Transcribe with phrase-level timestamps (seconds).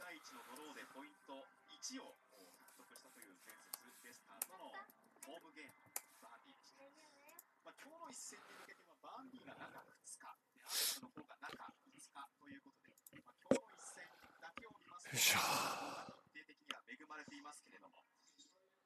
[0.00, 1.36] 対1のドローでポイント
[1.68, 2.16] 1を
[2.56, 3.52] 獲得したという前
[3.84, 4.72] 節レスターとの
[5.28, 5.76] ホームゲーム
[6.24, 6.88] バーンディでした、
[7.68, 10.24] まあ、今日の一戦に向けてはバーンディーが中2日
[10.56, 11.52] でアーセナルの方が中
[11.84, 12.96] 5日ということで、
[13.28, 14.08] まあ、今日の一戦
[14.40, 18.00] だけを見ますと日程的には恵まれていますけれども、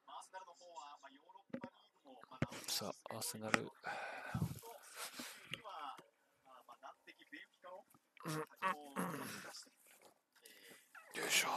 [0.03, 3.71] まあ、アーセナルの方は、まあ、ヨーロッパリーグも、まあ、さあ、アーセナル。
[5.63, 5.95] は、
[6.43, 7.87] まあ、難敵ベンフィカを
[8.27, 9.71] 先ほど抜かして、
[10.43, 11.47] えーよいしょ。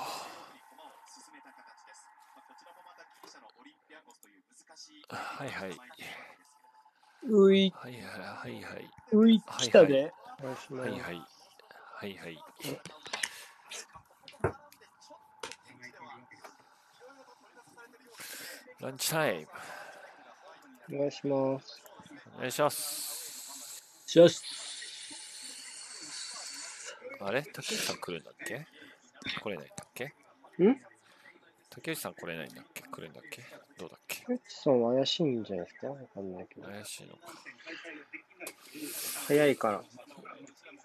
[5.10, 5.70] はいはい
[7.30, 8.90] うい、はいはいはいはい。
[9.12, 10.12] うい、はい来たで。
[10.42, 11.22] はいはい。
[11.94, 12.38] はいはい。
[18.80, 19.40] ランチタイ
[20.88, 20.96] ム。
[20.96, 21.82] お願いします。
[22.36, 23.82] お願いします。
[24.14, 24.40] よし。
[27.20, 27.42] あれ？
[27.42, 28.66] 竹内さん来るんだっけ？
[29.28, 30.04] 来れないんだっけ？
[30.04, 30.12] ん？
[31.70, 32.82] 竹内さん来れないんだっけ？
[32.82, 33.42] 来るんだっけ？
[33.78, 34.24] どうだっけ？
[34.32, 35.86] エッさんは怪しいんじゃないですか？
[35.88, 36.66] わかんないけど。
[36.68, 37.20] 怪しいのか。
[39.26, 39.82] 早いから。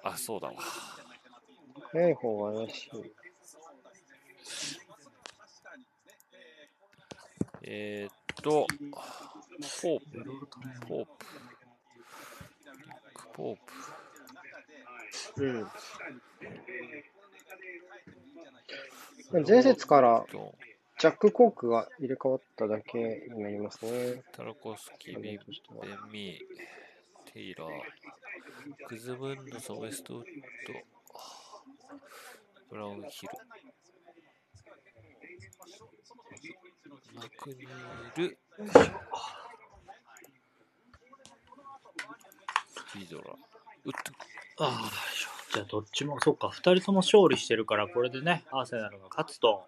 [0.03, 0.53] あ、そうだわ。
[1.91, 2.89] 早い方が怪しい。
[7.65, 8.67] えー、っと、
[9.81, 10.05] ポープ、
[10.85, 11.15] ポープ、
[13.33, 13.57] ポー
[15.35, 15.43] プ。
[15.45, 15.67] うん。
[19.47, 20.55] 前節からと、
[20.99, 24.21] ジャック・コークが入れ替わっただけになりますね。
[24.31, 25.39] タラコスキー、ビベ
[26.11, 26.39] ミ、
[27.33, 27.69] テイラー、
[28.87, 30.73] クズムンドソ、ウェストウッド、
[32.69, 33.33] ブラウンヒル、
[37.15, 38.37] マクニール、
[42.95, 43.52] ビドラ、ウッド、あ
[44.59, 44.91] あ、
[45.53, 49.65] じゃあどっちも、そっか、二人とも勝利してるから、これでね、アーセナルが勝つと、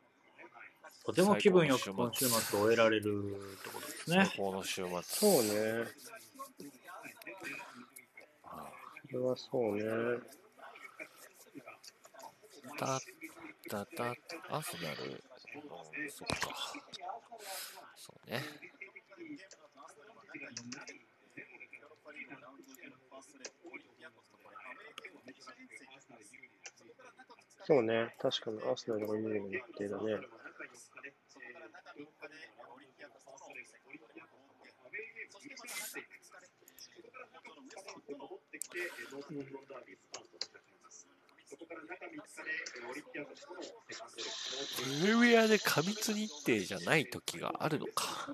[1.05, 4.25] とても気分よく今週末を終えられるってことですね。
[4.25, 5.01] 最高の週末。
[5.03, 5.85] そうね。
[9.07, 9.83] それはそうね。
[12.77, 12.99] た
[13.69, 14.15] たた
[14.49, 16.35] アスナル、うん、そっか。
[17.95, 18.41] そうね。
[27.63, 28.15] そうね。
[28.19, 30.19] 確かにアーセナルが有利な日程だね。
[45.01, 48.29] プレミアで過密日程じゃない時があるのか。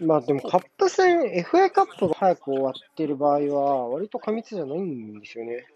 [0.00, 5.66] まあでもカップ戦、FA カップが早く終わってる場合は、割と過密じゃないんですよね。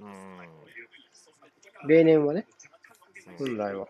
[0.00, 1.88] うん。
[1.88, 2.46] 例年はね、
[3.38, 3.86] 本来は。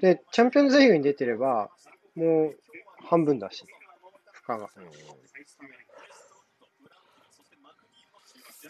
[0.00, 1.70] で、チャンピオンズリーグに出てれば、
[2.14, 2.56] もう
[3.04, 3.64] 半分だし、
[4.32, 4.68] 負荷が。
[4.76, 4.84] うん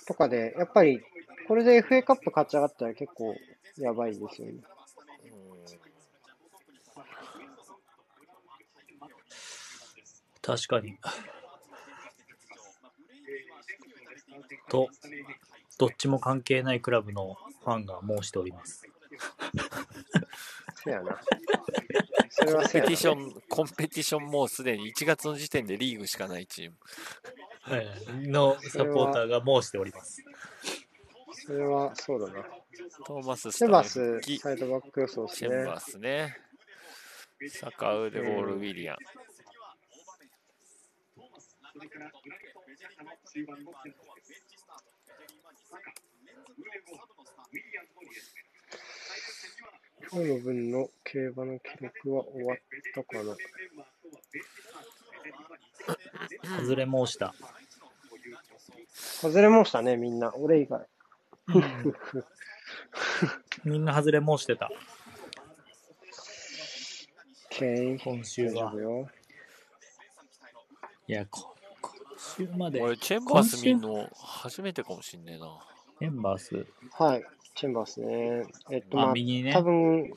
[0.06, 1.00] とかで、やっぱり、
[1.49, 3.34] これで FA カップ勝ち上がったら結構
[3.78, 4.54] やばいですよね。
[10.44, 10.99] 確かに。
[14.69, 14.88] と、
[15.78, 18.87] どっちも関係ないクラブのファンが申しております。
[20.84, 21.19] せやな。
[22.37, 22.97] コンペティ。
[22.97, 26.77] ション、コンペティションもうすでに1月の時点でリーグしかないチーム。
[28.28, 30.22] のサポーターが申しております。
[31.33, 32.44] それはそうだな。
[33.06, 35.78] トーマス・スセタバスサイドバック予想ですねチェンバ。
[35.78, 36.37] ースね。
[37.49, 38.97] サカウデボール・ウィリアン。
[50.11, 52.59] 今日の分の競馬の記録は終わっ
[52.95, 53.37] たかな？
[56.60, 57.34] 外れ申した。
[58.95, 60.33] 外れましたね、みんな。
[60.37, 60.87] 俺以外。
[63.65, 64.71] みんな外れ申してた。
[67.60, 68.72] 今週は。
[71.07, 71.53] いや、こ今
[72.36, 72.82] 週まで。
[72.82, 75.59] 俺、チェンバース見るの初めてかもしんねえな。
[76.00, 76.66] エンバース。
[76.92, 77.24] はい。
[77.54, 78.44] チェンバースね。
[78.71, 79.62] えっと、あ、まあ、右にね多。
[79.62, 80.12] 分、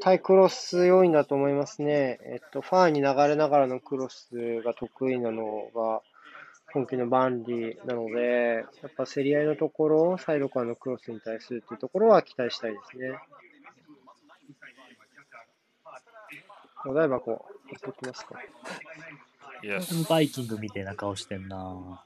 [0.00, 2.18] タイクロス要因だと思いますね。
[2.24, 6.02] えっと、ファーに流れながらのクロスが得意なのが、
[6.72, 13.18] 今季のバンリーなので、やっぱ競り合いのところ、サイドからのクロスに対するというところは期待したいですね。
[16.86, 18.36] お台箱、持ってきますか。
[19.62, 20.08] Yes.
[20.08, 22.04] バイキングみたいな顔してんな。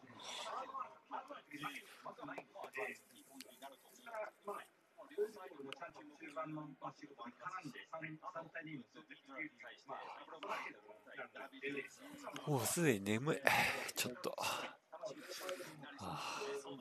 [12.47, 13.39] もうすでに眠い。
[13.95, 14.35] ちょっと。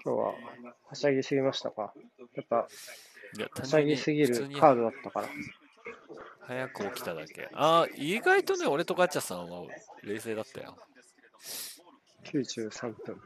[0.03, 0.33] 今日は
[0.87, 1.93] はしゃぎすぎましたか？
[2.35, 5.27] やっぱ、はしゃぎすぎるカードだったから。
[6.47, 7.49] 早く起きただけ。
[7.53, 9.63] ああ、意外とね、俺とガチャさんは
[10.03, 10.77] 冷静だったよ。
[12.25, 13.21] 93分。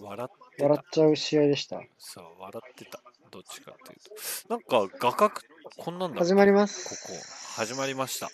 [0.00, 1.82] 笑って笑ったちゃう試合でした。
[1.98, 3.02] そう、笑ってた。
[3.30, 4.54] どっちかっていうと。
[4.54, 5.34] なんか、画角、
[5.76, 6.18] こんなんだ。
[6.18, 7.56] 始まりまこす。
[7.56, 8.28] こ、始まりました。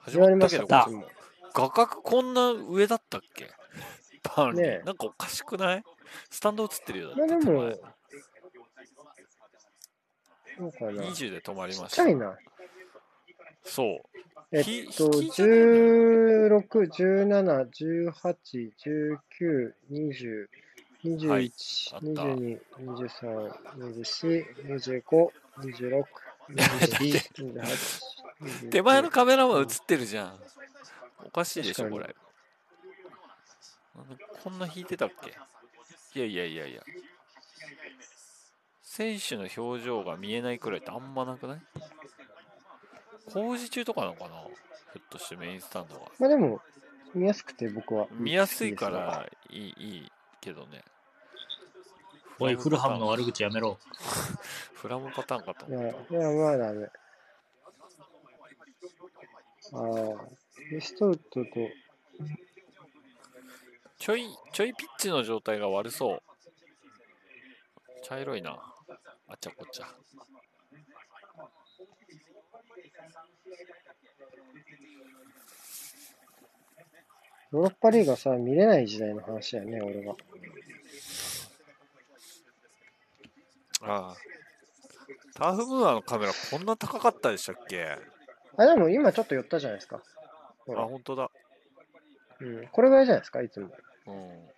[0.00, 0.88] 始始まりました。
[1.52, 3.50] 画角こんな上だったっけ？
[4.22, 5.84] バーンリーねえなんかおかしくない？
[6.30, 7.10] スタンド映ってるよ。
[7.10, 7.95] だまあでも
[10.58, 11.02] そうかな。
[11.12, 11.96] ち20で止まりっました。
[11.96, 12.36] ちゃいな。
[13.64, 14.00] そう。
[14.52, 18.70] えっひと、引きじゃない16、17、18、
[19.40, 20.48] 19、20、
[21.28, 25.30] はい21、あった22、23、24、25、
[25.60, 26.04] 26、
[26.50, 27.54] 27、28、
[28.40, 30.38] 29手前のカメラマン映ってるじゃん。
[31.24, 32.14] おかしいでしょ、これ。
[34.42, 35.32] こんな引いてたっけ
[36.18, 36.82] いやいやいやいや。
[38.96, 41.60] 選手の表情が見えないくらいってあんまなくない？
[43.30, 44.30] 工事中とかなのかな？
[44.30, 46.00] ひょっとしてメインスタンドが。
[46.18, 46.62] まあでも、
[47.14, 48.06] 見やすくて僕は。
[48.12, 50.82] 見やすいからいいいいけどね。
[52.38, 53.78] おい、フルハムの悪口やめろ。
[54.72, 56.14] フラムパターンかといや、思った。
[56.14, 56.86] いや、まあダメ。
[56.86, 56.88] あ
[59.78, 60.24] あ、
[60.70, 61.50] ベストウッドと、
[63.98, 66.22] ちょい、ちょいピッチの状態が悪そう。
[68.02, 68.72] 茶色いな。
[69.28, 69.86] あっちゃこっちゃ。
[77.52, 80.14] ヨーロッパリーグはさ、見れない時代の話だよね、俺が。
[83.82, 84.16] ああ。
[85.34, 87.98] ターフムーアのカメラこんな高かったでしたっけ？
[88.56, 90.02] あ、でも今ちょっと寄ったじゃないですか。
[90.66, 91.30] ほあ、ら、本当だ。
[92.40, 93.70] うん、これぐらいじゃないですか、いつも。
[94.06, 94.48] うん。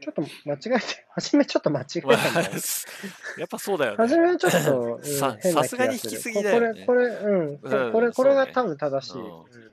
[0.00, 2.50] ちょっと間違えて、初めちょっと間違えたんだよ。
[3.38, 3.96] やっぱそうだよね。
[3.98, 9.20] 初めはちょっと、うん さ変なさすがに引きすぎだよねこれ、これ、うん、これ、うんこれ、これが多分正しい。
[9.20, 9.70] うんうん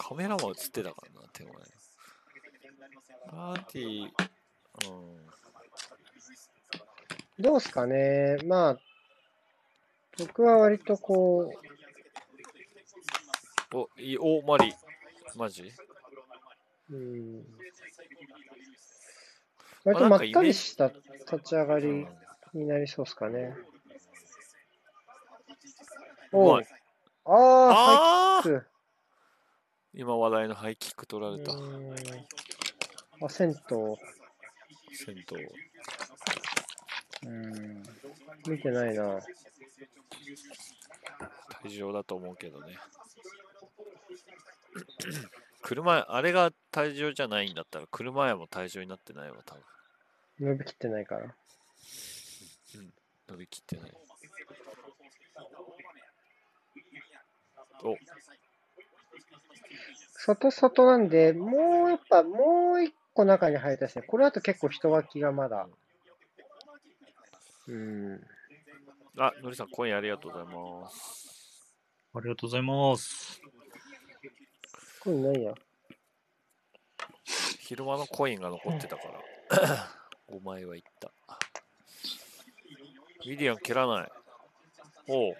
[0.00, 1.52] カメラも映ってたからな、手前。
[3.28, 5.26] パーティー、うん。
[7.38, 8.78] どうすかね、まあ、
[10.16, 11.52] 僕は割とこ
[13.74, 14.72] お、いい、お、マリ。
[15.36, 15.70] マジ？
[16.90, 17.44] う、うん、
[19.84, 20.88] まあ割とまったりした
[21.30, 22.08] 立ち上がりうん
[22.54, 23.54] になりそうですかね。
[26.32, 26.62] うおあ
[27.26, 28.66] あ、ハイキック。
[29.94, 31.52] 今話題のハイキック取られた。
[31.52, 31.94] うん
[33.20, 33.54] あ、銭湯。
[34.92, 35.36] 戦闘。
[37.26, 37.82] うん。
[38.48, 39.18] 見てないな。
[41.64, 42.76] 退場だと思うけどね。
[45.62, 49.64] 車、あれが退場じゃないんだったら、車屋も退場になってないわ、多分。
[50.40, 51.34] 伸びきってないから。
[53.28, 53.92] 伸びきってない。
[57.84, 57.96] お、
[60.14, 64.04] 外外なんで、もうやっぱ、もう一個中に入りたいですね。
[64.06, 65.68] これだと結構人垣がまだ。
[67.66, 68.20] うん。
[69.18, 71.72] あ、のりさん、コインありがとうございます。
[72.14, 73.40] ありがとうございます。
[75.00, 75.54] これないや。
[77.60, 79.02] 昼間のコインが残ってたか
[79.50, 79.88] ら、
[80.30, 81.12] 5枚はいった。
[83.20, 84.12] ウィリアン蹴らない。
[85.08, 85.36] おう。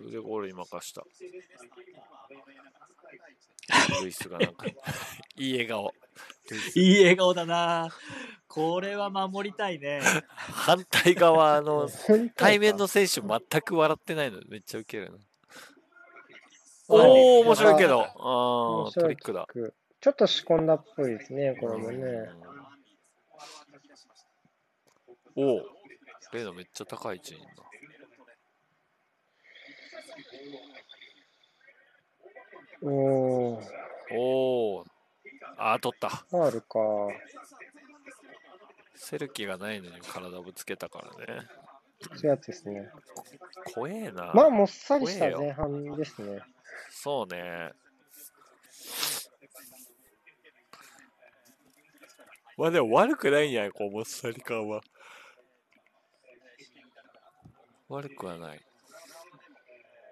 [0.00, 1.04] 腕ゴールに任した。
[4.02, 4.66] ルイスがなんか、
[5.36, 5.94] いい笑顔。
[6.74, 7.88] いい笑顔だな。
[8.46, 10.00] これは守りたいね。
[10.30, 11.88] 反対側の
[12.34, 15.18] 対面の選手全く笑ってないのめっちゃウケるな。
[16.88, 17.98] はいおお、面白いけど。
[17.98, 19.46] 面ああ、トリックだ。
[20.00, 21.96] ちょっと仕込んだっぽいですね、これもね。
[21.96, 22.48] うん
[25.40, 25.60] おお、
[26.32, 27.62] レイナめっちゃ高い位置にいるな。
[32.82, 33.60] お
[34.10, 34.84] お、
[35.56, 36.08] あー、取った。
[36.08, 36.78] ファールか。
[38.96, 41.46] セルキがないのに体ぶつけたからね。
[42.00, 42.90] そういうやつですね。
[43.74, 44.32] 怖えな。
[44.34, 46.42] まあ、もっさりした前半ですね。
[46.90, 47.72] そうね。
[52.56, 54.80] まあでも悪くないんじゃないこう、もっさり感は。
[57.88, 58.60] 悪くはない。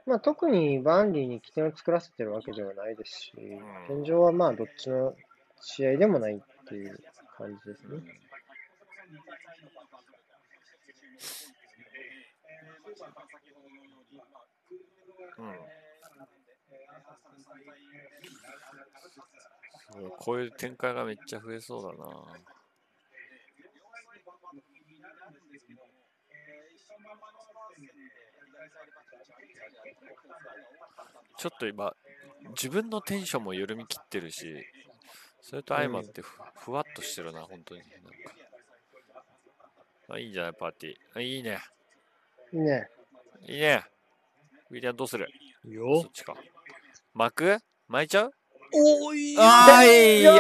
[0.07, 5.17] まあ、特にバンリーに起点を作らせてるわけではないですし、ん現状はまあどっちの
[5.61, 6.97] 試合でもないっていう
[7.37, 7.99] 感じですね。
[15.39, 15.55] うん、
[20.19, 21.97] こういう展開がめっちゃ増えそうだな。
[31.39, 31.95] ちょっと今、
[32.51, 34.65] 自分のテンションも緩み切ってるし、
[35.41, 37.81] それと相まってふ,、ふわっとしてるな、本当に。
[37.81, 38.35] なんか
[40.09, 40.95] あいいんじゃない、パーティー。
[41.15, 41.59] あいいね。
[42.53, 42.89] いいね。
[43.43, 43.85] いいね。
[44.71, 45.29] ウィリアムどうする？
[45.65, 46.35] よそっちか。
[47.19, 47.59] 巻く？
[47.89, 48.31] 巻いちゃう？
[48.75, 49.87] おーいあー
[50.21, 50.35] いお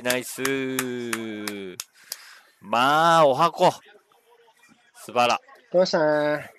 [0.00, 1.76] いナイスー
[2.60, 3.70] まあ、お箱
[4.96, 5.38] 素晴ら。
[5.70, 6.36] 来ました？
[6.36, 6.50] ね。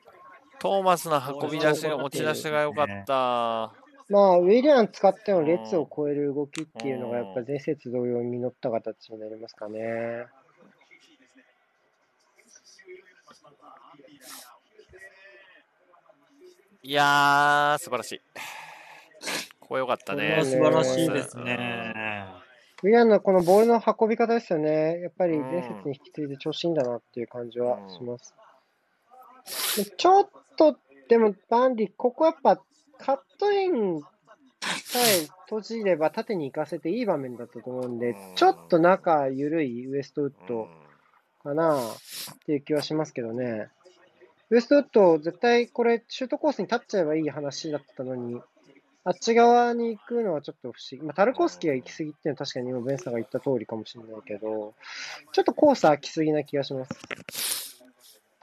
[0.61, 3.73] トーマスの運び出しが、持ち出しが良かった。
[4.07, 10.27] まあ、ウィリアン使っての列を超える動きっていうのが、やっぱ前節同様に実った形になりますかね。
[16.85, 18.21] いやー、素晴らしい。
[19.61, 20.41] ここ良かったね。
[20.43, 22.25] 素晴らしいですうんね。
[22.83, 24.99] ウィリアンのこのボールの運び方ですよね。
[24.99, 28.35] やっぱり前節に引き継いで調子いいんだなっていう感じはします。
[29.77, 32.61] でちょっと、でも、バンディ、ここやっぱ、
[32.97, 40.67] カットインさえ閉じれば縦に行かせていい場面だったと思うんでうん、ちょっと中緩いウエストウッうドん
[41.43, 41.97] かなっ
[42.45, 43.69] ていう気はしますけどね。
[44.49, 48.41] ウエストウッド、絶対これ、シュートコースに立っちゃえばいい話だったのに、
[49.05, 51.05] あっち側に行くのはちょっと不思議。
[51.05, 54.73] まあ、タルコフスキーが行き過ぎっていうのは確かに今、ベンさんが言った通りかもしれないけど、
[55.31, 57.83] ちょっとコース空きすぎな気がします。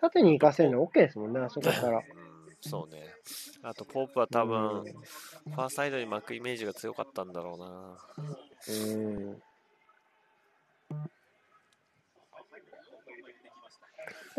[0.00, 1.99] 縦に行かせるの OK ですもんね、あそこから。
[1.99, 2.30] うん
[2.62, 3.07] そうね。
[3.62, 7.97] あと、ポープは多分、ファーサイドに巻くイメージが強かったんだろうな。
[8.69, 9.30] うん。
[9.30, 9.42] うん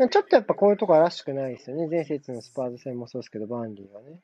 [0.08, 1.86] ちょっとやっぱこういうところらしくないですよね。
[1.88, 4.18] 前節のスパーズ戦もそうですけど、バーンリーはね。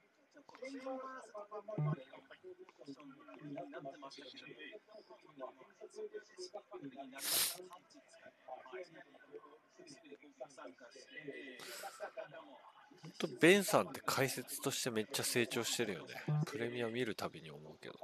[13.02, 16.14] ほんと、ベンさんって解説としてめっちゃ成長してるよね。
[16.46, 17.94] プレミア見るたびに思うけど。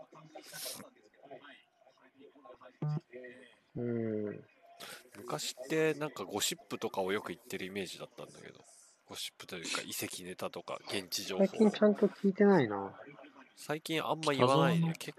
[3.77, 4.45] うん。
[5.17, 8.65] 昔ってなんかゴシップとかをよく言ってるイメージだったんだけど。
[9.07, 11.59] ゴシップというか遺跡ネタとか現地情報最。
[11.59, 12.93] 近ちゃんと聞いてないな。
[13.57, 14.95] 最近あんま言わないね。
[14.99, 15.15] け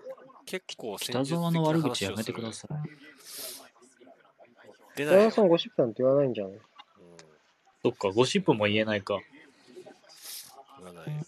[0.46, 2.88] 結構戦術的な北沢の悪話を口やめてくだすさい。
[2.88, 2.98] る
[4.96, 6.48] 出ないよ小田さんゴシップなんて言わないんじゃん。
[6.48, 6.58] うん
[7.84, 9.20] そっか、ゴシップも言えないか。
[10.80, 11.26] 言わない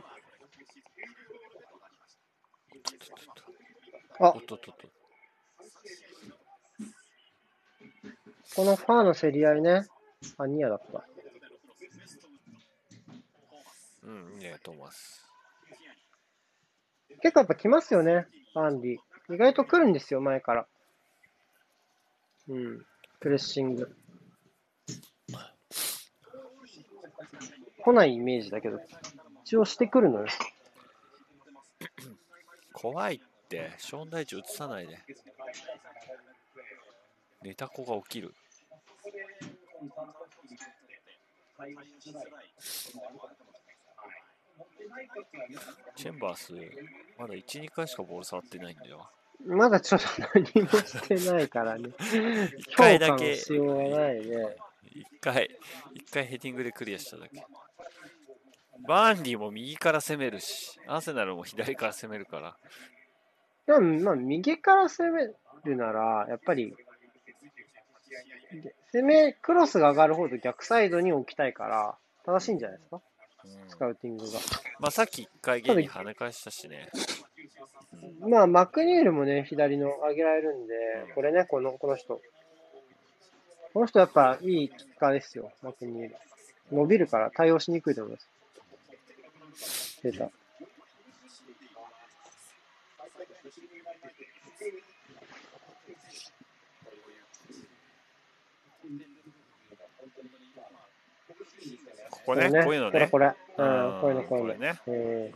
[4.22, 4.88] あおっとっとっと。
[8.54, 9.86] このファーの競り合いね。
[10.36, 11.04] あ、ニアだった。
[14.02, 15.26] うん、いいね、トーマス。
[17.22, 19.34] 結構やっぱ来ますよね、バンディ。
[19.34, 20.66] 意外と来るんですよ、前から。
[22.48, 22.84] うん。
[23.20, 23.96] プレッシング。
[27.82, 28.80] 来ないイメージだけど、
[29.44, 30.26] 一応してくるのよ。
[32.74, 34.96] 怖いって、ショーン大地映さないで。
[37.42, 38.32] ネタコが起きる。
[45.96, 46.52] チェンバース、
[47.18, 49.10] まだ1、2回しかボール触ってないんだよ。
[49.44, 51.88] まだちょっと何もしてないからね。
[51.98, 54.56] 1評回だけ、価のしようがないね。
[54.92, 55.58] 一回、
[55.94, 57.42] 一回ヘディングでクリアしただけ。
[58.86, 62.56] バーンリーも右から攻めるし、アーセナルも左から攻めるから。
[63.70, 65.30] でも、まあ、右から攻め
[65.64, 66.74] るなら、やっぱり、
[68.92, 71.94] 攻め、クロスが上がるほど逆サイドに置きたいから、
[72.26, 73.00] 正しいんじゃないですか、うん
[73.68, 74.38] スカウティングが。
[74.80, 76.90] まあさっき一回ゲイに跳ね返したしね。
[78.20, 80.74] まあ、マクニールもね、左の上げられるんで、
[81.14, 82.20] これね、この、この人。
[83.72, 86.16] この人やっぱいいキッカーですよ、マクニール。
[86.72, 90.00] 伸びるから対応しにくいと思います。
[90.02, 90.28] 出た。
[102.10, 102.92] ここね、こういうのね。
[102.92, 103.26] これこれ。
[103.26, 104.54] ううんん、こういうの、こういうの。
[104.54, 104.80] ね。
[104.86, 105.32] うんうん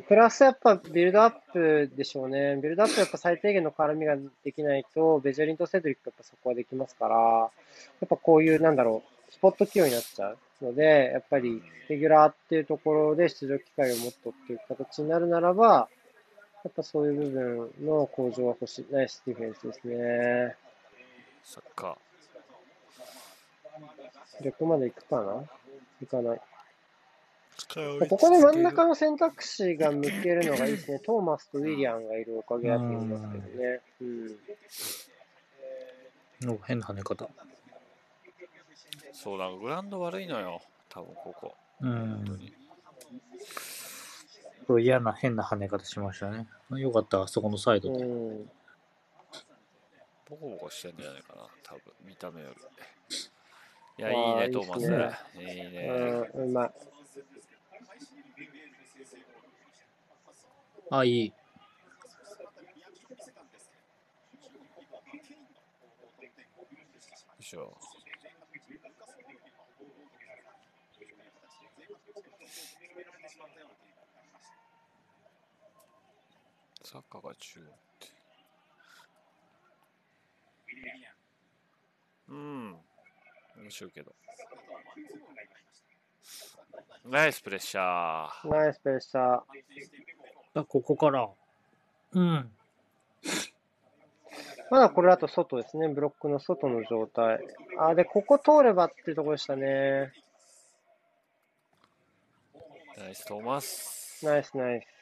[0.00, 2.56] プラスやっぱビルドアップでしょうね。
[2.56, 7.50] ビルドアップやっぱ最低限の絡みができないと、ベジャリンとセドリックやっぱそこはできますから、や
[8.04, 15.88] っぱこういう、なんだろう、スポット起用になっちゃうので、やっぱりレギュラーっていうところで出場機会をもっとっていう形になるならば、
[16.64, 18.86] やっぱそういう部分の向上は欲しい。
[18.90, 20.56] ナイスディフェンスですね。
[21.44, 21.98] サッカ
[24.42, 25.44] どこまで行くかな？
[26.00, 26.40] 行かない。
[27.58, 28.08] ー。
[28.08, 31.00] ここで真ん中の選択肢が向けるのがいいですね。
[31.00, 33.80] トーマスとウィリアンがいるおかげだと思いますけどね。
[34.00, 34.04] う
[36.46, 36.50] ん。
[36.50, 37.28] お変な跳ね方。
[39.12, 40.62] そうだ、グラウンド悪いのよ。
[40.88, 41.54] 多分ここ。
[41.80, 42.24] うん。
[44.66, 46.46] そう嫌な変な跳ね方しましたね。
[46.70, 48.04] よかった、あそこのサイドで。
[48.04, 48.50] うん。
[50.28, 51.48] ボコボコしてんじゃないかな。
[51.62, 52.54] 多分見た目より。
[53.96, 55.38] いや、いいね、トーマス。
[55.38, 56.30] いいいいっね。
[56.34, 56.72] うん、うまい。
[60.90, 61.26] あ、いい。
[61.26, 61.34] よ
[67.38, 67.76] いしょ。
[76.94, 77.66] サッカーが中央っ
[77.98, 78.06] て。
[82.28, 82.76] うん。
[83.56, 84.14] 面白いけど。
[87.04, 88.48] ナイスプレッシャー。
[88.48, 89.40] ナイスプレッシャー。
[90.54, 91.28] あ、ここから。
[92.12, 92.52] うん。
[94.70, 95.88] まだこれだと外ですね。
[95.88, 97.40] ブロックの外の状態。
[97.76, 100.12] あ、で、ここ通ればっていうところでしたね。
[102.96, 104.24] ナイストーマス。
[104.24, 104.93] ナイスナイス。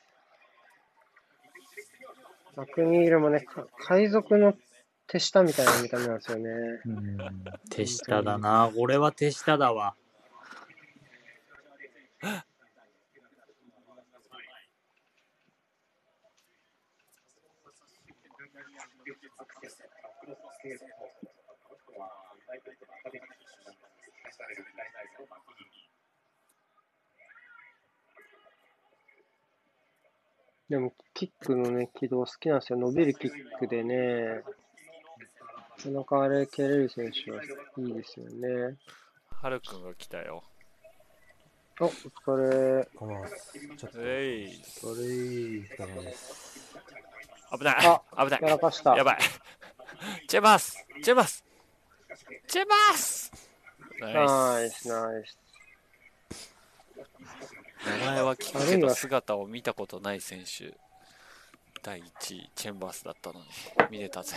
[2.54, 4.54] マクニールもね、か海賊の
[5.06, 6.50] 手下みたいな見た目なんですよね。
[6.84, 7.18] うん。
[7.70, 8.70] 手下だな。
[8.76, 9.94] 俺は手下だわ。
[30.68, 32.80] でも、キックのね、軌道好きなんですよ。
[32.80, 34.42] 伸びるキックでね、
[35.84, 38.76] なかなかあれ蹴れる選手はいいですよね。
[39.30, 40.42] ハルくんが来たよ。
[41.80, 42.88] お、お疲れ。
[42.96, 43.28] こんばんは。
[43.28, 44.62] ちょっと、えい。
[44.64, 46.76] それいいかです。
[47.56, 47.76] 危ない。
[47.86, 48.48] あ危ないや。
[48.48, 48.96] らかした。
[48.96, 49.18] やばい。
[50.26, 51.44] チェバスチェバス
[52.48, 53.30] チェバス。
[54.00, 55.38] ナイス、ナイス。
[58.00, 60.76] 名前は聞くけど姿を見たことない選手。
[61.82, 62.04] 第1
[62.36, 63.46] 位、チェンバースだったのに。
[63.90, 64.36] 見れたぜ。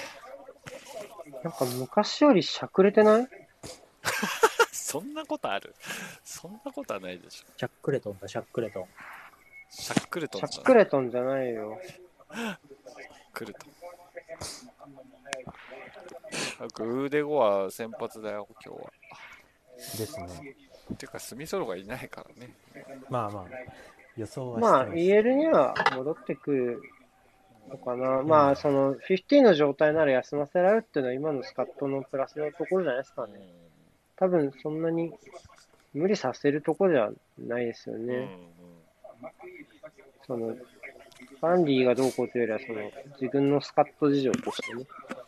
[1.44, 3.28] なんか昔よりしゃくれてない？
[4.72, 5.76] そんなことある？
[6.24, 7.54] そんなことはないでしょ。
[7.58, 8.88] シャックレトンだ、シャックレトン。
[9.70, 11.80] シャックルトンシャックレトンじゃないよ。
[13.34, 13.72] クルトン。
[16.74, 18.92] グーデゴは先発だよ、今日は。
[19.76, 20.56] ですね。
[20.98, 22.54] てか、スミソロがいないからね。
[23.10, 23.46] まあまあ、
[24.16, 24.98] 予想はまあ、してます。
[24.98, 26.82] EL には戻ってくる
[27.70, 28.24] のかな。
[28.24, 33.34] まあ、その、50の状態なら休ませられるっていうのは今のスカットのプラスのところじゃないですかね。
[33.36, 33.66] うん
[34.18, 35.12] 多分、そんなに
[35.94, 38.30] 無理させるところではないですようんね。
[40.26, 40.56] その、
[41.42, 44.86] バンディがどうこうというよりは、その、自分のスカット事情としてね。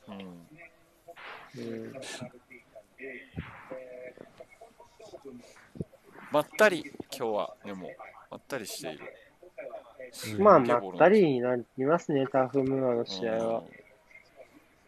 [0.07, 1.93] うんうんうん、
[6.31, 7.91] まったり、今日は、でも、
[8.31, 8.99] まったりしている。
[10.39, 13.65] まあ、まったりになりますね、ターフムーアの試合はうん。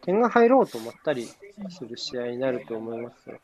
[0.02, 1.26] 点が入ろうとまったり
[1.68, 3.38] する試合になると思いますよ。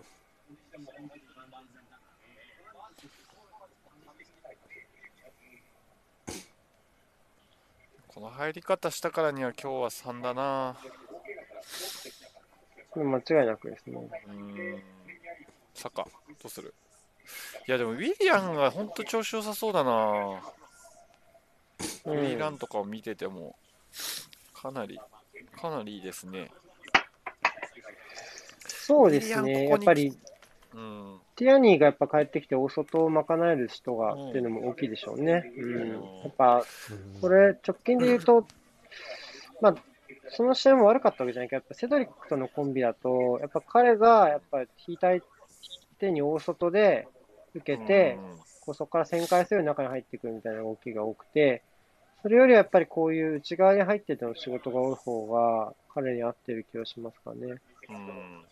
[8.08, 10.76] この入り方したからには今日は3だな。
[12.94, 14.08] 間違いなくですね。
[15.74, 16.10] サッカー、ど
[16.46, 16.72] うする？
[17.68, 20.40] いやでもウィリアンが本当調子良さそうだな。
[22.06, 23.56] うウィリアん、ンとかを見てても、
[24.54, 25.00] かなり、
[25.60, 26.50] かなりいいですね。
[28.66, 30.16] そうですね、ここにやっぱり
[30.74, 31.18] うん。
[31.36, 34.28] ティアニーがやっぱ帰ってきて大外を賄える人がうん。
[34.30, 35.52] っていうのも大きいでしょうね。
[35.58, 35.64] うん。
[35.64, 35.90] うん。
[35.92, 37.20] やっぱうん。
[37.20, 38.46] これ、直近で言うと、
[39.60, 39.74] まあ、
[40.28, 45.08] その試合も悪かったわけじゃないけど、やっぱセドリックとのコンビだと、やっぱ彼がやっぱ引いた
[45.98, 47.06] 手に大外で
[47.54, 48.18] 受けて、
[48.66, 51.62] こうそこから旋回するように中に入ってくるみたいな動きが多くて、
[52.22, 57.60] それよりはやっぱりこういう内側に入ってての仕事が多い方が彼に合ってる気がしますかね。
[57.88, 58.44] うん。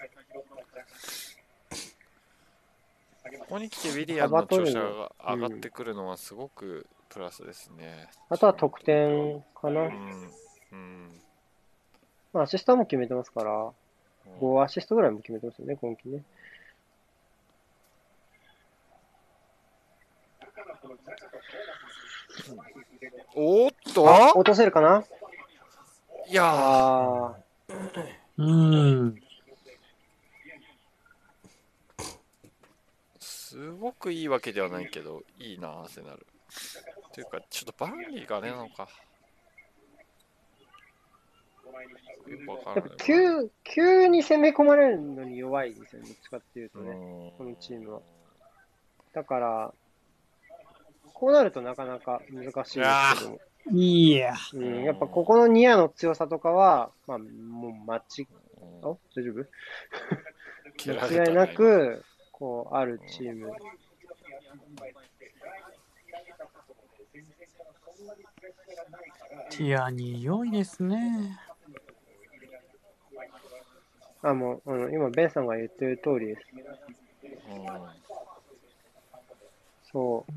[3.40, 8.08] ここに来てウィリアンの調子が上がってくるのはすごくプラスですね。
[8.28, 9.80] あとは得点かな。
[9.80, 10.30] うん。
[10.72, 11.20] うん。
[12.32, 13.70] まあ、アシストも決めてますから、うん
[14.40, 16.22] 5アシストぐらいも決めてますよね、今季ね。
[23.34, 24.04] おーっあ、と
[24.38, 25.04] 落とせるかな？
[26.28, 27.34] いや
[28.36, 29.20] うん。
[33.20, 36.26] すごくいいわけではないけど、いいな、アーセナル。
[37.12, 38.88] というか、ちょっとバンリーがねなのか。
[42.74, 42.96] やっぱ。
[43.04, 46.90] 急、急に攻め込まれるのに弱いですよね、どっちかっていうとね。
[46.90, 46.96] うん
[47.38, 48.00] このチームは
[49.12, 49.72] だから、
[51.24, 53.40] こうなるとなかなか難しいですけども、
[53.72, 54.34] いや。
[54.52, 58.28] うん、やっぱここのニアの強さとかは、まあ、もう間違、
[58.60, 59.46] うんあ大丈夫？
[61.16, 63.50] 間違いなく、こう、あるチーム。
[69.48, 71.38] ティアに良いですね。
[74.20, 76.42] あ、もう、あの今、ベンさんが言ってる通りです。
[77.48, 78.04] うん
[79.90, 80.32] そう。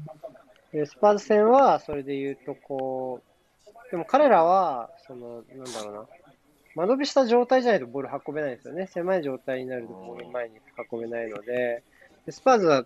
[0.71, 8.88] で、スパーズ戦は、それで言うと、こう、でも彼らは、その、なんだろうな、間延びした状態じゃないとボール運べないんですよね。
[8.88, 10.56] 狭い状態になるとボール前に
[10.91, 11.84] 運べないので、
[12.25, 12.84] でスパーズは、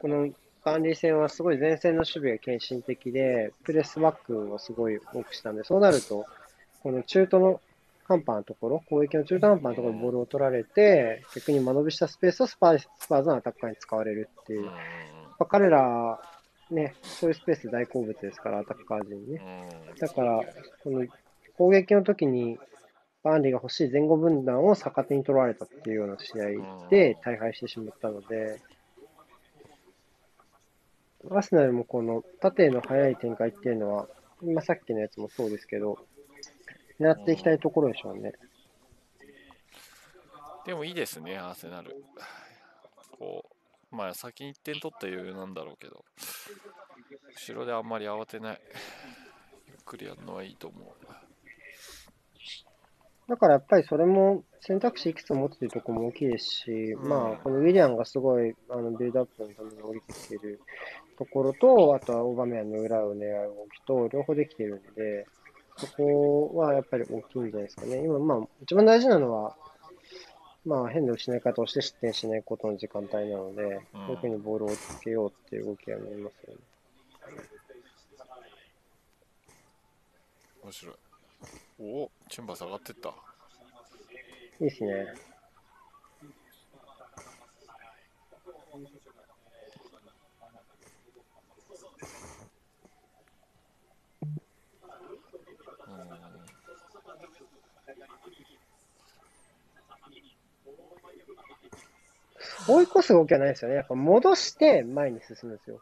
[0.00, 0.30] この
[0.64, 6.24] バーンリー戦はすごい前線の守備が献身的で、プレスバックをすごい多くしたんで、そうなると、
[6.82, 7.60] この中途の
[8.04, 14.64] 半端なところ、攻撃の中途半端なところにボールを取られて、逆に間延びしたスペースをスパーズスパーズのアタッカーに使われるっていう。
[14.66, 14.74] やっ
[15.38, 16.18] ぱ彼ら、
[16.74, 19.40] ね、そういうスペース大好物ですから、アタッカー陣ね。
[19.90, 20.40] うんだから、
[20.82, 21.06] この
[21.56, 22.58] 攻撃の時に、
[23.22, 28.60] バーンリーが欲しい前後分断を逆手に取られたっていうような試合で大敗してしまったので、
[31.30, 34.08] アーセナルもこの縦への速い展開っていうのは、
[34.42, 35.98] 今さっきのやつもそうですけど、
[37.00, 38.32] 狙っていきたいところでしょうね。
[40.66, 42.04] でもいいですね、アーセナル。
[43.18, 43.53] こう、
[43.94, 46.04] まあ先に1点取った余裕なんだろうけど、
[47.36, 48.60] 後ろであんまり慌てない。
[49.68, 50.88] ゆっくりやるのはいいと思う。
[53.26, 60.60] だからやっぱりそれも選択肢いくつも持っているところも大きいですし、うんまあ、このウィリアンがすごいあのビルドアップのために降りてきている
[61.16, 65.26] ところと、あとはオーバメアンの裏を狙う動きと、両方できているので、
[65.76, 68.04] そこはやっぱり大きいんじゃないですかね。
[68.04, 69.56] 今、まあ、一番大事なのは、
[70.64, 76.60] まあ、変な失い方をして失点しないことの時間帯なので、うん特にボールをつけようっていう動きが見えますよね。
[80.62, 80.94] 面白い。
[81.80, 83.08] おチェンバー下がってった。
[83.08, 83.12] い
[84.60, 85.33] いですね。
[102.68, 103.76] 追い越す動きはないですよね。
[103.76, 105.80] やっぱ戻して前に進むんですよ。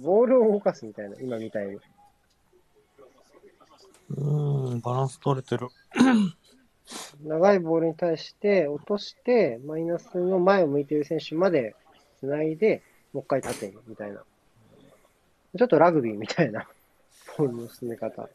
[0.00, 1.78] ボールを動かすみたいな、今みたいに。
[4.16, 5.68] うん、バランス取れてる。
[7.22, 11.74] 長いボールに対して落として、マイナスの前を向いている選手まで
[12.20, 14.22] 繋いで、もう一回縦に、みたいな。
[15.56, 16.68] ちょっとラグビーみたいな、
[17.38, 18.28] ボールの進め方、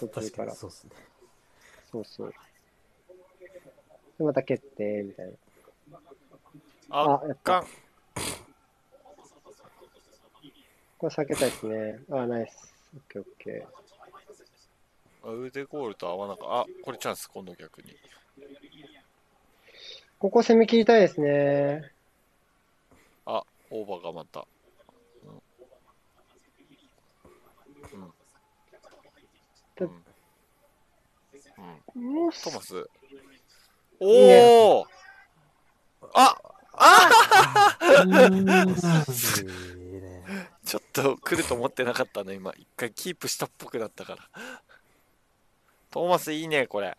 [0.00, 0.36] 途中確か。
[0.38, 0.90] からにそうですね。
[1.90, 2.34] そうそう。
[4.18, 5.32] で、また蹴って、みたいな。
[6.90, 7.66] あったかん。
[10.98, 12.00] これ避けたいですね。
[12.10, 12.74] あ、ナイス。
[12.94, 15.28] オッケーオッケー。
[15.28, 16.60] あ腕ゴールと合わなかった。
[16.60, 17.94] あ、これチャンス、今度逆に。
[20.18, 21.92] ここ攻め切りたいですね。
[23.26, 24.46] あ、オーバーがまた。
[25.22, 25.26] う
[27.96, 28.00] ん。
[29.84, 29.86] う
[32.28, 32.30] ん。
[32.30, 32.88] トマス。
[34.00, 34.86] おお
[36.14, 36.38] あ
[36.78, 38.44] うん いい
[40.00, 40.24] ね。
[40.64, 42.52] ちょっと来ると思ってなかったね、今。
[42.56, 44.28] 一回キープしたっぽくなったから。
[45.90, 46.96] トーマスいいね、これ。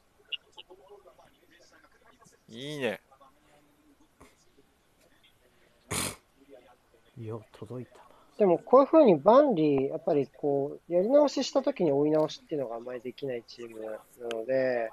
[2.49, 2.99] いいね。
[7.17, 8.08] いや、届いたな。
[8.39, 13.99] でもこういうふうにバンリー、やっぱりこう、やり直ししたときに追い直しっていうのがあんまりできないチームな
[14.31, 14.89] ので、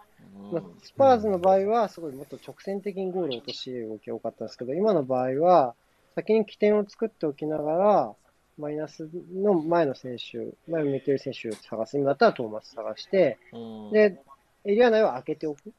[0.50, 5.76] まあうん、スパーズの場合は、すごいもっと直線的にゴールを落としる動きが多かったんですけど、今の場合は、
[6.16, 8.14] 先に起点を作っておきながら、
[8.58, 11.96] マイナスの前の選手、前を向いている選手を探す。
[11.96, 13.58] 今だったらトーマス探して、う
[13.90, 14.20] ん、で、
[14.64, 15.72] エリア内は開けておく。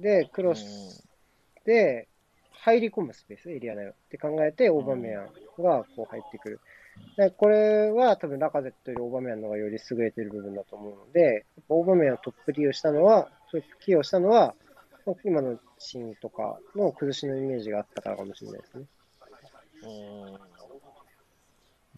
[0.00, 1.06] で、クロス
[1.64, 2.08] で
[2.60, 5.24] 入り込むスペース、エリア内をって考えて、オーバメアン
[5.62, 6.60] がこう入ってくる。
[7.16, 14.54] でこれは多分ラカゼットよりオーバメアンの方がより優れてる部分だと思うので、オーバメアンをトップ起用したのは、トップ起用したのは、
[15.24, 18.86] 今のシーンとかの崩しのイメージがあったからかもしれないですね。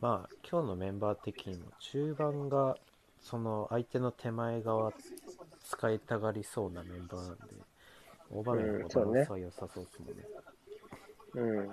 [0.00, 2.76] まあ、今日のメンバー的にも中盤が
[3.20, 4.92] その相手の手前側
[5.64, 7.44] 使いたがりそうなメンバーなんで、
[8.30, 10.24] オーバーメンのバランスは良さそうですもんね。
[11.34, 11.70] うん。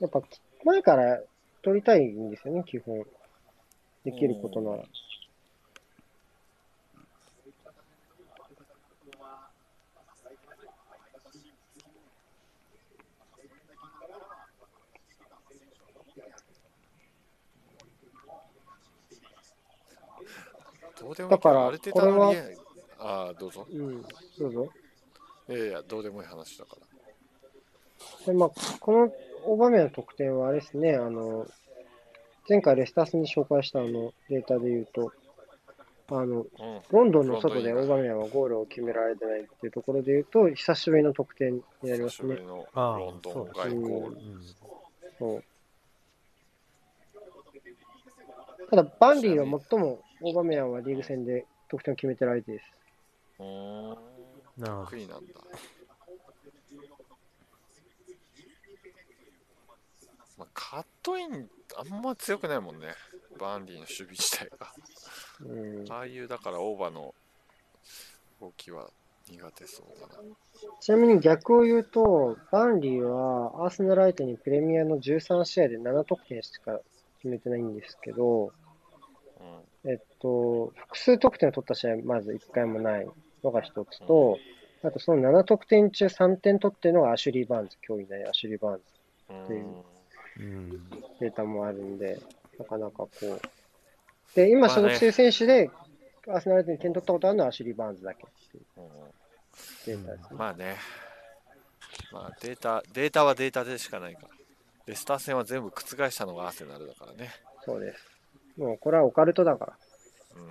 [0.00, 0.22] やっぱ
[0.64, 1.20] 前から
[1.62, 3.04] 取りたいんですよね、基本。
[4.04, 4.76] できることなら。
[4.76, 5.07] どうで
[21.14, 22.34] だからこれは
[22.98, 23.66] あああ、どうぞ。
[23.70, 24.02] うん、
[24.38, 24.68] どうぞ。
[25.48, 26.88] いやいや、どうでもいい話だから。
[28.26, 29.12] でまあ、この
[29.44, 31.46] オーバーメアの得点はあれですね、あの、
[32.48, 35.12] 前回レスタースに紹介したあのデータで言うと、
[36.10, 36.46] あの、うん。
[36.90, 42.42] ロンドンの外でオバーメアはゴールを決められてないっていうところで言うと、久しぶりの得点になりますね久しぶり。
[42.46, 44.16] のああロンドン外ゴール。
[44.16, 44.42] うん。
[45.18, 45.44] そう。
[48.70, 52.64] ただ、バンディは最もオーバーメアはリーグ戦で得点を決めてる相手です。
[53.38, 53.88] うーん。
[54.58, 54.98] なるほど得。
[54.98, 55.34] 意なんだ。
[60.38, 62.94] まあ、カットイン、あんま強くないもんね。
[63.38, 64.72] バンディの守備自体が。
[65.40, 67.14] うん、ああいう、だからオーバーの
[68.40, 68.88] 動きは
[69.30, 70.14] 苦手そうだな。
[70.80, 76.80] ちなみに逆を言うと、バンディはアーセナル相手にプレミアの13試合で7得点しか
[77.18, 78.50] 決めてないんですけど、うん。
[79.84, 83.08] えっと、複数得点を取った試合、まず1回もない
[83.44, 84.38] のが一つと、
[84.82, 88.84] あとその7得点中3点取ってるのがアシュリー・バーンズ、今日いないアシュリー・バーンズ
[89.30, 89.84] うんいう
[90.38, 90.90] うん。
[91.20, 92.18] データもあるんで、
[92.58, 93.40] なかなかこう。
[94.34, 95.70] で、今所属してる選手で、
[96.28, 98.88] アーセナル相手に点取ったことあるのはアシュリー・バーンズだけっていううん
[99.86, 100.36] データですね。
[100.36, 100.76] まあね。
[102.12, 104.28] まあデータ、データはデータでしかないから。
[104.86, 107.30] レスター戦は全部覆したのがアーセナルだからね。
[107.64, 108.17] そうです。
[108.58, 109.72] もうこれはオカルトだから。
[110.36, 110.42] うん。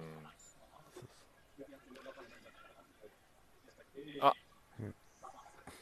[4.87, 4.91] い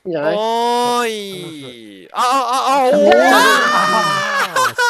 [0.07, 0.35] いんじゃない？
[0.35, 1.07] おー
[2.03, 2.23] いああ、あ、
[2.83, 3.13] あ、おあ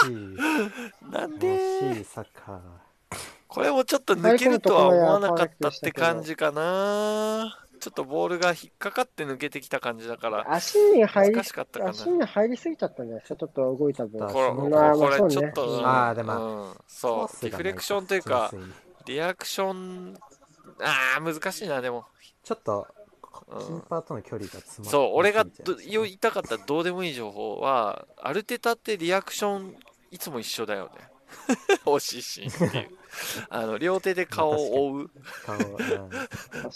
[0.05, 2.59] ーなんで惜しいサッカー。
[3.47, 7.64] これもちょっと抜けるとは思わなかったって感じかな。
[7.85, 11.91] ちょっとボールが引っかかって抜けてきた感じだから、足に入り難しかったかな。
[11.91, 14.19] 足に入りすぎちゃったんじゃないですか、ちょっと動いた分。
[14.21, 18.51] ここれ、うんまあこれちょっと、うんあーでもうんそう、リフレクションというか、
[19.05, 20.17] リアクション、
[20.81, 22.05] ああ、難しいな、でも。
[22.43, 22.87] ちょっと、
[23.49, 25.45] うんキーパーとの距離が詰まってそう、俺が
[25.87, 29.75] 言いたかったどうでもいい情報は、アルテタってリアクション
[30.09, 31.07] いつも一緒だよね。
[31.85, 32.89] 惜しいシーンっていう。
[33.49, 35.11] あの、両手で顔を覆う、
[35.45, 36.29] 顔、うん、確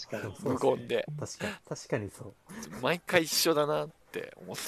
[0.10, 0.36] かに。
[0.42, 1.06] 無言で。
[1.20, 2.34] 確かに、確かにそう。
[2.82, 4.62] 毎回一緒だなって思って、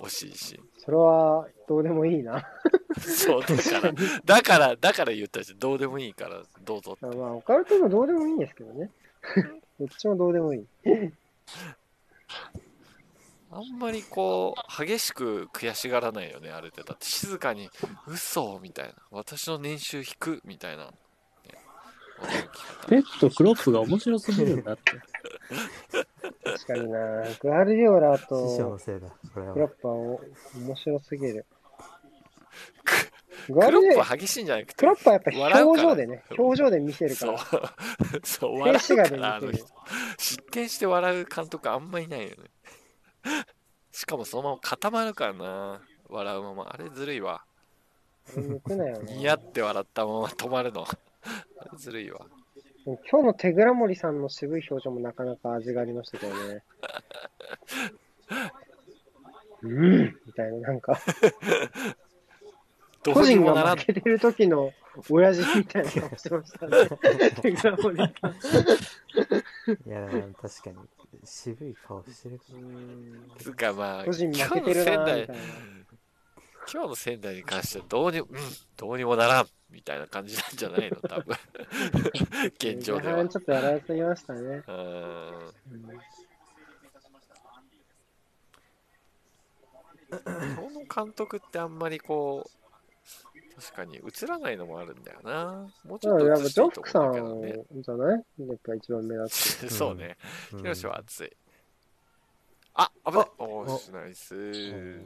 [0.00, 0.60] 惜しいし。
[0.78, 2.44] それはどうでもいいな。
[3.00, 3.92] そう、だから、
[4.24, 7.16] だから、だから言ったし、どうでもいいから、どうぞって。
[7.16, 8.90] まあ、オカルトもどうでもいいんですけどね。
[9.78, 10.66] どっちもどうでもいい。
[13.54, 16.82] あんまりこう、激しく悔しがらないよね、あれって。
[16.82, 17.68] だって静かに、
[18.06, 18.94] 嘘みたいな。
[19.10, 20.86] 私の年収引くみたいな。
[20.86, 20.92] ね、
[22.88, 24.92] ペットクロップが面白すぎるんだって。
[26.44, 26.98] 確かにな。
[27.40, 29.68] グアルディオラとクロッは。
[29.68, 30.20] プはお
[30.56, 31.44] 面白すぎる。
[33.48, 35.30] グクロアルディオラップ激しいんじゃなくて、クロップはやっぱ
[35.62, 37.42] 表情でね、表情で見せるかそうら。、
[38.22, 39.66] そう、静笑うから、あの人。。
[40.16, 42.51] 失点して笑う監督あんまいないよね。
[43.92, 45.82] しかもそのまま固まるからな。
[46.08, 46.72] 笑うまま。
[46.72, 47.42] あれずるいわ。
[48.28, 49.16] あれ抜くなよね。
[49.16, 50.86] ニヤって笑ったまま止まるの。
[51.76, 52.26] ずるいわ。
[52.84, 56.62] 今日の手倉森さんの渋い表情もなかなか味がありましたけどね。
[59.62, 60.98] うんみたいな、なんか、
[63.04, 63.86] 個人が負。
[63.86, 64.72] けてる時の
[65.08, 66.88] 親父みたいな顔してましたね。
[67.40, 68.36] 手倉森さん。
[69.86, 70.08] いや、
[70.40, 70.76] 確かに、
[71.24, 72.40] 渋い顔してる。
[73.38, 75.42] つうかまあ、個人今日の負けてる仙台なみたい、な。
[76.72, 78.36] 今日の仙台に関してはどうにも、うん、
[78.76, 80.96] どうにもならんみたいな感じなんじゃないの？
[80.96, 81.36] 多分。
[82.54, 83.14] 現状では。
[83.14, 84.62] 前半ちょっとやられすぎましたね。
[84.66, 84.80] うんう
[85.38, 86.02] ん
[90.12, 92.61] 日本の監督ってあんまりこう、
[93.62, 95.68] 確かに映らないのもあるんだよな。
[95.84, 97.64] もうちょっと映していいとジョックさ思うんだけどね。
[97.78, 99.68] んじゃないやっぱ一番目立つ。
[99.70, 100.16] そうね。
[100.52, 101.36] うんヒロシは熱い。
[102.74, 103.26] あ、危ない。
[103.38, 105.00] おおーし、ナイス。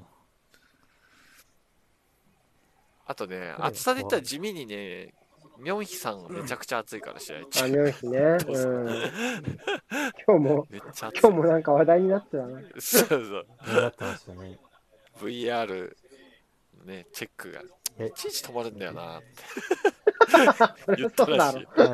[3.04, 5.14] あとね、暑さで言ったら地味にね、
[5.58, 7.68] ミョンヒさんがめちゃくちゃ暑いから試合あ、中。
[7.68, 8.18] 妙日ね。
[8.48, 8.88] うん。
[10.26, 11.20] 今日も、めっちゃ暑い。
[11.20, 12.60] 今日もなんか話題になってたな。
[12.78, 13.46] そうそう。
[15.18, 15.94] VR
[16.86, 17.64] ね、チェックがえ
[17.98, 19.26] いちいち止まるんだよなって
[20.84, 21.66] そりゃ言ったそうだろらしい。。
[21.74, 21.92] 当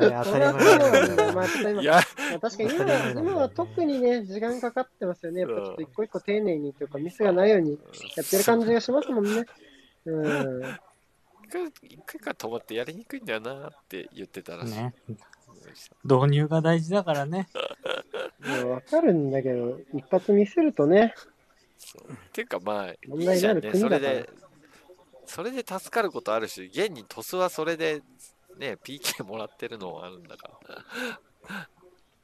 [1.63, 5.41] たいや、まあ確かに今は、今は特にね、時間かかってますよね。
[5.41, 7.79] やっぱちょっと一個一個丁寧にというか、ミスがないように
[8.15, 9.45] やってる感じがしますもんね。
[10.05, 10.63] うん。
[11.83, 14.75] 一回から止まってやりにくいんだよなって言ってたらしい。
[14.75, 14.93] ね。
[16.03, 17.47] 導入が大事だからね。
[18.39, 21.13] まあわかるんだけど、一発見せるとね、
[22.11, 23.61] っていうかまあ、問題になる。
[23.61, 24.29] 国だからそれで、
[25.25, 28.01] それで助かることあるし、現にトスはそれで、
[28.57, 31.67] ね、PK もらってるのはあるんだから。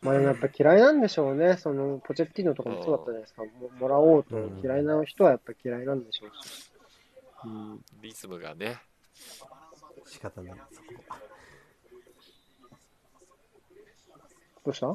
[0.01, 1.57] まあでもやっぱ嫌いなんでしょうね。
[1.57, 3.43] その、ポチェッティーノとかもそうだったじゃないですか。
[3.43, 6.71] ももらおうとうん嫌いな人はやっぱ嫌いなんでしょうし。
[7.45, 7.83] うん。
[8.01, 8.81] リズムがね。
[10.05, 10.87] 仕方ない、そこ。
[14.65, 14.87] どうした？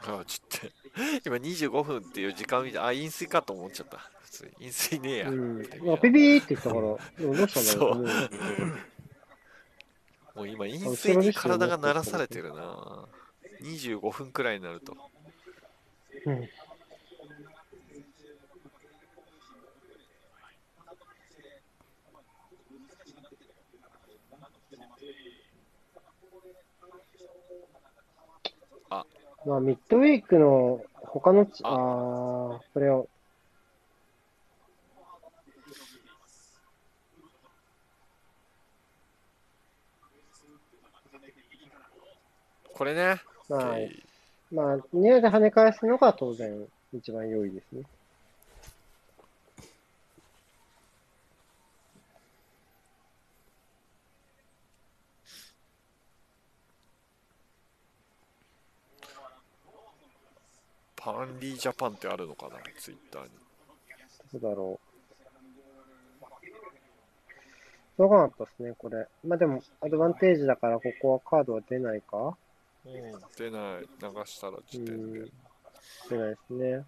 [0.00, 3.98] あちょっと、今25分っていう時間見て、あ、飲水かと思っちゃった。
[4.28, 5.30] 普通に飲水ねえや。
[5.30, 5.60] うん。
[5.62, 6.82] ってなんかピピーって言ったから、
[7.18, 8.12] でもどうしたんだろうね。
[10.34, 13.08] もう今、飲水に体が慣らされてるな。
[13.62, 14.96] 25分くらいになると。
[16.26, 16.48] うん。
[28.90, 29.06] あ
[29.46, 33.08] まあ、ミッドウィークの他のち、ああこれを、
[42.78, 43.20] これね。
[43.48, 44.02] まあ、OK
[44.52, 47.82] まあ、ニアで跳ね返すのが当然一番良いですね。
[60.94, 63.28] パンリージャパンってあるのかな、ツイッターに。
[64.40, 64.88] どうだろう。
[67.96, 69.08] しょうがなかったですね、これ。
[69.26, 72.36] まあでも、アドバンテージだから、ここはカードは出ないか？
[73.36, 75.30] 出ない、流したら時点で。
[76.10, 76.84] 出ないですね。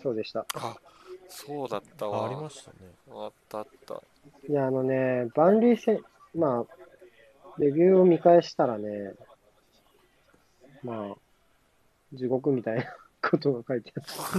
[0.00, 0.46] そうでした。
[0.54, 0.76] あ、
[1.28, 2.26] そうだったあわ。
[2.26, 2.76] ありましたね。
[3.10, 4.02] あったあった。
[4.48, 6.00] いや、あのね、万里戦、
[6.34, 6.74] まあ、
[7.58, 9.14] レビューを見返したらね、
[10.82, 11.16] まあ、
[12.12, 12.84] 地獄みたいな
[13.22, 14.38] ことが書いてあった。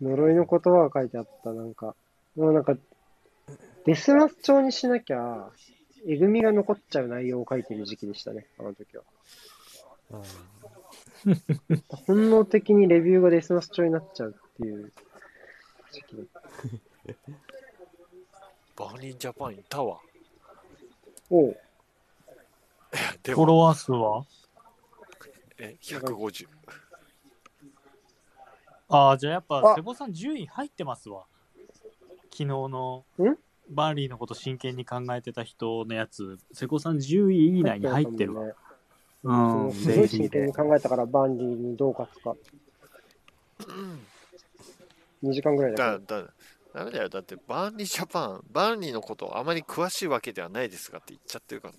[0.00, 1.94] 呪いの言葉が書いてあった、なんか。
[2.36, 2.76] もうなんか、
[3.84, 5.50] デスマス調にしなきゃ、
[6.06, 9.04] えぐみが残っちゃう内容を書いてる時期でしたね、あの時は。
[10.12, 10.22] あ
[12.06, 14.92] 本能的にレビューがデスマス調になっちゃうっていう
[15.90, 16.24] 時期で。
[18.76, 20.00] バーニンジャパンいたわ。
[21.30, 21.56] おう
[23.24, 24.24] フォロワー数は？
[25.58, 26.48] え、150。
[28.88, 31.24] ああ、じゃあやっぱあ、セボさん10位入ってますわ。
[32.24, 33.36] 昨日のん？
[33.70, 38.46] バーリーのこと真剣に考えてた人のやつ、セコさん10位以内に入ってるわ。
[38.46, 38.52] ね。
[39.22, 39.34] う
[39.68, 40.52] ん、すごい真剣に。
[40.52, 42.34] 考えたから、バーンリーにどう勝つか。
[45.22, 46.34] 2時間ぐらいだだ、だ、
[46.74, 47.08] ダメだよ。
[47.08, 51.74] だって、バーンリージャパン、バーンリーのことあまり詳しいわけではないですがって言っちゃってるから。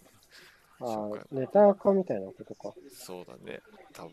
[0.79, 2.73] あそうかあ、ネタ化みたいなことか。
[2.91, 3.59] そうだね。
[3.93, 4.11] 多分。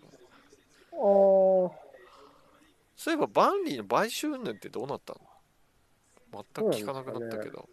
[0.93, 1.92] ああ、
[3.03, 5.21] そういえば、バーンリーの買収云々ってどうなったの？
[6.55, 7.69] 全く聞かなくなったけど。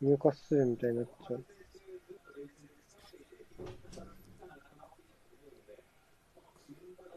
[0.00, 1.44] 入荷するみたいになっちゃう。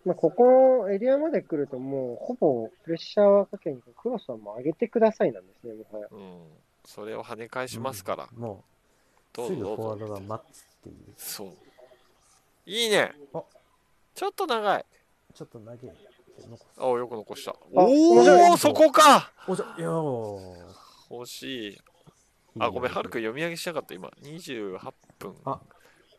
[0.04, 6.08] まあ、ここのエリアまで来るともうほぼプレッシャーはかけにクロスはもう上げてくださいなんですね、もはや。
[6.12, 6.42] うん。
[6.86, 8.28] それを跳ね返しますから。
[8.36, 8.64] も
[9.32, 9.90] どう、すぐフォうぞどうぞ。
[9.90, 10.96] ワードが待つっていう。
[11.16, 11.54] そう。
[12.70, 13.44] いいねあ。
[14.14, 14.86] ちょっと長い。
[15.34, 15.88] ちょっと投げて
[16.48, 16.66] 残す。
[16.78, 17.56] あ、よく残した。
[17.74, 20.56] おお、そこかおじゃ、いやー
[21.10, 21.78] 欲しい。
[22.60, 24.10] あ、ごめん、はるくん読み上げしなかった、今。
[24.22, 25.36] 28分。
[25.46, 25.60] あ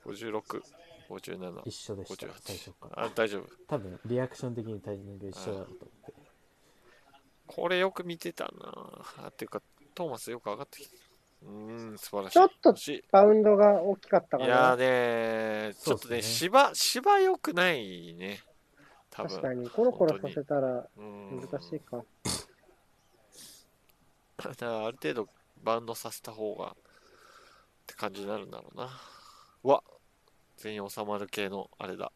[0.04, 0.62] 56、
[1.08, 3.04] 57、一緒でした、58最初から。
[3.04, 3.46] あ、大丈夫。
[3.68, 5.66] 多分、リアクション的にタイミング一緒だと思っ
[6.06, 6.12] て。
[7.46, 8.50] これよく見てたな。
[9.24, 9.62] あ、っていうか、
[9.94, 11.09] トーマスよく上がってきた。
[11.42, 12.34] うん、素晴らしい。
[12.34, 12.74] ちょっと
[13.10, 14.76] バウンドが大きかったかいいや。
[14.76, 18.40] ねちょっとね、芝、芝良くないね。
[19.10, 19.30] 多分。
[19.30, 22.04] 確かに、コロコロさせたらうん難しいか。
[24.36, 25.28] だからある程度
[25.62, 26.74] バウンドさせた方がっ
[27.86, 28.90] て感じになるんだろうな。
[29.64, 29.82] うわ
[30.56, 32.12] 全員収まる系のあれだ。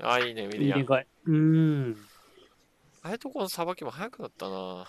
[0.00, 0.84] あ、いいね、ウィリアム。
[0.84, 1.34] うー
[1.90, 2.07] ん。
[3.02, 4.86] ああいうとこのさばきも早くなったな。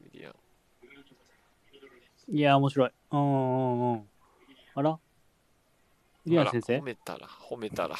[0.00, 0.34] ウィリアム。
[2.28, 2.90] いや、面白い。
[3.12, 4.08] うんうんうん。
[4.74, 4.98] あら？
[6.26, 6.76] リアン先生？
[6.76, 7.94] あら褒めたら、褒めたら、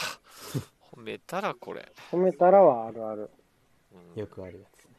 [0.92, 1.92] 褒めたらこれ。
[2.10, 3.30] 褒めたらはあるある。
[3.92, 4.90] うんよくあるやつね。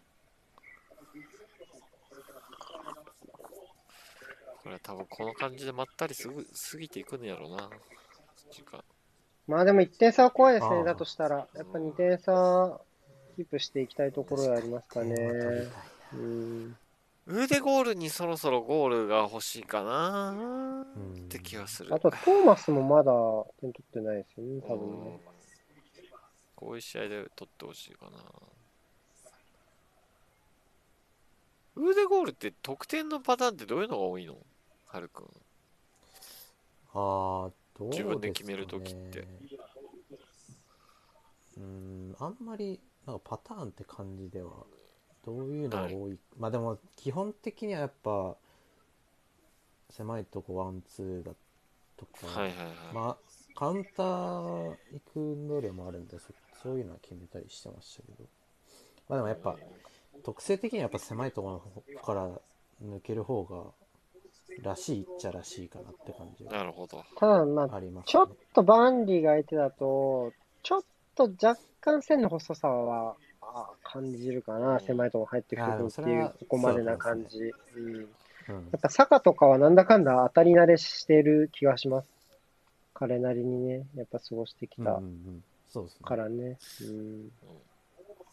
[4.64, 7.70] これ多分この感じでまったりすぐ過ぎていくんやろうな。
[8.50, 8.82] 時間。
[9.46, 10.78] まあでも1点差は怖いですね。
[10.78, 11.48] ああだとしたら。
[11.54, 12.80] やっぱ2点差
[13.38, 15.16] キープしていきたいところでありますかね。
[16.12, 16.76] うん。
[17.28, 21.94] 腕ゴールにそろそろゴールが欲しいかなうんって気がする。
[21.94, 23.12] あと、トーマスもまだ
[23.62, 25.20] 点取ってないですよね、多分うんね。
[26.56, 28.12] こういう試合で取ってほしいかな。
[31.76, 34.36] 腕ゴールって得点のパターンってどういうのが多いの？
[34.88, 35.26] はるくん。
[35.26, 35.30] あ
[36.96, 39.28] あ、どうですか、ね、自分で決める時って。
[41.58, 44.52] うーん、あんまり、なんかパターンって感じでは、
[45.26, 46.20] どういうのが多い？
[46.38, 48.36] まあでも、基本的にはやっぱ、
[49.90, 51.32] 狭いとこワン、ツーだ
[51.96, 52.76] とか、はいはいはい。
[52.94, 53.18] まあ、
[53.56, 54.78] カウンター行
[55.14, 58.26] く能力もあるんで、そそういうのは決めたりしてましたけど。
[59.08, 59.58] まあでもやっぱ、
[60.24, 62.30] 特性的にはやっぱ狭いところの方から
[62.86, 63.64] 抜ける方が、
[64.64, 67.06] らしいっちゃらしいかなって感じはなるほど。
[67.16, 70.34] ただ、まあ、ありますちょっとバンディが相手だと、
[70.64, 70.82] ちょっ
[71.18, 77.40] と若干線の細さはあ感じるかな、狭いとこ入ってくるっていう、ここまでな感じ。
[77.76, 78.06] うん、や
[78.50, 82.08] うんっぱ坂とかはなんだかんだ当たり慣れしてる気がします。
[82.94, 85.00] 彼なりにね、やっぱ過ごしてきた。
[86.04, 86.58] からね。
[86.82, 87.32] うん、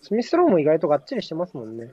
[0.01, 1.93] スミスローも意外とがっちりしてますもんね。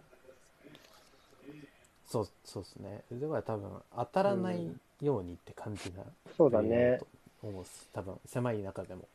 [2.07, 3.01] そうそうですね。
[3.11, 4.69] 腕は多分当たらない
[5.01, 6.03] ようにって感じな、
[6.37, 6.99] そうだね。
[6.99, 7.07] と
[7.47, 7.89] 思うっす。
[7.93, 9.07] 多分狭い中でも。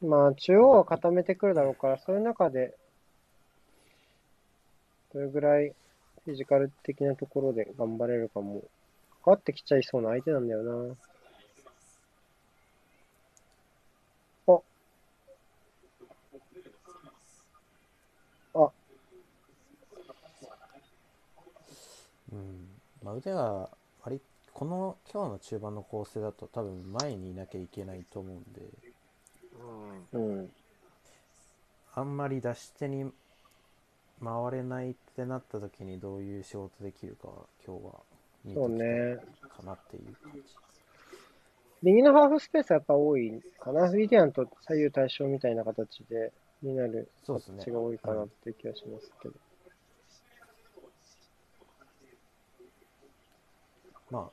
[0.00, 2.76] まあ、中央は固めてくるだろうから、そういう中で、
[5.12, 5.74] どれぐらい
[6.24, 8.62] フィジカル的なところで頑張れるかも、
[9.24, 10.96] 関わってきちゃいそうな相手なんだよな。
[14.48, 14.60] あ
[18.54, 18.72] あ、
[22.32, 22.80] うん。
[23.02, 23.70] まあ、腕は
[24.02, 24.22] 割り
[24.52, 28.62] この今日の中盤の構成だと多分前にいなきゃいけないと思うんで、
[30.12, 30.38] うん。
[30.38, 30.52] うん。
[31.94, 33.10] あんまり出し手に
[34.22, 37.34] 回れないってなった時にどういう仕事できるかは
[37.66, 37.92] 今日は
[38.44, 40.42] 見てそうきかなっていう感じ。
[41.82, 43.88] 右のハーフスペースはやっぱ多いかな。
[43.88, 49.34] フィディアンと左右対称みたいな形で、になる形が多いかなっていう気がしますけど。
[54.10, 54.30] まあ、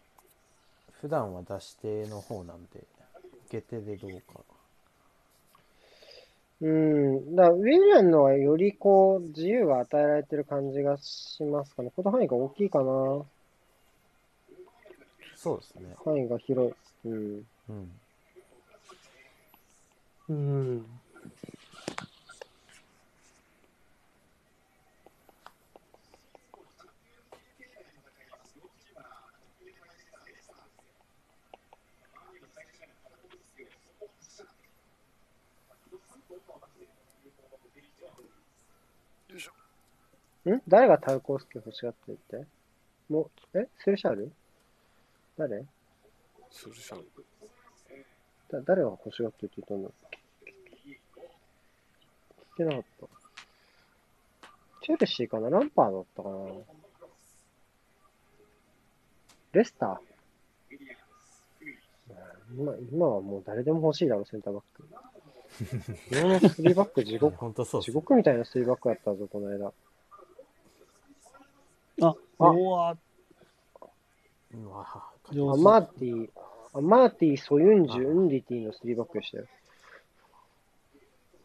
[0.93, 2.85] 普段は出し手の方なんで、
[3.47, 4.39] 受け手でどうか。
[6.61, 7.35] うん。
[7.35, 11.91] だウィリアンのはよりこう、自由が与えられてる感じがしますかね。
[11.95, 13.25] この範囲が大きいかな。
[15.35, 15.95] そうですね。
[16.05, 16.73] 範囲が広い。
[17.05, 17.47] うん。
[17.69, 17.91] うん。
[20.29, 20.85] うん。
[40.51, 42.45] ん誰がタルコースケ欲しがってるって？
[43.09, 43.67] もう、え？
[43.77, 44.31] スルシャール？
[45.37, 45.65] 誰？
[46.51, 47.05] スルシャル。
[48.51, 49.89] だ誰が欲しがってるって言ったんだ
[52.53, 53.07] 聞けなかった。
[54.85, 55.49] チェルシーかな？
[55.49, 56.35] ランパーだったかな？
[59.53, 60.13] レスター？
[62.55, 64.87] 今今はもう誰でも欲しいだろ、センターバック。
[66.13, 69.73] 日本の3バック地獄、地獄みたいな3バックだったぞ、この間。
[72.07, 72.97] あ、あうわ
[74.55, 74.85] うわ
[75.53, 76.29] アマーティ、
[76.73, 79.45] アマーティ、ソユンチュ、エンディディの3バックでしたよ。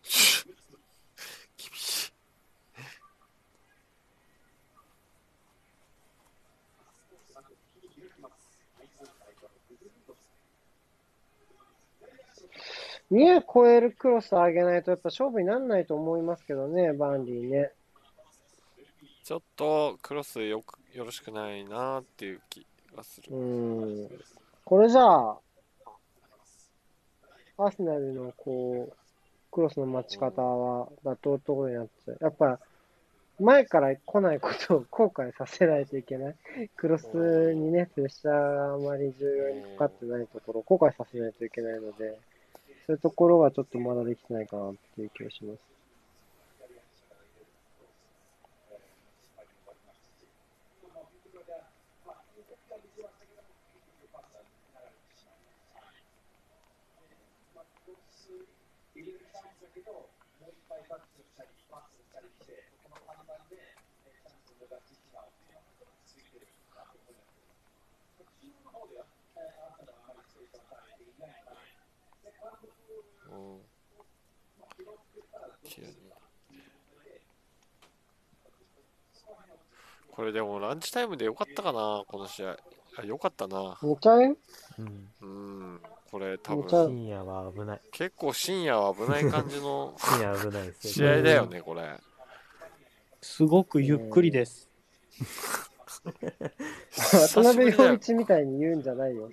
[0.02, 0.12] 厳
[1.72, 2.12] しい。
[13.11, 17.72] ニア超えるクロス上げないと、やっぱ勝負にならないと思いますけどね、バーンリーね。
[19.29, 22.64] ちょっとクロスよくよろしくないなっていう気
[22.97, 23.37] がする。
[23.37, 24.09] うん。
[24.64, 25.37] これじゃあ、
[27.59, 28.97] アーセナルのこう、
[29.53, 32.18] クロスの待ち方は妥当ってことになっちゃう。
[32.22, 32.59] やっぱ、
[33.39, 36.35] 前から来ないことを後悔させないといけない。
[36.79, 42.18] クロスにね、プレッシャーがあまり重要にかかってないところを後悔させないといけないので、
[42.87, 45.79] そういうところがちょっとまだできてないかなっていう気がします。
[58.99, 58.99] うん。
[58.99, 61.28] ティアニ
[80.18, 82.57] これでもランチタイムでよかったかな、この試合。
[82.99, 83.78] あ、よかったな。
[83.80, 84.36] 寝ちゃうよ
[84.78, 85.09] うん。
[85.20, 85.26] う
[85.74, 85.80] ん。
[86.11, 87.80] これ多分、深夜は危ない。
[87.92, 91.12] 結構深夜は危ない感じの 深夜は危ないです試よ。
[91.12, 92.00] 合だよね、これ。
[93.20, 94.68] すごくゆっくりです。
[97.32, 99.28] 渡辺陽一みたいに言うんじゃないよ。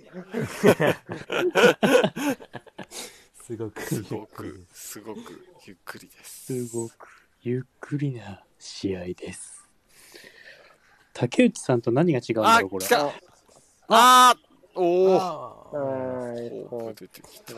[3.42, 5.20] すごくすごゆっくりくで、すすごく
[5.66, 6.66] ゆっくりです。
[6.66, 6.94] すごく
[7.42, 9.64] ゆっくりな試合です。
[11.12, 12.86] 竹内さんと何が違うんだあ、ろう、これ
[13.88, 17.54] あーおおあーはい、こうク出てきた。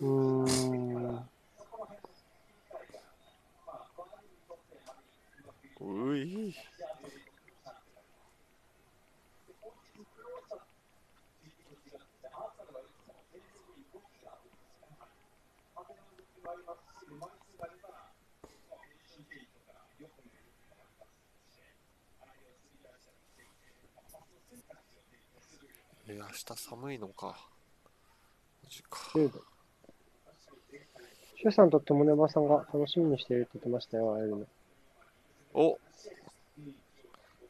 [0.00, 1.30] うーん。
[5.80, 6.54] うい
[26.10, 27.36] え明日寒いのか
[28.64, 29.44] マジか10度。
[31.36, 34.46] シュウさんと友ネバさんが楽しみにしているって言ってましたよ、会えるの。
[35.54, 35.78] お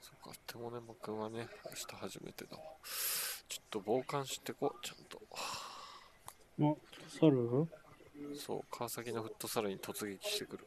[0.00, 2.62] そっか、手もねまくんはね、明日初めてだわ。
[3.48, 5.20] ちょっと傍観してこう、ちゃんと。
[6.60, 7.66] お、ソル
[8.36, 10.66] そう、川崎のフットサルに突撃してくる。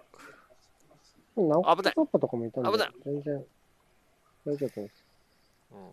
[1.35, 3.45] 危ないトッパとかもいたんで危ない、全然
[4.45, 5.05] 大丈夫です。
[5.71, 5.91] うん、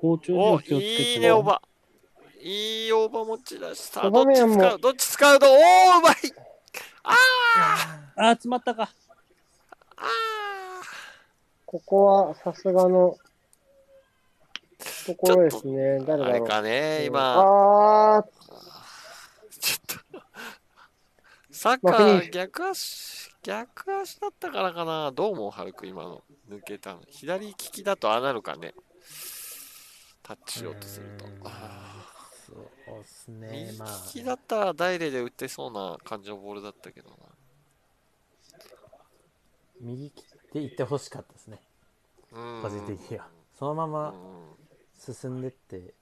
[0.00, 1.68] 包丁におは気をつけていいね、オーバー。
[2.40, 4.08] いいオーバー持ち出した。
[4.08, 6.14] どっち使うどっち使うのおー、うまい
[7.02, 7.14] あー
[8.16, 8.90] あー、詰まったか。
[9.96, 10.04] あ
[11.66, 13.16] ここはさすがの
[15.06, 15.98] ところですね。
[16.06, 16.46] 誰だろう。
[16.46, 17.34] かね、うん今、
[18.18, 18.24] あー、
[19.58, 20.22] ちょっと。
[21.50, 25.10] サッカー逆足、逆足だったからかな。
[25.10, 26.22] どう思う、ハルク、今の。
[26.48, 27.00] 抜けたの。
[27.08, 28.74] 左利きだとああなるかね。
[30.28, 31.24] タッチしようとすると。
[31.44, 32.12] あ
[32.46, 33.72] そうっすーね。
[33.78, 37.16] まあ、右利きだったらダイレで打ってそうな感じのボールだったけどな。
[39.80, 41.62] 右切って行ってほしかったですね。
[42.32, 43.26] うん個人的には。
[43.58, 44.14] そのまうまん
[44.98, 45.94] 進んでって。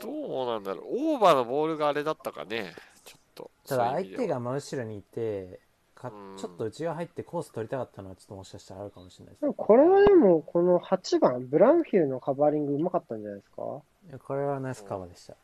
[0.00, 1.14] どうなんだろう。
[1.14, 2.74] オーバーのボールがあれだったかね。
[3.04, 3.50] ちょっと。
[3.64, 5.60] ただ相手が真後ろにいて、
[5.98, 13.62] かうんちょっと内側入ってコース取りたかったのはちょっともしかしたらあるかもしれないですでもこれはでも、この8番、ブラウンフィールのカバーリングうまかったんじゃないですか？
[14.08, 15.34] いやこれはナイスカバーでした。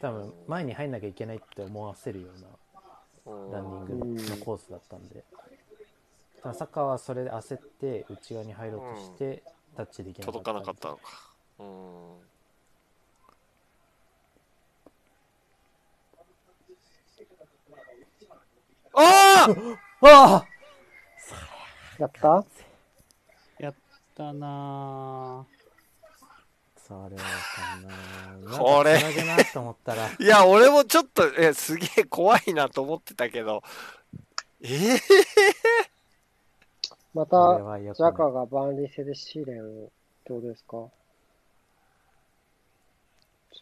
[0.00, 5.24] 多分前に入んなきゃいけないって思わせるよううんなランニングのコースだったんで。
[6.42, 9.42] ただサッカーはそれで焦って内側に入ろうとして
[9.76, 10.44] タッチできなかった。
[10.44, 11.02] 届かなかったのか。
[11.58, 11.66] うん。
[18.98, 20.46] ああああ。
[21.98, 22.44] やった？
[23.58, 23.74] やっ
[24.14, 25.46] たな
[26.76, 28.58] それはかな。
[28.58, 28.98] これ。
[30.24, 33.62] いや、俺もちょっと、え、すげえ怖いなと思ってたけど。
[34.62, 34.98] ええ
[37.14, 37.58] また、
[37.94, 39.90] ジャカがバンリーセで試練を、
[40.28, 40.76] どうですか？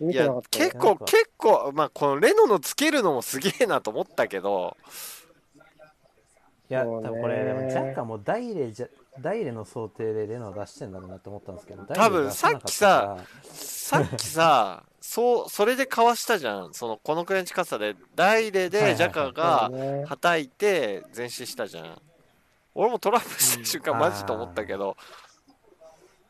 [0.01, 0.71] いやてなかっ、たよ。
[0.71, 4.85] 結構、結構、まあ、このレノのつけるのもすげえなと思ったけど、い
[6.75, 8.89] や、多分これ、でもジャッカもダイレじゃ、
[9.21, 13.25] ダイレの想定でレノを出してんだろうなと思ったんですけど、多分さったから。
[13.45, 16.75] さっきさ、そう、それでかわしたじゃん。
[16.75, 20.05] その、このくらいの近さで、ダイレでジャカがね。
[20.05, 22.03] はたいて前進したじゃん。
[22.75, 24.01] 俺もトラップした瞬間うん。
[24.01, 24.97] マジと思ったけど、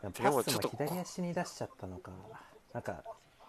[0.03, 2.12] でもちょっと左足に出しちゃったのか。
[2.72, 3.03] なんか、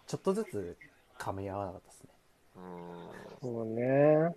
[0.08, 0.78] ちょっとずつ
[1.18, 2.10] 噛み合わなかったですね。
[2.56, 3.50] うん。
[3.50, 4.36] そうね。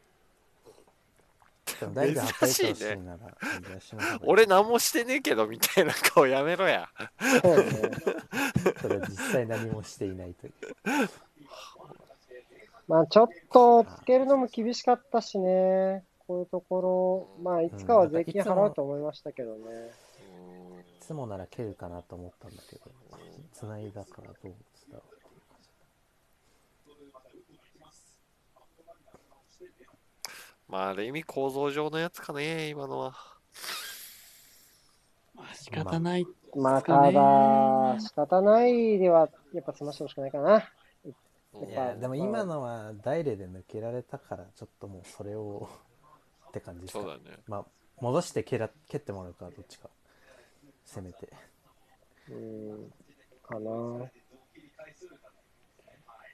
[1.80, 6.88] でも大丈夫珍8回しいねほしいなら、じゃあしましょうか俺何もしてねえけどみたいな顔やめろや。
[7.42, 7.64] そうね。
[8.80, 10.52] それは実際何もしていないという。
[12.88, 16.04] まあちょっとつけるのも厳しかったしね。
[16.26, 19.58] こういうところ、まあいつかは税金払うと思いましたけどね。
[19.62, 19.88] うん
[20.80, 22.82] いつもなら蹴るかなと思ったんだけど、
[23.54, 24.52] 繋いだからどう伝
[24.92, 25.18] わる
[30.68, 33.14] まあ、ある意味構造上のやつかね、今のは。
[35.34, 36.26] まあ仕方ない。
[36.54, 37.20] まあですかねた
[37.94, 40.54] だ、仕方ないでは、やっぱ済ましてほしくないかな。
[41.04, 45.68] うんいや、でも今のは大例で抜けられたから、ちょっともうそれを
[46.48, 47.38] って感じですかそうだね。
[47.46, 47.64] まあ、
[48.00, 49.88] 戻して蹴ら蹴ってもらうか、どっちか。
[50.84, 51.32] せめて。
[52.28, 52.92] うん、
[53.42, 54.10] かな。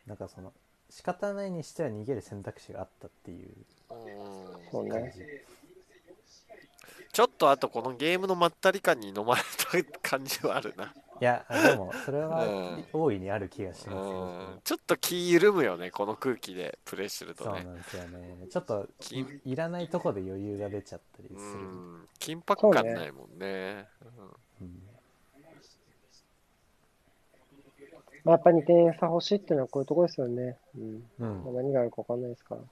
[0.06, 0.52] なんかその、
[0.90, 3.64] 仕方ないにしては逃げる選択肢があったっていううん
[4.70, 5.14] そうね。
[7.12, 10.92] ちょっとあとこのゲームのまったり感に飲まれた感じはあるな。
[11.20, 14.26] いや、でも、それはうん大いにある気がしうますよ
[14.56, 14.60] ん。
[14.64, 17.60] ちょっと気緩むよね、この空気でプレイしてるとね。
[17.62, 18.46] そうなんですよね。
[18.50, 21.68] ちょっときいいらないとこで余裕が出ちゃったりすうる。
[21.68, 22.08] ん。
[22.18, 23.86] 緊迫感ないもんね。
[24.60, 24.82] うん
[28.24, 30.56] まあ、やっぱ2点差欲しいっていうのはこういうとこですよね。
[30.76, 31.08] うん。
[31.20, 32.60] うんまあ何があるか分かんないですから。
[32.60, 32.64] い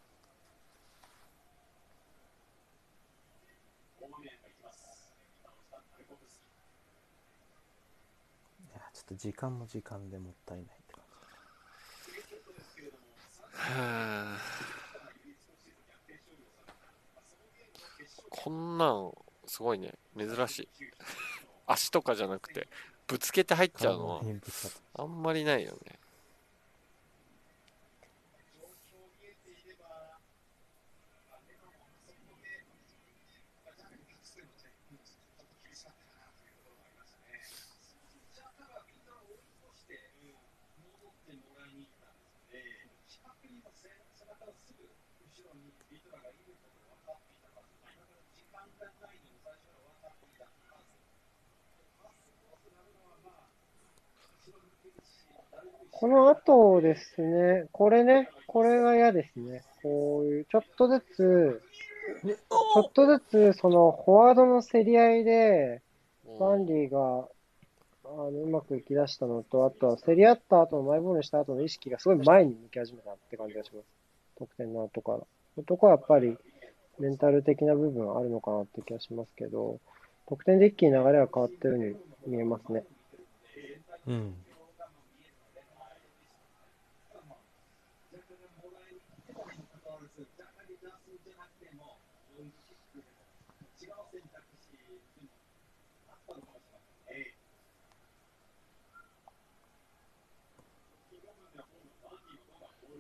[8.75, 11.05] やちょっと時間も時間でもったいないって感
[13.53, 14.39] はあ
[18.31, 19.13] こんなん、
[19.47, 19.95] すごいね。
[20.17, 20.69] 珍しい。
[21.67, 22.69] 足とかじゃなくて、
[23.07, 23.83] ぶつけて入っじ。
[23.83, 24.23] ちゃうのは
[24.95, 25.99] あんまりないよね。
[56.03, 59.63] この後ですね、これね、これが嫌ですね。
[59.85, 61.63] こういう、ちょっとずつ、
[62.27, 65.81] ちょっとずつ、その、フォワードの競り合いで、
[66.27, 73.87] うんバンリーが、あの、うまくいき出したのと、あとは、競り合った後のマイボールにした後の意識がすごい前に向き始めたって感じがします。
[74.39, 75.21] 得点の後から。
[75.57, 76.37] 男はやっぱり、
[76.99, 79.79] メンタル的な部分あるのかなって気がしますけど、
[80.27, 81.97] 得点で一気に流れが変わってるよ
[82.27, 82.83] うに見えますね。
[84.05, 84.11] た。
[84.11, 84.35] うん。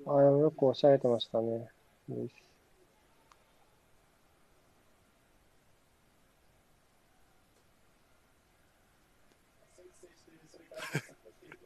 [0.06, 1.68] ああ、よくおっしゃられてましたね。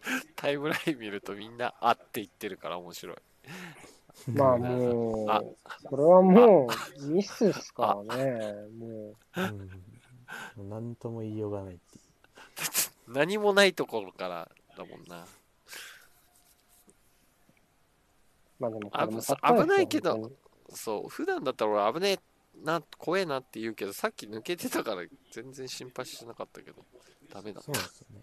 [0.37, 3.17] タイムライン見るとみんなあって言ってるから面白い。
[4.35, 8.55] まあもあう、これはもうミスっすからね。
[8.79, 9.71] もうん。
[10.57, 12.05] もう何とも言いようがないっていう。
[13.13, 15.23] 何もないところからだもんな。
[15.23, 15.27] う、
[18.59, 20.33] まあでも危ないけど
[20.71, 22.19] そう、普段だったら俺危ねえ
[22.65, 26.85] な、怖えなって言うけど、さっき抜けてたから全然心配してなかったけど、
[27.33, 27.75] ダメだったそう。
[27.75, 28.23] ですよね。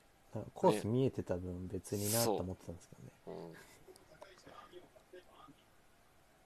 [0.53, 3.11] コース見えてた分別になと思ってたんですけどね。
[3.27, 3.73] うん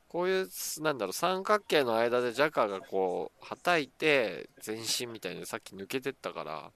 [0.10, 0.50] こういう、
[0.82, 6.72] なんだろう、三角形の間でジャカーがこう、はたいて、前進みたいにさっき抜けてったから、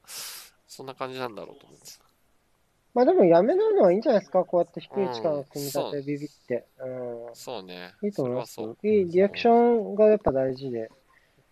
[0.68, 2.11] そんな感じなんだろうと思ってた。
[2.93, 4.43] まあでもやめないのはいいんじゃないですか？
[4.43, 6.65] こうやって低い位置からの組み立てビビって。
[6.79, 7.35] うん。
[7.35, 7.93] そうね。
[8.03, 8.59] いいと思います。
[8.61, 10.91] いいリアクションがやっぱ大事で。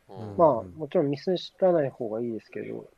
[0.09, 2.89] まあ、もちろんミスらない方がいいですけど。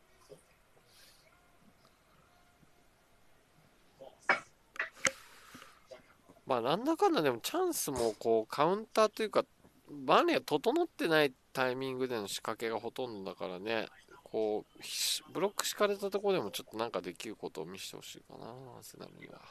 [6.45, 9.45] まあなんだかんだでもチャンスもこうカウンターというか
[9.89, 13.87] バネが整ってないタイミングでの仕掛けがほとんどだからね
[14.31, 19.41] こう、ブロック敷かれたところでもちょっとなんかできることを見せてほしいかな、セナミは。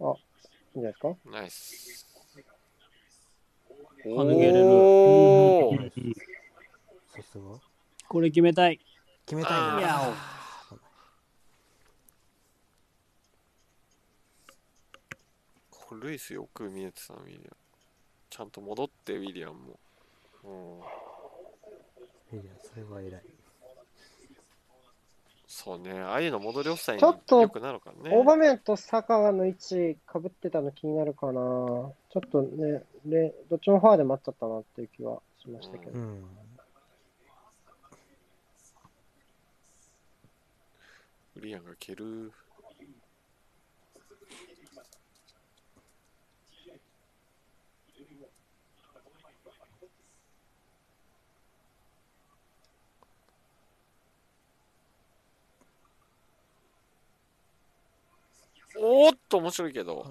[0.00, 0.14] あ、
[0.74, 1.16] いいんじゃないですか？
[1.24, 2.06] ナイス。
[4.04, 5.90] お抜けれる。
[7.08, 7.44] さすが。
[8.06, 8.78] これ決めたい。
[9.26, 9.52] 決めたい
[9.82, 10.14] な。
[15.70, 17.56] これルイスよく見えてたウィリアム。
[18.30, 19.80] ちゃんと戻ってウィリアムも。
[20.44, 23.22] うんいや、それは偉い。
[25.50, 31.32] そうねああいうの戻りオフサインちょっとよくなるからね大場面とサカの位置かぶってたの気になるかな。
[31.32, 31.92] ちょ
[32.24, 35.92] っとね、でどっちもファーで待っちゃったなっていう気はしましたけど。
[35.92, 36.24] うん。
[41.36, 42.32] ウィリアムが蹴る
[58.80, 60.06] おーっと面白いけど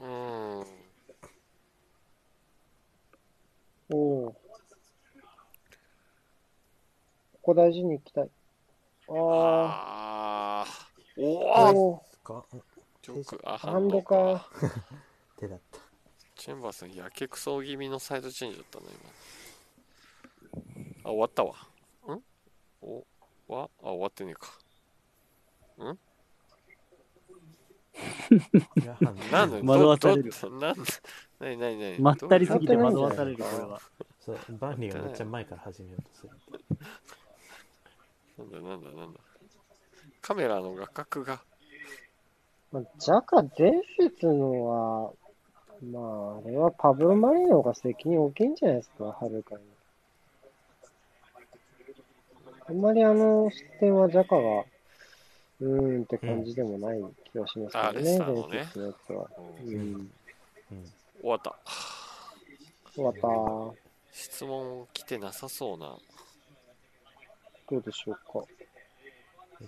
[0.00, 0.78] うん
[3.90, 4.32] おお。
[4.32, 4.40] こ
[7.42, 8.30] こ大事に行きたい。
[9.08, 10.66] あああ
[11.16, 11.72] おあ。
[11.72, 12.02] お
[13.10, 14.48] おか、よくあハンドか。
[15.36, 15.78] 手だった。
[16.36, 18.86] チェンバースのやけくそ気味のサイドチェンジだったね、
[20.52, 21.10] 今。
[21.10, 21.54] あ、終わったわ。
[22.14, 22.22] ん？
[22.80, 23.04] お、
[23.48, 23.70] わ？
[23.82, 24.58] あ、終わってねえか。
[28.30, 30.30] いや、ハンドなんで惑わされる
[30.60, 30.82] なんで
[31.40, 33.80] なになになにまったりすぎて惑わされる、これは。
[34.20, 36.30] そう、バンリーがめっちゃ前から始めようとする。
[38.38, 39.20] なんだなんだなんだ。
[40.20, 41.42] カメラの画角が。
[42.70, 45.12] まあ、ジャカ伝説のは、
[45.90, 49.60] まあ、あれはパブロ・マリノが責任大きいんじゃないですか、はるかに。
[52.68, 54.64] あんまりあの失点はジャカが、
[55.60, 57.02] うーんって感じでもない
[57.32, 59.26] 気がしますけどね、スターのね伝説のやつは。
[59.38, 60.10] うんうん。
[60.72, 60.84] うん。
[61.20, 61.56] 終わった。
[62.94, 63.20] 終わった。
[63.20, 63.74] ど
[64.12, 65.96] 質問来てなさそうな。
[67.76, 68.46] うでしょうか。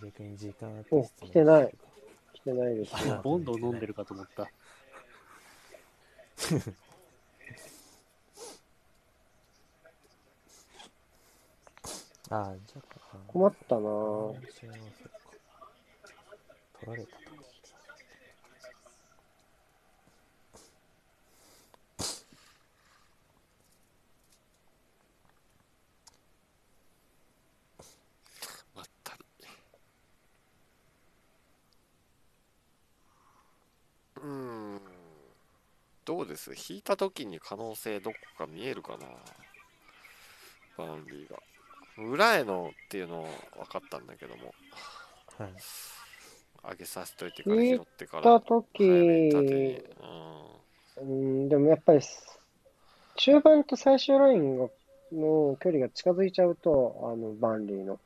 [0.02, 1.74] 逆に時間あってお来てない
[2.40, 3.20] 来てないですね。
[3.22, 4.42] ボンドを飲んでるかと思った。
[12.32, 12.82] ああ、じゃあ、
[13.26, 14.34] 困ったなあぁ。
[14.34, 15.10] 違いますよ
[16.80, 17.19] 取られた
[34.22, 34.28] うー
[34.76, 34.80] ん。
[36.04, 36.52] どうです？
[36.52, 39.06] 引いた時に可能性どこか見えるかな？
[40.76, 41.38] バウンディが。
[41.98, 44.54] 裏へのっていうの分かったんだけども、
[45.38, 45.52] はい。
[46.70, 48.22] 上げさせといてから引い拾ってから。
[48.22, 49.84] た時早めに縦に
[51.02, 52.00] うん、でもやっぱり、
[53.16, 54.68] 中盤と最終ラインが
[55.12, 57.98] の距離が近づいちゃうと、あの、バンリーの、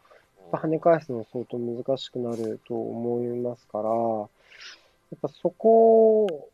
[0.52, 3.90] 跳ね返すの相当難しくなると思いますから、
[5.14, 6.50] やっぱそこ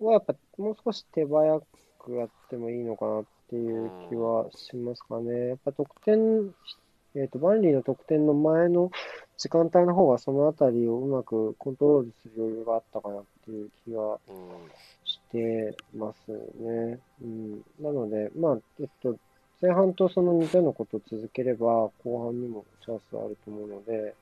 [0.00, 1.60] はやっぱもう少し手早
[1.98, 5.48] くやってもいいのかなっていう気はしますかね。
[5.48, 6.54] やっぱ得点、
[7.14, 8.90] えっと、バンリーの得点の前の
[9.38, 14.18] 時間帯の方がそのあたりをうまくコントロールする余裕があったかなっていう気は
[15.06, 16.98] してますね。
[17.22, 17.64] うん。
[17.80, 19.16] なので、まあ、えっと、
[19.62, 24.14] 前半とその似たようなことを続ければ、後半にもチャンスはあると思うので、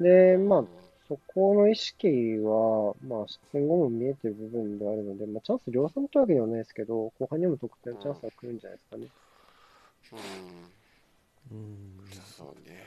[0.00, 0.64] で、まあ、
[1.08, 2.08] そこの意識
[2.40, 9.08] は、まあ、失点後も見えてる部分ではあるので、まあ、チャンス量産というわけではないですけど、後半にも得点チャンスは来るんじゃないですかね。
[10.12, 10.74] うん
[11.50, 12.34] うん。
[12.36, 12.86] そうね。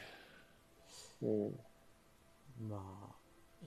[1.22, 2.70] うん。
[2.70, 2.78] ま
[3.12, 3.16] あ、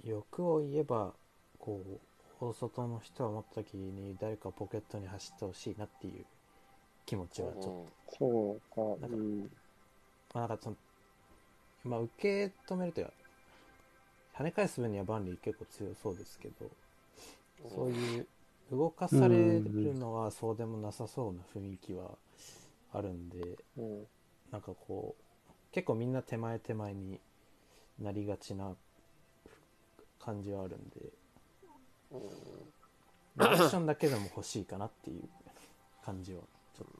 [0.05, 1.15] 欲を言えば、
[1.59, 2.01] こう、
[2.41, 6.25] 大外の人を持った時に誰かポケットに走ってほしいなっていう
[7.07, 9.49] 気持ちはちょっと、そうか、なんかうん。
[10.35, 10.77] まあ、なんかその、
[11.85, 13.13] まあ、受け止めるというか、
[14.41, 16.55] 跳ね返す分にはバンリー結構強そうですけど、
[17.69, 18.27] そういう
[18.73, 22.13] 動かされるのはそうでもなさそうな雰囲気は
[22.95, 24.07] あるんで、うん。
[24.51, 25.15] なんかこ
[25.47, 27.21] う、結構みんな手前手前に
[28.01, 28.73] なりがちな
[30.19, 31.13] 感じはあるんで、
[33.37, 35.29] まあアクションだけでも欲しいかなっていう
[36.03, 36.41] 感じは
[36.75, 36.93] ちょっと。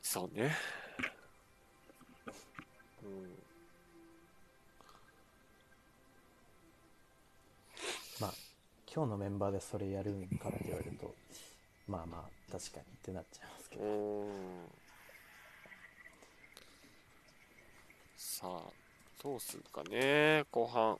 [0.00, 0.50] そうね。
[3.04, 3.41] うん
[8.94, 11.14] 今日のメンバーでそれやるんかって言われると、
[11.88, 13.84] まあまあ、確かにってなっちゃいますけど。
[13.84, 14.28] うん
[18.18, 18.60] さあ、
[19.22, 20.98] どうするかね、後半。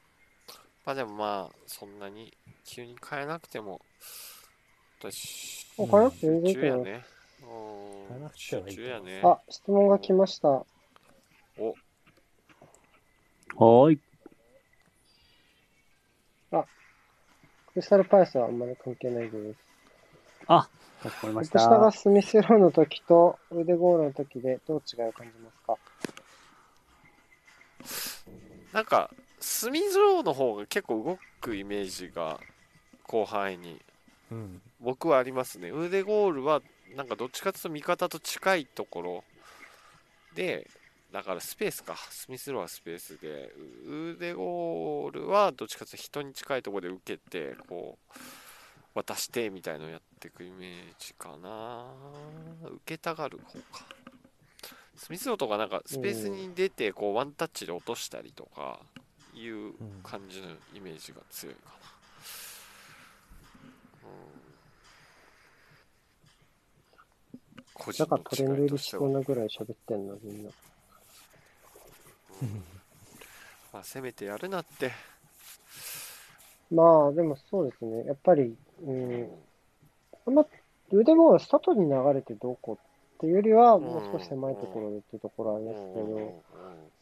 [0.87, 2.33] まあでもまあ、そんなに
[2.65, 3.83] 急に変えなくても、
[4.99, 6.55] 私、もう変えなくていいと思います。
[6.55, 6.83] 中やね。
[6.85, 7.03] 変え
[8.15, 9.21] うんなくてはいいね。
[9.23, 10.49] あ、質問が来ました。
[10.49, 14.01] はーい。
[17.73, 19.57] クリスタルパイスはあんまり関係ないです。
[20.47, 20.69] あ、
[21.03, 21.99] かしこまりまし下がた。
[21.99, 25.77] スミスローの時と腕ゴールの時でどう違いを感じますか？
[28.73, 29.11] なんか、
[29.41, 32.39] スミズローの方が結構動くイメージが
[33.09, 33.81] 広範囲に
[34.31, 34.61] うん。
[34.81, 35.71] 僕はありますね。
[35.71, 36.61] 腕ゴールは
[36.97, 39.25] なんかどっちかというと味方と近いところ
[40.35, 40.67] で、
[41.13, 41.95] だからスペースか。
[42.11, 43.53] スミスローはスペースで、
[43.87, 48.19] う腕ゴールはどっちかというと人に近いところで受けて、こう、
[48.95, 51.85] 渡してみたいのをやっていくイメージかな。
[52.63, 53.85] 受けたがる方か。
[54.97, 58.81] スミスローとかなんかスペースに出て、こうワンタッチで落としたりとか
[59.35, 61.73] いう感じのイメージが強いかな。
[64.05, 64.43] うん
[67.75, 70.51] 個人だからトレンド入りしはしてそうなぐらい喋ってんの、みんな。
[73.73, 74.91] まあ、せめてやるなって。
[76.71, 78.05] まあ、でもそうですね。
[78.07, 79.31] やっぱり、うん、
[80.27, 80.47] あんま
[80.91, 86.43] 腕ゴール外に流れてどうこうっていうよりは、もう少し狭いところでっていうところはありますけど、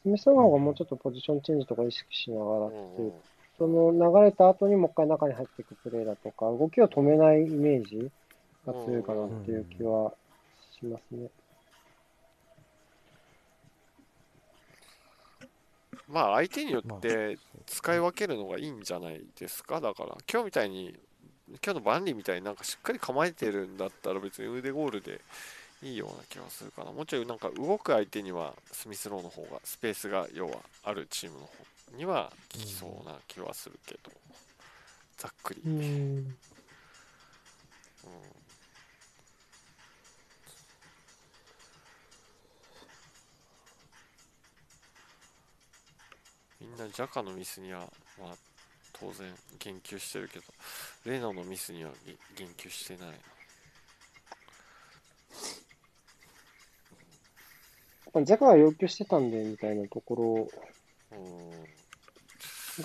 [0.03, 3.12] スミスの方がもうちょっとポジションチェンジとか意識しながらっていう、
[3.59, 8.11] その流れた後にもう一回中に入っていくプレーだとか、動きを止めないイメージ
[8.66, 10.12] が強いかなっていう気は
[10.78, 11.28] しますね。
[16.12, 19.80] まあ相手によまあって使い分けるのがいいんじゃないですか？
[19.80, 20.98] だから今日みたいに
[21.48, 25.20] 今日のバンリーみたいになんかしっかり構えてるんだったら別に腕ゴールで
[25.82, 26.92] いいような気がするかな。
[26.92, 34.11] もちろんなんか動く相手にはスミスローの方がスペースが要はあるチームの方には効きそうな気はするけど。
[35.16, 36.34] ざっくり、うん。
[46.61, 47.80] みんなジャカのミスには、
[48.18, 48.36] まあ、
[48.92, 50.44] 当然言及してるけど、
[51.06, 53.08] レノのミスにはぎ言及してない
[58.14, 58.24] な。
[58.24, 60.48] ジャカが要求してたんで、みたいなとこ
[61.12, 61.50] うん。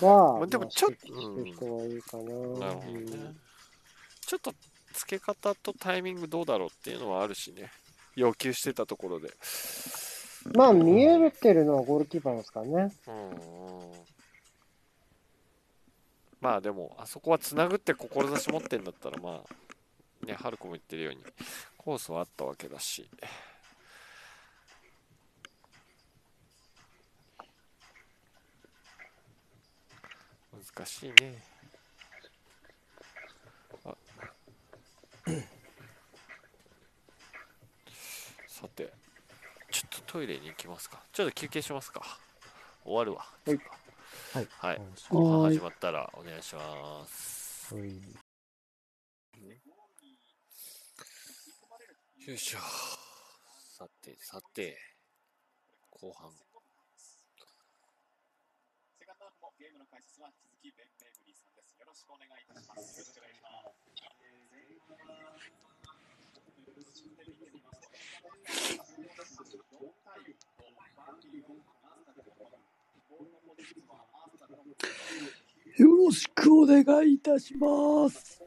[0.00, 2.22] が、まあでもまあちょっ指摘してる人はいいかな。
[2.22, 3.40] なるほどねうん。
[4.20, 4.54] ちょっと
[4.94, 7.70] 付け方とタイミングどうだろうっていうのはあるしね。
[8.14, 9.28] 要求してたところで。
[10.54, 12.92] まあ、見えるってるのはゴールキーパーですからね。
[13.08, 13.36] うんうん。
[16.40, 19.42] まあでも、あそこはつなぐって志持ってんだったら、ま
[20.22, 21.22] あ、ね、ハルコも言ってるように、
[21.76, 23.08] コースはあったわけだし。
[30.76, 31.42] 難しいね。
[38.46, 38.92] さて、
[40.16, 40.98] トイレに行きますか。
[41.12, 42.00] ちょっと休憩しますか。
[42.82, 43.26] 終わるわ。
[43.44, 43.58] はい
[44.32, 44.48] はい。
[44.60, 47.74] はい後半始まったらお願いします。
[47.74, 47.92] はい
[52.26, 52.58] よいしょ。
[53.76, 54.78] さて、さて、
[55.90, 56.32] 後半。
[58.98, 61.76] セカンドハーフもゲームの解説は引き続きベン・メイブリーさんです。
[61.78, 63.00] よろしくお願いいたします。
[63.00, 63.76] よろしくお願いします。
[75.76, 78.42] よろしくお願いいたします。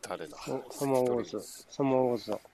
[0.00, 0.36] 誰だ？
[0.48, 1.40] おサマーウォーズ。
[1.70, 2.40] サマーウォーズだ。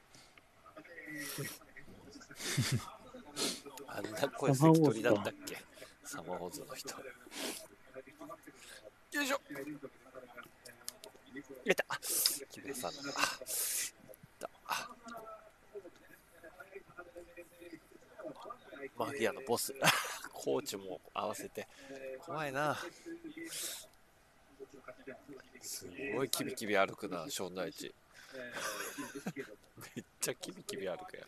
[3.87, 5.57] あんな声関取だったっけ？
[6.05, 6.91] サマーホーズの人。
[9.13, 9.79] よいしょ入
[11.65, 11.85] れた
[12.51, 12.93] キメさん
[18.97, 19.75] マフィアのボス。
[20.33, 21.69] コーチも合わせて。
[22.21, 22.77] 怖いな。
[25.61, 27.95] すごいキビキビ歩くな、ショーン大地。
[29.95, 31.27] めっちゃキビキビ歩くや。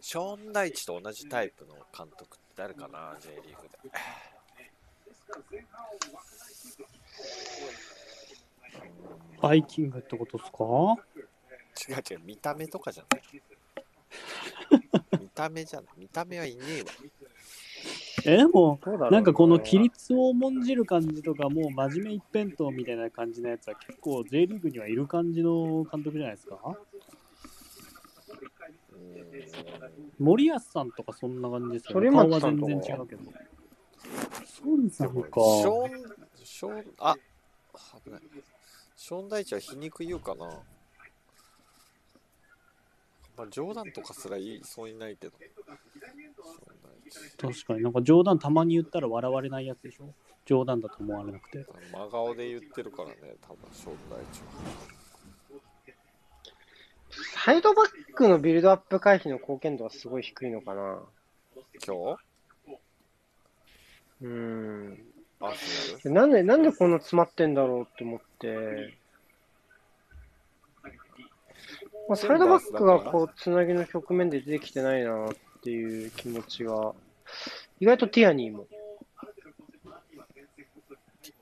[0.00, 3.78] ショーン大地と同じタイプの監督って誰かな、J リーグで。
[9.48, 10.64] バイキングってことですか？
[11.90, 13.22] 違う違う、見た目とかじゃない。
[15.20, 15.90] 見た目じゃない。
[15.98, 16.86] 見た目はいねえわ。
[18.26, 18.78] え、でも、
[19.10, 26.58] なんかこの規律を重んじる感じとか、もう真面目一辺倒みたいな感じのやつは結構 J リーグにはいる感じの監督じゃないですか？
[28.92, 29.14] うん
[30.18, 32.10] 森保さんとかそんな感じですよね。
[32.10, 33.22] 反顔は全然違うけど。
[34.64, 35.40] 孫さんか。
[35.40, 35.90] ショーン、
[36.44, 37.16] ショーン、あ、
[38.04, 38.20] 危ない。
[39.06, 40.46] ショーン大地は皮肉言うかな。
[43.36, 45.34] まあ、冗談とかすら言いそうにないけど。
[47.38, 50.14] 確かになんか冗談たまに言ったら笑われないやつでしょ？
[50.46, 51.66] 冗談だと思われなくて。
[51.92, 54.46] 真顔で言ってるからね、多分ショーン大地は。
[57.34, 61.02] サイドバックのビルドアップ回避の貢献度はすごい低いのかな。
[61.86, 62.74] 今日？
[64.22, 65.13] うーん。
[66.04, 68.94] なんで、なんでこんな詰まってんだろうって思って。
[72.08, 76.94] まあ、サイドバックがこう、つなぎの局面で出てきてないなっていう気持ちが。
[77.80, 78.66] 意外とティアニーも。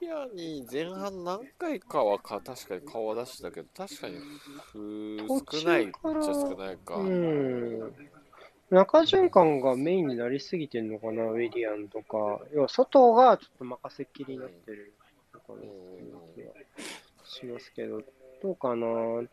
[0.00, 4.18] ティアに前半何回かはか確かに顔は出してたけど、確かに
[4.74, 6.96] 少ないっちゃ少ないか。
[6.96, 7.94] うん。
[8.72, 12.40] 中循環がメインになりすぎてんのかな、ウィリアンとか。
[12.54, 14.94] 要は、外がちょっと任せっきりになってる
[15.34, 15.66] のかなって
[16.02, 16.52] いう気が
[17.22, 18.00] しますけど、
[18.42, 18.86] どうかな。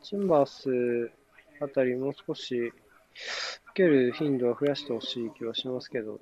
[0.03, 1.11] チンバース
[1.61, 2.73] あたりもう少し受
[3.73, 6.19] ける頻度は増やしてほしい気はしますけど。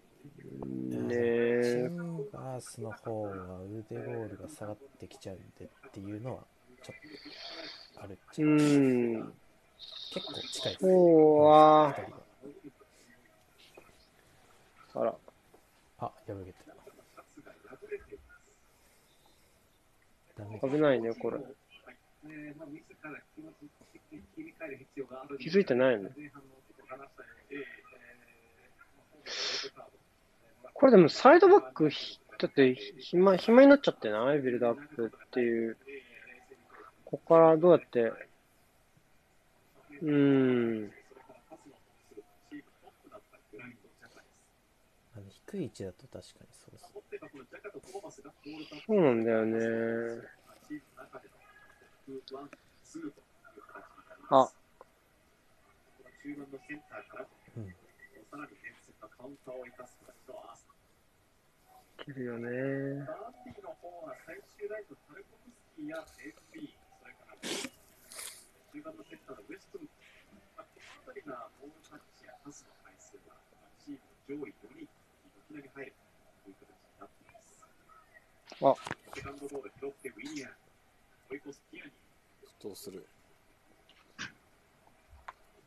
[0.61, 1.89] うんねチえ。
[1.89, 6.43] ンバースの方は腕ボールが下がってきちゃうんでっていうのは
[6.83, 8.51] ちょっとあるっちゃうう。
[8.53, 9.33] ん。
[10.13, 10.85] 結構近いです。
[10.85, 12.17] そうは、二人が
[14.99, 15.15] あら、
[15.99, 16.55] あ、破けて
[20.61, 21.37] 危ないね、これ。
[25.39, 26.09] 気づいてないの？
[30.73, 34.41] これでもサイドバックひ、だって暇、暇になっちゃってない？
[34.41, 35.77] ビルドアップっていう。
[37.05, 38.11] ここからどうやって、
[40.01, 40.11] うー
[40.85, 40.91] ん。
[45.15, 46.85] あの低い位置だと確かにそうです。
[48.85, 49.59] そうなんだよね。
[54.29, 54.49] あ、
[57.55, 57.75] うん。
[62.03, 63.07] 切るよね。
[78.61, 78.75] あ、
[82.61, 83.05] どうする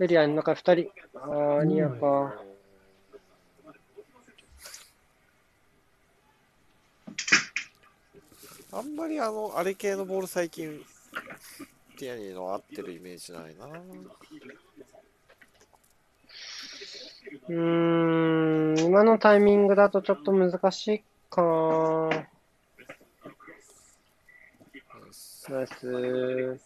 [0.01, 0.91] エリアの中二人。
[1.15, 2.35] あー、ニアか。
[8.73, 10.83] あんまりあの、あれ系のボール最近、
[11.99, 13.67] ティアニーの合ってるイメージないな。
[17.49, 22.27] うーん、今のタイミングだとちょっと難しいかな。
[25.51, 25.89] ナイス。
[25.89, 26.61] うん。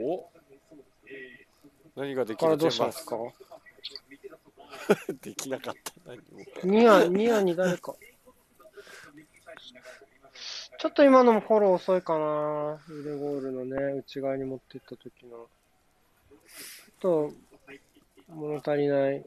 [0.00, 0.30] お？
[1.96, 3.16] 何ができこれるどうしたんですか
[5.20, 5.92] できなかった。
[6.06, 6.22] 何も。
[6.64, 7.96] ニア、ニアに誰か。
[10.78, 12.78] ちょっと今のもフォロー遅いかな。
[12.88, 15.48] 腕ゴールのね、内側に持ってった時の。
[17.00, 17.32] ちょっと、
[18.28, 19.24] 物足りない。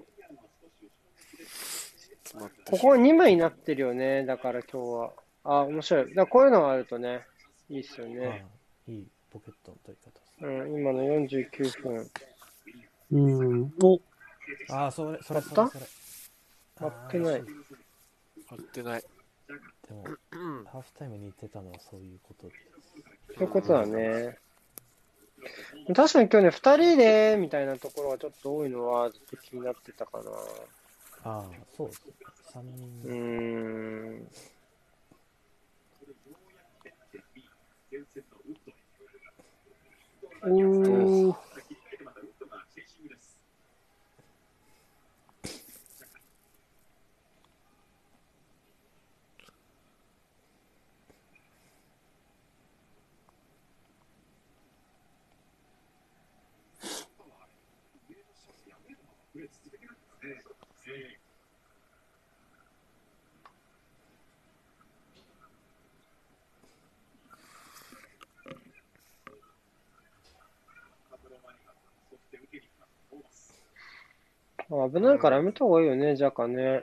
[2.31, 4.25] 詰まってここは2枚になってるよね。
[4.25, 5.11] だから今日は。
[5.43, 6.09] あ、面白い。
[6.09, 7.25] だからこういうのがあるとね、
[7.69, 8.45] いいっすよあね。
[8.87, 10.47] あいいポケットの取り方。
[10.47, 12.09] うん、今の49分。
[13.11, 13.73] うん。
[13.83, 13.99] お、
[14.69, 15.77] ああ、それ、それ、そやった？
[15.77, 15.81] れ、
[16.77, 16.87] それ。
[16.87, 19.01] やってないあー惜し合ってない。
[19.87, 20.03] でも、
[20.65, 22.53] ハーフタイムに言ってたのはそういうことで。
[23.35, 24.37] そういうことだね。
[25.95, 30.23] 確かに今日ね、2人で、みたいなところがちょっと多いのはずっと気になってたかな。
[31.23, 32.13] ああ、そうですね。
[32.53, 33.13] 3う人、ー
[34.23, 34.27] ん。
[40.43, 41.33] うー
[74.71, 76.81] 危ないからやめた方がいいよね、ジャカね。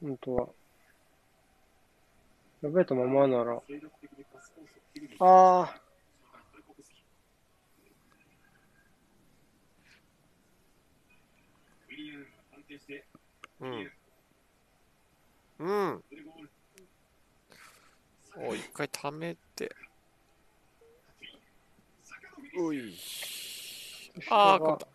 [0.00, 0.48] 本当は。
[2.62, 3.56] やべえたままなら。
[3.56, 3.60] あ
[5.20, 5.80] あ、
[13.60, 13.92] うん。
[15.58, 16.04] うん。
[18.48, 19.70] お、一回溜めて。
[22.56, 22.94] うい。
[24.30, 24.91] ああ、勝った。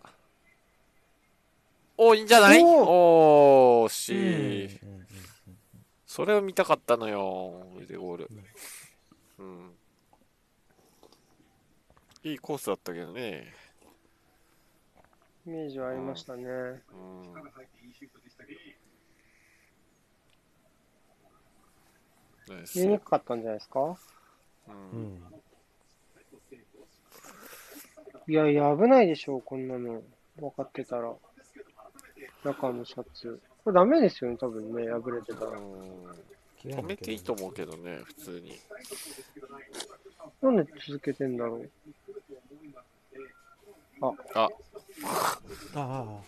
[1.97, 2.61] お、いいんじゃない？
[2.63, 4.65] おー、惜しい。
[4.77, 5.07] うんうんうん
[6.09, 8.29] それを見たかったのよ、腕ゴール。
[9.37, 9.71] うん。
[12.23, 13.53] いいコースだったけどね。
[15.45, 16.43] イメージはありましたね。
[16.43, 16.81] うん。
[22.47, 23.79] ナイス見えにくかったんじゃないですか？
[23.81, 24.71] う。
[24.71, 25.23] うんん
[28.27, 30.01] いやいや、危ないでしょう、こんなの。
[30.39, 31.13] 分かってたら。
[32.47, 33.39] 中のシャツ。
[33.63, 35.59] これダメですよね、多分ね、破れてたら。
[36.63, 38.57] 止めていいと思うけどね、普通に。
[40.41, 41.69] なんで続けてんだろう。
[44.01, 44.49] あ、あ
[45.75, 46.21] あ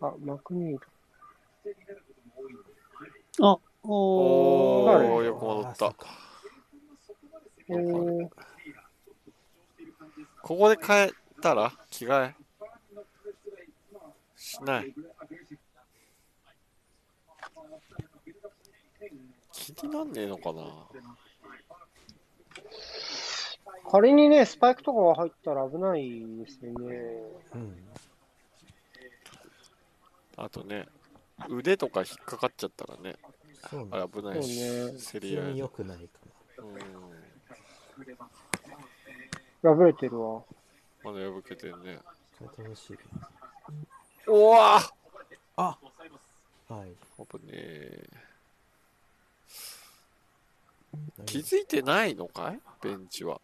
[0.00, 0.80] あ、マクニー
[3.40, 3.88] あ、おー。
[3.88, 5.90] おー、よく戻った。
[5.90, 5.96] ド。
[7.68, 8.28] えー、
[10.42, 11.12] ここで変え
[11.42, 12.34] たら着替え
[14.36, 14.94] しない。
[19.52, 20.62] 気になんねえのかな
[23.90, 26.96] 仮にね、スパイクとかが入ったら危ないですよね。
[27.54, 27.76] うん
[30.36, 30.88] あとね、
[31.50, 33.16] 腕とか引っかかっちゃったらね、
[33.70, 35.68] そうあれね危ないし、ね競り合い。
[35.68, 36.04] くないか
[39.62, 40.42] うん、破れてるわ。
[41.04, 41.94] まだ破けてるね。
[41.94, 42.02] な
[42.38, 42.98] 変えてほしい
[44.28, 44.80] おわ
[45.56, 45.78] あ
[46.68, 48.08] はい危ねえ。
[51.26, 52.60] 気づいてないのかい？
[52.82, 53.40] ベンチは。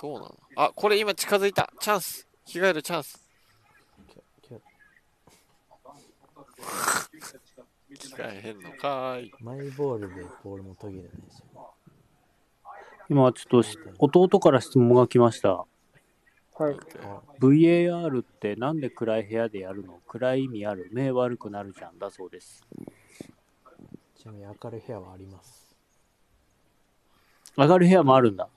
[0.00, 0.38] どうなの？
[0.56, 1.72] あ、これ今近づいた。
[1.80, 2.26] チャンス。
[2.44, 3.20] 着替えるチャンス。
[7.96, 9.32] 着替えへんのかーい。
[9.40, 11.42] マイボールでボールも途切れないし
[13.08, 15.64] 今ちょっとし弟から質問が来ました。
[16.56, 16.76] はい。
[17.02, 20.00] あ VAR ってなんで暗い部屋でやるの？
[20.06, 20.88] 暗い意味ある？
[20.92, 22.64] 目悪くなるじゃんだそうです。
[24.16, 25.74] ちなみに明るい部屋はあります
[27.56, 28.48] 上がる部屋もあるんだ。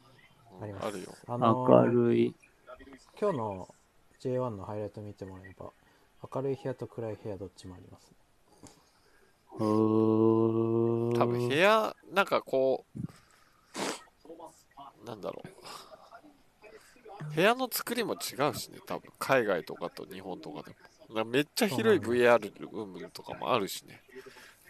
[0.62, 1.16] ありますあるよ。
[1.28, 2.36] あの明るい。
[3.20, 3.68] 今日の
[4.22, 5.72] J1 のハイライト見てもらえば
[6.34, 8.12] 明るい部屋と暗い部屋どっちもあります
[9.60, 11.20] うーん。
[11.20, 13.00] 多分部屋、なんかこう、
[15.06, 15.50] なんだろう。
[17.36, 18.18] 部屋の作りも違
[18.50, 20.76] うしね、多分海外とかと日本とかで
[21.10, 21.16] も。
[21.16, 24.02] なめっちゃ広い VR ルームとかもあるしね。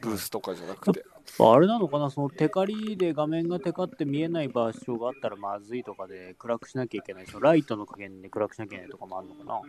[0.01, 1.03] ブースとかじゃなくて。
[1.39, 2.11] あれなのかな？
[2.11, 7.25] そのテカリで画面がテカって見えない場所があったらまずいとかで暗くしなきゃいけない。
[7.25, 9.61] そのライトの加減で暗くしなきゃいけないとかもあるのかな？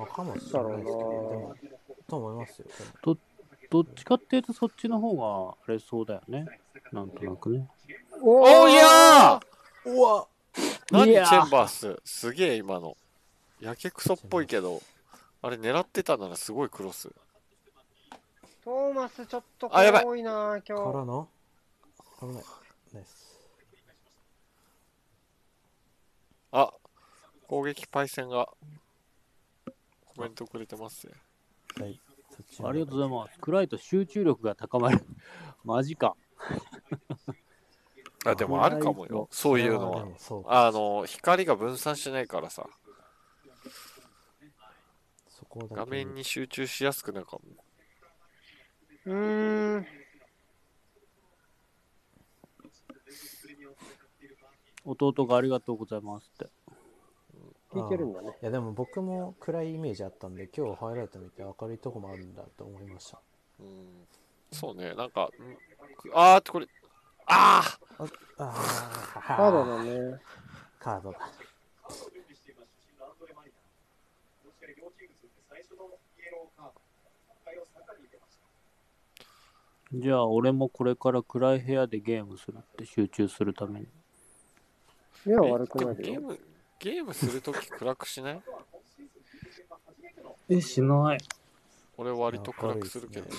[0.00, 1.54] あかもしれないですけどでも
[2.06, 2.66] と思いますよ
[3.04, 3.16] でも
[3.70, 6.46] どっちかっていうとそっちの方があれそうだよね。
[6.92, 7.66] なんとなくね。
[8.20, 10.26] おおいやーうわ
[10.90, 12.00] 何チェンバース？
[12.04, 12.96] すげえ今の。
[13.60, 14.82] やけくそっぽいけど、
[15.42, 17.10] あれ狙ってたならすごいクロス。
[18.64, 20.98] トーマスちょっとあやばい多いな、か今日。
[20.98, 21.28] らの？
[22.20, 22.44] 危ない
[22.94, 23.38] ナイス
[26.52, 26.72] あ、
[27.46, 28.48] 攻撃パイセンが
[30.14, 31.12] コメントくれてますね。
[31.80, 32.00] はい
[32.64, 33.38] ありがとうございます。
[33.40, 35.04] 暗いと集中力が高まる。
[35.64, 36.16] マジか。
[38.24, 39.28] あ、でもあるかもよ。
[39.30, 42.66] そういうのはあの、光が分散しないからさ、
[45.70, 47.42] 画面に集中しやすくなるかも。
[49.06, 49.86] うーん。
[54.86, 56.50] 弟がありがとうございますって。
[57.72, 58.36] 聞いてるんだね。
[58.40, 63.20] いやでも僕も暗いイメージあったんで今日ハイライト見て明るいとこもあるんだと思いました
[63.60, 64.06] うん、
[64.52, 65.30] そうね、なんか、ん
[66.12, 66.66] あーこれ、
[67.26, 67.62] あ
[67.96, 68.04] あ
[68.38, 70.20] あカードだね。
[70.78, 71.18] カードだ
[79.92, 83.86] じゃあ俺もこれから暗い部屋でゲームするって集中するために。
[85.24, 86.12] 目はー悪くなるよ。
[86.12, 86.38] ゲーム、
[86.80, 88.42] ゲームするとき暗くしない？
[90.48, 91.18] え、しない。
[91.96, 93.36] 俺割と暗くするけどな、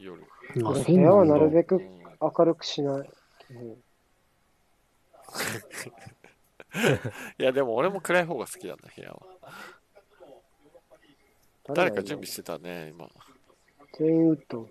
[0.00, 0.24] 夜。
[0.64, 3.10] あ、部屋はなるべくうん明るくしない。
[3.50, 3.76] うん
[7.38, 9.20] いや、でも俺も暗い方が好きなんだ、部屋は。
[11.74, 13.08] 誰か準備してたね、今。
[13.98, 14.68] 全員ウッド。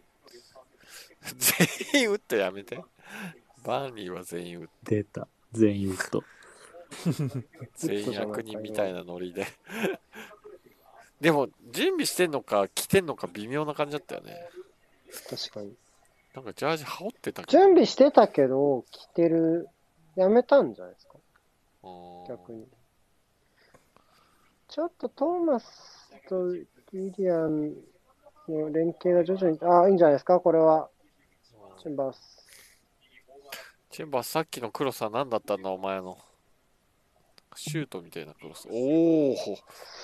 [1.91, 2.81] 全員打ってやめて。
[3.63, 5.27] バーニーは全員打って、出た。
[5.51, 6.23] 全員ウッド。
[7.76, 9.47] 全員役人みたいなノリで。
[11.19, 14.47] でも、準備してんのか、着てんのか微妙な感じだったよね。
[15.30, 15.76] 確かに。
[16.36, 17.44] なんかジャージ羽織ってた。
[17.44, 19.70] 準備してたけど、着てる、
[20.18, 21.14] やめたんじゃないですか？
[22.28, 22.68] 逆に。
[24.68, 27.76] ちょっとトーマスとウィリアン
[28.49, 30.41] の連携が徐々に、ああ、いいんじゃないですか？
[30.41, 30.90] これは。
[31.82, 32.45] チェンバース。
[33.91, 36.18] チェンバーさっきのクロスは何だったんだ、お前の。
[37.56, 38.68] シュートみたいなクロス。
[38.70, 39.36] おお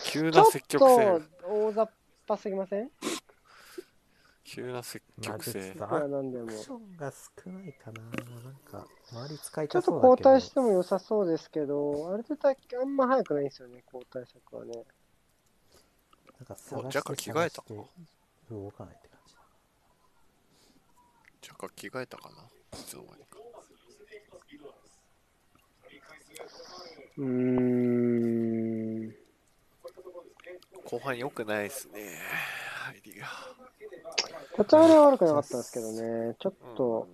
[0.05, 1.19] 急な積ちょ極っ性。
[1.41, 1.89] と大雑
[2.25, 2.89] 把すぎません？
[4.53, 5.63] 急な積まあ極性ちょっ。
[5.63, 8.01] といくらなんでもアクションが少ないかな。
[8.01, 8.09] な
[8.51, 10.29] んか、周り使いちょっとたそうだけど。
[10.29, 14.73] 交代しても良さそうですけど、あれでだけあんま早くないんですよね、交代策はね。
[14.73, 17.73] なんか探しておジャカ着替えたか
[18.49, 19.35] 動かないって感じ。
[21.49, 22.37] 若干着替えたかない
[22.83, 23.37] つの間にか。
[27.17, 27.25] うー
[29.07, 29.15] ん。
[30.83, 32.19] 後半良くないですね。
[32.89, 33.27] 入りが。
[34.57, 37.07] 立ち上がりは悪くなかったんですけどね、ちょっと、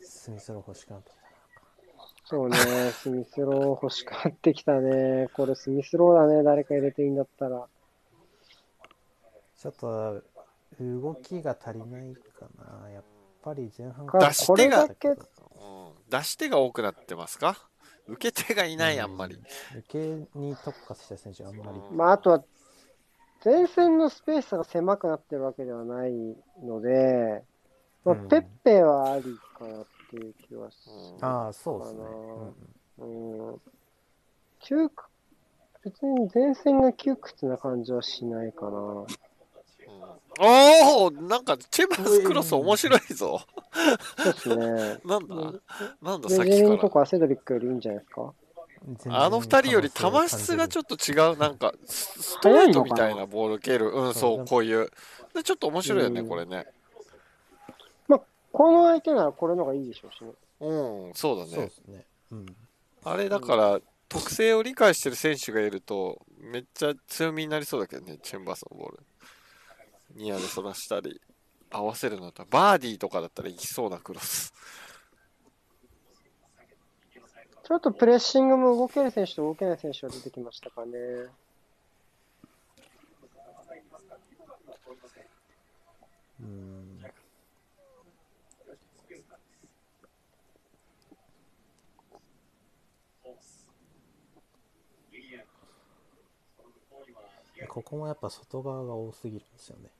[0.00, 1.28] スミスロー欲しくなってきたな。
[2.24, 2.56] そうね、
[2.92, 5.28] スミスロー欲しくなってきたね。
[5.32, 7.66] これスミスローだね、誰か入れていいんだったら。
[9.58, 10.22] ちょっと、
[10.80, 12.46] 動きが足りないか
[12.82, 12.90] な。
[12.90, 13.04] やっ
[13.42, 14.90] ぱり前半か出し手がうん
[16.08, 17.68] 出し手が多くなってますか？
[18.06, 19.36] 受け手がいない、あんまり。
[19.76, 21.78] 受けに特化した選手があんまり。
[21.78, 22.44] うんまあ、あとは、
[23.50, 26.12] 前線のスペースが狭くなってるわけではない
[26.62, 27.42] ので、
[28.04, 29.24] まあ、うんペッペはあり
[29.58, 32.00] かなっていう気はすうんああ、そうですね。
[33.00, 33.60] あうんうん。
[34.60, 35.08] 窮屈、
[35.82, 39.06] 別に前線が窮屈な感じはしないかな。
[40.40, 43.40] おおなんか、チェバスクロス面白いぞ。
[44.18, 45.00] そうですね。
[45.04, 45.34] なんだ？
[46.02, 47.04] なんだ、レさっジェリンときから。
[47.04, 48.32] かセドリックよりいいんじゃないですか？
[49.08, 51.36] あの二人より球質がちょっっと違う。
[51.36, 53.90] なんか、スストレートみたいなボール蹴る。
[53.90, 54.90] うん、そう、こういう。
[55.34, 56.66] で、ちょっと面白いよね、うんこれね。
[58.50, 60.30] この相手ならこれの方がいいでしょうしね。
[60.60, 61.70] うん、そうだねそうで。
[61.70, 62.04] すね。
[62.32, 62.56] うん。
[63.04, 69.00] あれだから、特性を理解してる選手がいると、めっちゃ強みになりそうだけどね、チェンバースのボール。
[70.16, 71.20] ニアでそらしたり、
[71.70, 74.52] 合わせるのだったら、バーディーとかだったらいきそうなクロス。
[77.68, 81.26] ちょっとプレッシングも動ける選手と動けない選手が出てきましたかね。
[97.68, 99.90] ここもやっぱ外側が多すぎるんですよね。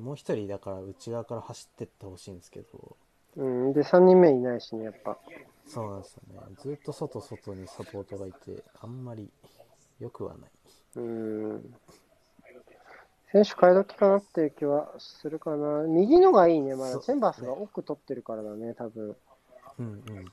[0.00, 2.96] もう一人だから内側から走ってってほしいんですけど、
[3.36, 3.72] うん。
[3.72, 5.18] で、3人目いないしね、やっぱ。
[5.66, 6.40] そうなんですよね。
[6.58, 9.30] ずっと外外にサポートがいて、あんまり
[9.98, 10.50] 良くはない。
[10.96, 11.74] うん。
[13.32, 15.82] 選手変え時かなっていう気はするかな。
[15.82, 17.00] 右のがいいね、まだ。
[17.00, 19.16] チェンバースが奥取ってるからだね、多分。
[19.78, 20.24] うんうん。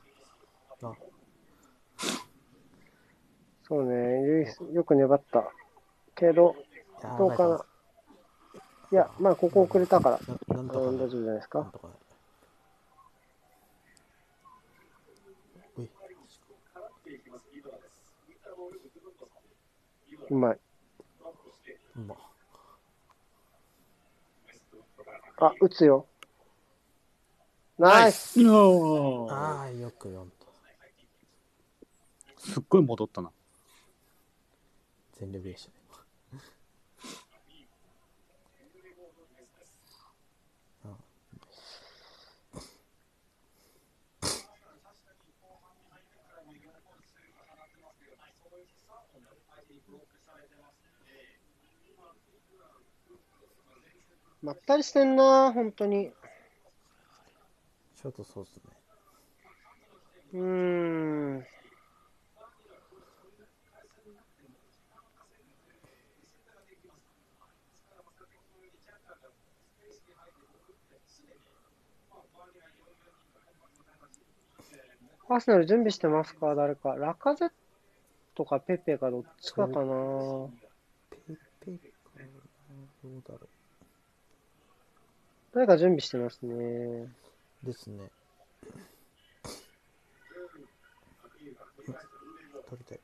[0.84, 0.94] あ、
[3.64, 5.52] そうね、ルイス、よく粘った。
[6.14, 6.56] けど、
[7.18, 7.66] どうかな。
[8.92, 10.20] いや、まあ、ここ遅れたか
[10.52, 10.62] ら。
[10.62, 11.60] ん大丈夫じゃないですか。
[11.62, 12.00] なんとかなる。
[15.78, 15.90] うい
[20.32, 20.58] うまい。
[21.98, 22.16] うま
[25.40, 26.06] あ、打つよ。
[27.78, 30.36] ナイスああ、よく読んだ。
[32.38, 33.30] すっごい戻ったな。
[35.20, 35.81] 全力でしたね。
[54.42, 56.12] まったりしてんな、本当に。
[57.96, 58.64] ちょっとそうっすね。
[60.34, 61.46] うーん。
[75.30, 76.96] アーセナル準備してますか誰か。
[76.96, 77.52] ラカゼッ
[78.36, 80.48] トかペペかどっちかかな。
[81.10, 81.86] ペイペイか
[82.20, 82.26] な
[83.04, 83.51] どうだろ
[85.54, 86.54] 誰か準備してますね。
[86.54, 87.66] う。
[87.66, 88.10] ですね。
[92.70, 93.00] 取りたい。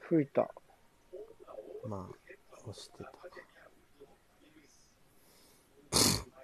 [0.00, 0.48] 吹いた。
[1.86, 3.18] まあ、押してたか。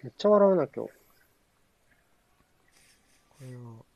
[0.03, 0.91] めっちゃ笑うな、今日。
[3.31, 3.90] これは、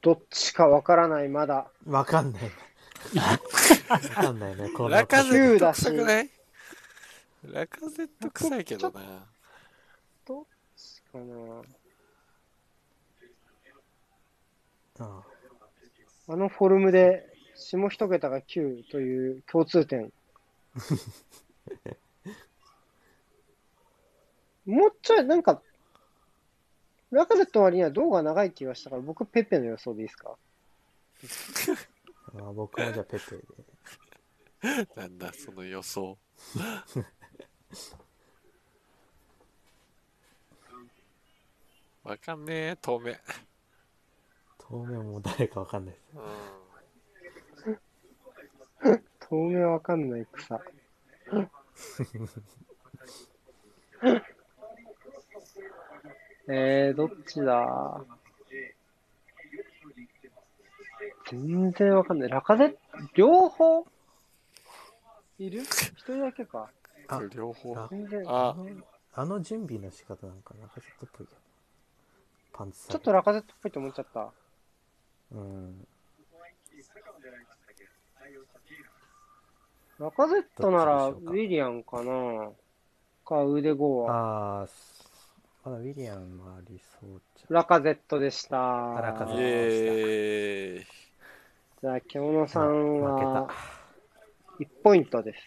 [0.00, 1.70] どっちかわからない、まだ。
[1.86, 2.42] わかんない。
[3.88, 6.30] わかんないね、このラカゼット9だし臭くない
[7.44, 9.26] ラカゼット臭いけどな。
[10.26, 10.44] どっ
[10.76, 11.62] ちかな。
[15.00, 15.22] あ
[16.30, 20.12] あのフォルムで、下一桁が9という共通点。
[24.66, 25.62] もうちょい、なんか、
[27.10, 30.36] ラカゼットの割には胴が長い気がしたから、僕、ペッペの予想でいいですか？
[32.34, 33.44] ああ僕もじゃあペペで。
[34.96, 36.18] なんだ、その予想。
[42.04, 43.14] わかんねえ、透明。
[44.58, 46.06] 当面もう誰かわかんないです。
[48.84, 49.04] うん。
[49.20, 50.60] 透明わかんない草。
[56.50, 58.04] えー、どっちだ？
[61.30, 62.28] 全然わかんない。
[62.30, 62.76] ラカゼット、
[63.14, 63.86] 両方？
[65.38, 65.60] いる？
[65.62, 66.70] 一人だけか。
[67.08, 67.78] あ両方。
[67.78, 68.56] あ全然、あ
[69.14, 71.38] あの準備の仕方なんかラカゼットっぽいけど。
[72.52, 74.30] パンツちょっとラカゼットっぽいと思っちゃった。
[75.32, 75.86] うん。
[79.98, 82.50] ラカゼットなら、ウィリアンかな
[83.26, 84.60] か、ウデゴーは。
[84.60, 84.68] ああ、
[85.70, 88.56] だウィリアンもありそうじラカゼットでした。
[88.56, 90.86] ラカゼットイエーイ。
[91.80, 93.00] じゃあ、京野さん。
[93.00, 93.46] は
[94.56, 95.40] 負、1ポイントです。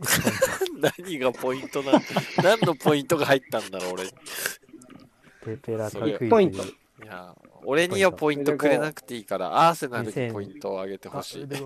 [0.98, 2.02] 何がポイントなん
[2.42, 4.04] 何のポイントが入ったんだろう、俺。
[5.44, 6.28] ペペラカクイズ。
[6.28, 6.62] ポイント
[7.06, 7.34] や、
[7.64, 11.46] 俺にはポイントくれなくていいから、アーセナルにポイントを上げてほあしい。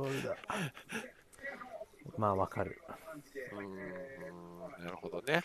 [2.18, 2.80] まあわかる。
[3.52, 5.42] ーん、なるほどね。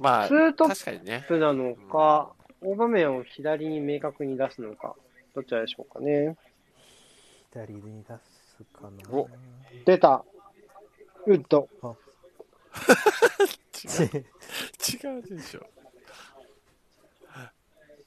[0.00, 1.24] まあ、ツートッ確かにね。
[1.28, 2.32] プなのか、
[2.62, 4.96] 大場面を左に明確に出すのか、
[5.34, 6.36] どちらでしょうかね。
[7.52, 8.14] 左に出
[8.56, 8.90] すかな。
[9.10, 9.28] お
[9.84, 10.24] 出た。
[11.26, 11.68] ウッド。
[13.74, 14.26] 違う
[15.06, 15.66] 違うでしょ。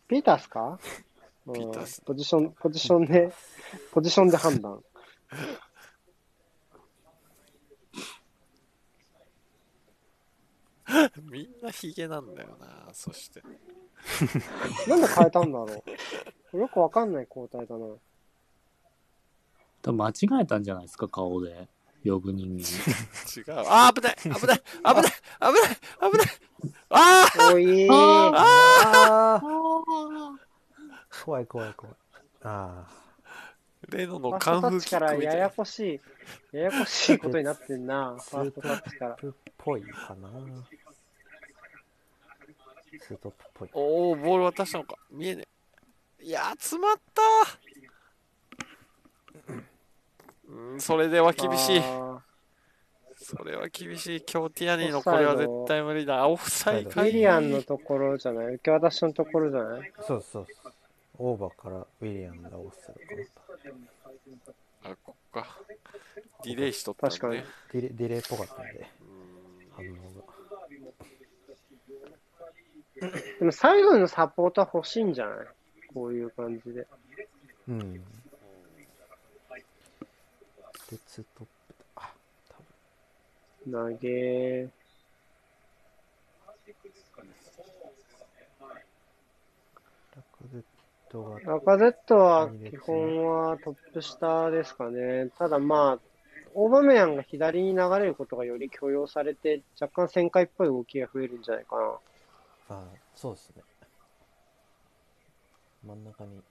[0.08, 0.80] ピータースか？
[1.48, 3.32] うんピータースポジション、ポジションで、
[3.92, 4.82] ポジションで判断。
[11.30, 13.42] みんなヒゲなんだよな、そして。
[14.88, 15.84] なんで変えたんだろ
[16.54, 16.58] う？
[16.58, 17.86] よくわかんない交代だな。
[19.82, 21.68] 多分間違えたんじゃないですか、顔で。
[22.06, 22.64] 呼ぶ人間。
[23.38, 23.66] 違う。
[23.66, 25.02] あー、危ない危ない危ない危ない
[26.12, 26.28] 危ない
[26.90, 27.90] あおいー。
[27.92, 29.42] ああ
[31.24, 31.96] 怖い怖い怖い。
[32.44, 35.50] あーレノのファースカンフートタッチからキックみたいなやや。
[35.52, 35.80] こし
[36.54, 38.18] い、ややこしいことになってんな。
[38.20, 39.18] ファーストタッチからっ
[39.58, 40.30] ぽいかな。
[43.00, 43.70] スートップっぽい。
[43.74, 44.96] おお、ボール渡したのか。
[45.12, 45.48] 見えね
[46.22, 46.26] え。
[46.26, 47.22] いやー、詰まった
[50.50, 51.80] うん、それでは厳しい。
[51.80, 52.22] あ
[53.16, 54.24] それは厳しい。
[54.32, 56.28] 今日ティアニーのこれは絶対無理だ。
[56.28, 58.56] オフサイドーウィリアンのところじゃない？
[58.56, 59.92] 受け渡しのところじゃない？
[60.06, 60.74] そうそうそう。
[61.20, 63.16] オーバーからウィリアムが押するか
[64.84, 64.92] な。
[64.92, 65.58] あ、こっか。
[66.44, 67.46] ディレイしとったん確かにね。
[67.72, 68.72] ディレディレイっぽかったんで、
[69.02, 70.13] うん反応が。
[73.40, 75.48] でもサイドのサポートは欲しいんじゃない？
[75.94, 76.88] こういう感じで。
[77.68, 77.94] うん。
[77.94, 78.00] で、
[81.08, 81.86] ツートップだ。
[81.96, 82.14] あ、
[82.50, 82.56] 多
[83.70, 84.70] 分投げラ
[90.38, 90.64] カゼッ
[91.10, 95.30] トが、ラカゼットは基本はトップ下ですかね。
[95.38, 96.00] ただまあ、
[96.56, 101.98] オーバメヤンが左に流れることがより許容されて、若干旋回っぽい動きが増えるんじゃないかな。
[102.74, 103.64] あ、そうですね。
[105.86, 106.42] 真ん中に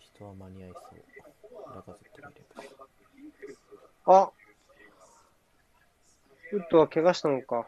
[0.00, 1.74] 人は間に合いそう。
[1.74, 2.42] ラカゼットがいれ
[2.76, 2.86] ば。
[4.20, 4.30] あ
[6.52, 7.66] ウッドは怪我したのか。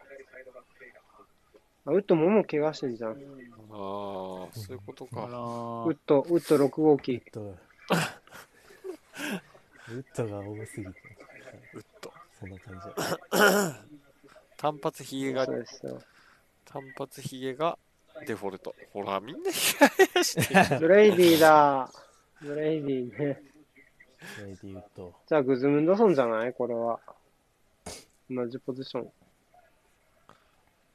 [1.86, 3.10] あウッドもも怪我してんじゃん。
[3.12, 3.16] ああ、
[3.68, 5.22] そういうことか。
[5.22, 5.26] ウ
[5.90, 7.14] ッド、ウッド6号機。
[7.14, 7.56] ウッド、ウ
[9.90, 10.92] ッド が多すぎて、
[11.74, 12.12] ウッド。
[12.38, 13.90] そんな感じ。
[14.56, 16.00] 単発ヒゲがそう、ですよ。
[16.64, 17.78] 単発ヒゲが
[18.26, 18.74] デフォルト。
[18.92, 20.80] ほら、みんなヒゲ生やしてる。
[20.86, 21.90] ブレイディだ。
[22.40, 23.18] ブレイディね。
[23.18, 25.14] レイディウッド。
[25.26, 26.52] じゃあグズムンドソンじゃない？
[26.52, 27.00] これは。
[28.30, 29.12] 同じポジション。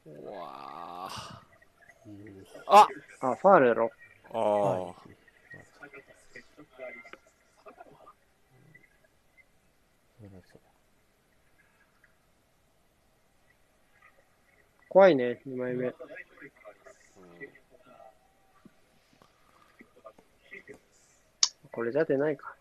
[0.08, 1.42] うわあ。
[2.06, 2.88] うんあ
[3.22, 3.92] あ、ファールやろ。
[4.32, 4.96] ああ、はい
[14.90, 15.94] 怖いね、2枚目。
[21.76, 22.56] これじゃ出ないか。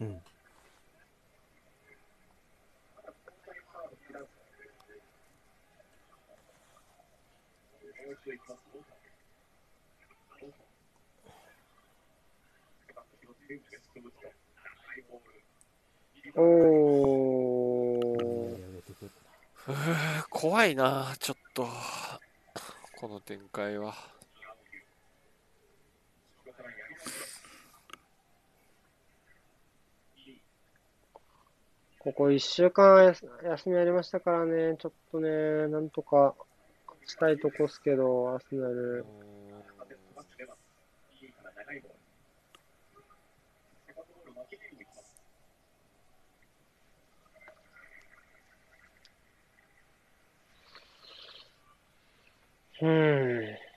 [0.00, 0.22] うん。
[16.34, 18.56] おー。
[18.56, 19.10] 上げてくる
[19.68, 21.68] うー怖いな、ちょっと。
[22.96, 24.19] この展開は。
[32.00, 33.14] ここ1週間
[33.44, 36.34] 休みありましたからね、ちょっとね、なんとか
[36.88, 39.04] 勝ちたいとこっすけど、アスナル。
[52.82, 53.69] うん。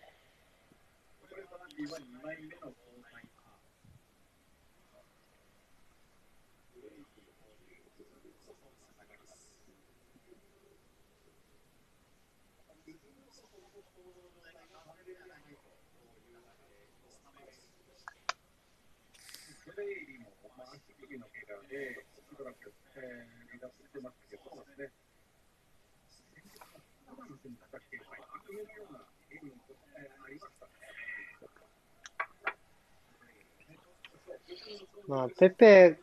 [35.07, 35.97] まあ、ペペ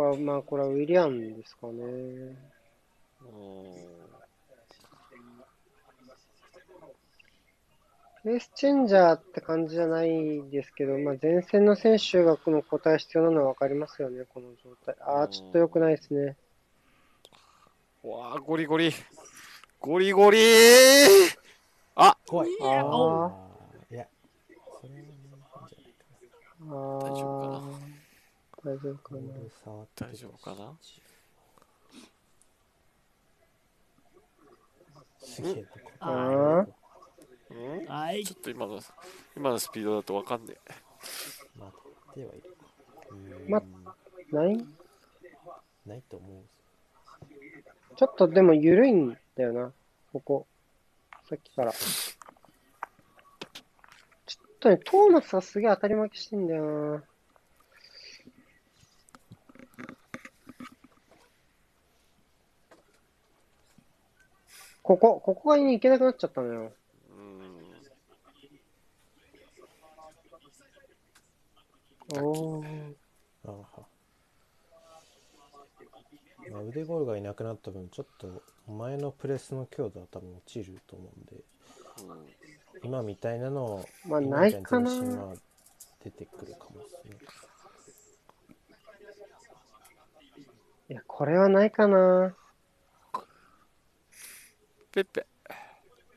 [0.00, 1.82] は、まあ、これはウィリアムですかね。
[1.82, 2.34] う
[3.94, 3.97] ん
[8.28, 14.94] ペースチェンジャーって感じじゃないですけど、まあ、前線の選手がこの交代必要なのは分かりますよね、この状態。
[15.00, 16.36] ああ、ちょっと良くないですね。
[18.02, 18.92] わあ、ゴリゴリ。
[19.80, 20.42] ゴリゴリー
[21.94, 22.50] あ怖い。
[22.60, 24.06] ああーいや、
[24.78, 25.04] それ
[26.60, 29.86] 大丈夫かな大丈夫かな。
[29.96, 30.76] 大丈夫かな
[35.18, 35.60] すげえな
[36.00, 36.74] あーうん
[37.88, 38.36] はいちょ。
[38.36, 38.80] っと今の、
[39.36, 40.72] 今のスピードだとわかんねえ。
[41.58, 41.72] 待
[42.10, 42.54] ってはいる
[43.48, 43.62] ま
[44.32, 44.66] ない？
[45.86, 46.42] ないと思う。
[47.96, 49.72] ちょっとでも緩いんだよな、
[50.12, 50.46] ここ。
[51.28, 51.72] さっきから。
[51.72, 57.02] ちょっとね、トーマスはすげえ当たり負けしてんだよな。
[64.82, 66.72] ここ、ここがいけなくなっちゃったのよ。
[72.14, 72.24] うん。
[72.24, 72.94] おー。
[73.44, 73.52] あ
[76.50, 81.42] まあ、腕ゴールがいなくなった分、ちょっと前のプレスの強度は多分落ちると思うんで、
[82.82, 84.90] 今みたいなのを、まあ、ないかな。
[84.90, 85.34] は
[86.02, 87.16] 出てくるかもですね。
[90.90, 92.34] いや、これはないかな。
[94.92, 95.26] ペッペ。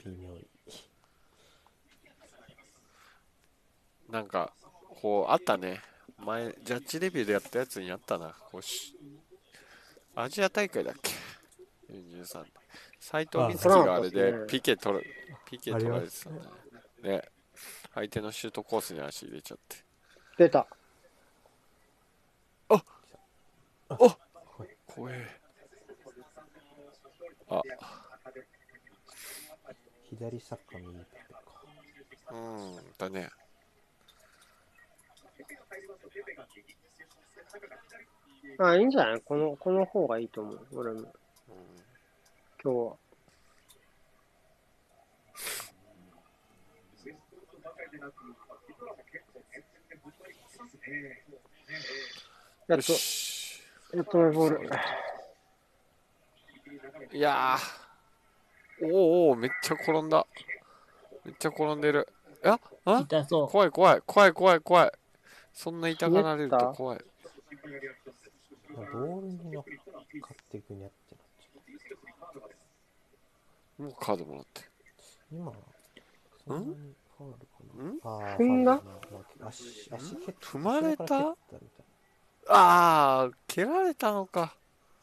[0.05, 0.47] 微妙に。
[4.09, 4.53] なんか、
[5.01, 5.81] こう、あったね。
[6.17, 8.35] 前、ジャッジレビューでやったやつにあったな。
[8.51, 8.95] こうし
[10.15, 11.11] アジア大会だっけ
[11.91, 12.45] ?43
[12.99, 15.05] 斎藤美月があれであそう、ピケ取る、
[15.49, 16.45] ピケ取られてたあんだ
[17.01, 17.17] ね。
[17.17, 17.21] ね。
[17.95, 19.77] 相手のシュートコースに足入れちゃって。
[20.37, 20.67] 出た。
[24.93, 25.41] 怖え。
[27.49, 27.61] あ、
[30.09, 31.41] 左サッカー右ペペか。
[32.31, 33.29] うん、だね。
[38.59, 39.21] あ、いいんじゃない？
[39.21, 40.67] この、この方がいいと思う。
[40.73, 40.99] 俺も。
[40.99, 41.05] うん
[42.63, 42.95] 今日は。
[52.67, 53.63] やっよと、し。
[53.93, 54.69] やっとメボール。
[57.11, 58.85] いやー。
[58.85, 58.93] おー
[59.31, 60.25] おーめっちゃ転んだ。
[61.25, 62.07] めっちゃ転んでる。
[62.43, 62.99] ああ？
[63.01, 63.47] 痛そう。
[63.49, 64.91] 怖い怖い怖い怖い怖い。
[65.53, 66.99] そんな痛がられると怖い。
[68.75, 69.69] まあ、ボールに乗っか
[70.33, 72.39] っていくにゃってなっちゃ
[73.79, 73.83] う。
[73.83, 74.61] もうカードもらって。
[75.31, 75.51] 今、
[76.47, 77.99] そんなにファウルかん？
[78.03, 78.81] な踏んだ
[79.45, 81.35] 足、足蹴っ踏まれた？
[82.47, 84.55] あー、蹴られたのか。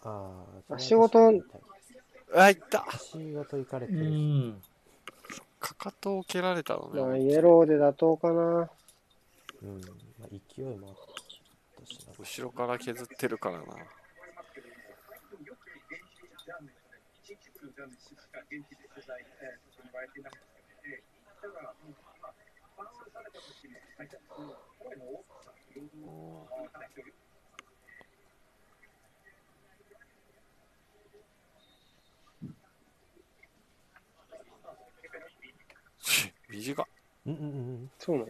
[0.03, 1.29] ああ、足元
[2.35, 4.11] あ、いった足元行かれてうる。
[4.11, 4.63] ん。
[5.61, 7.23] かかとを蹴られたのまあ、ね。
[7.23, 8.71] イエローで妥当かな。
[9.63, 9.81] うん。
[10.31, 10.95] まあ、勢いもあっ
[11.81, 12.13] たしな。
[12.19, 13.65] 後ろから削ってるからな。
[36.49, 36.87] 短っ。
[37.27, 37.45] うんうんう
[37.85, 37.91] ん。
[37.99, 38.29] そうなの？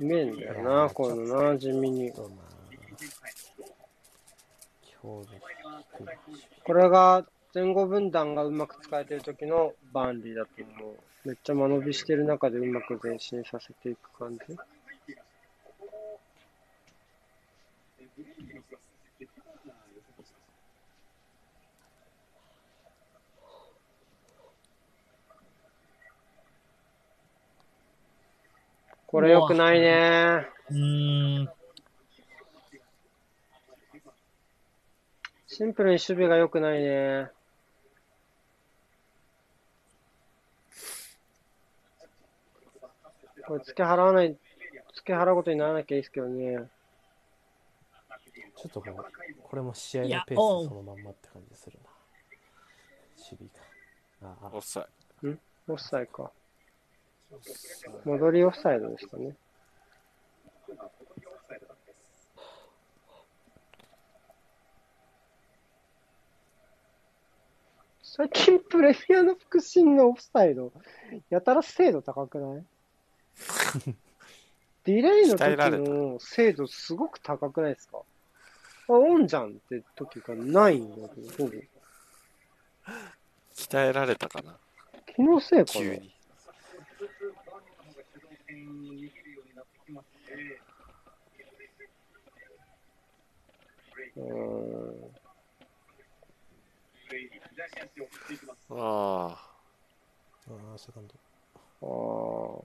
[0.00, 2.12] うめえんだよな、こういうのな、地味に。
[6.64, 10.50] これが前後分断がうまく使えてる時のバーンリーだと
[10.80, 10.96] 思う。
[11.24, 14.56] めっちゃ間延びしてる中でうまく前進させていく感じ。
[29.10, 30.46] これ良くないね。
[30.70, 31.48] うん。
[35.48, 37.28] シンプルに守備が良くないね。
[43.48, 44.38] これ、付け払わない、
[44.94, 46.70] 付け払うことにならなきゃいいですけどね。
[48.56, 48.92] ちょっとこれ、
[49.42, 51.90] これも試合のペースそのまんまって感じするな。
[53.16, 53.50] 守備
[54.22, 54.28] が。
[54.44, 54.82] ああ、オフサ
[55.24, 56.30] イオフサイか。
[58.04, 59.34] 戻りオフサイドですかね。
[68.02, 70.72] 最近プレミアの腹心のオフサイド、
[71.30, 72.64] やたら精度高くない？
[74.84, 75.56] ディレイの時
[76.12, 77.98] の精度すごく高くないですか？
[78.88, 81.56] あ、オンじゃんって時がないんだけど、ほぼ
[83.54, 84.58] 鍛えられたかな。
[85.14, 85.96] 気のせいかな
[88.50, 89.12] 急に。
[94.16, 95.10] うん。
[98.70, 99.50] ああ。
[100.48, 101.14] ああ、セカンド。
[101.82, 102.64] あー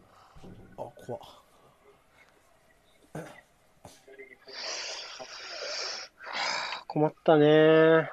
[0.81, 1.21] あ、怖っ。
[6.87, 7.13] 困っ。
[7.23, 8.09] たね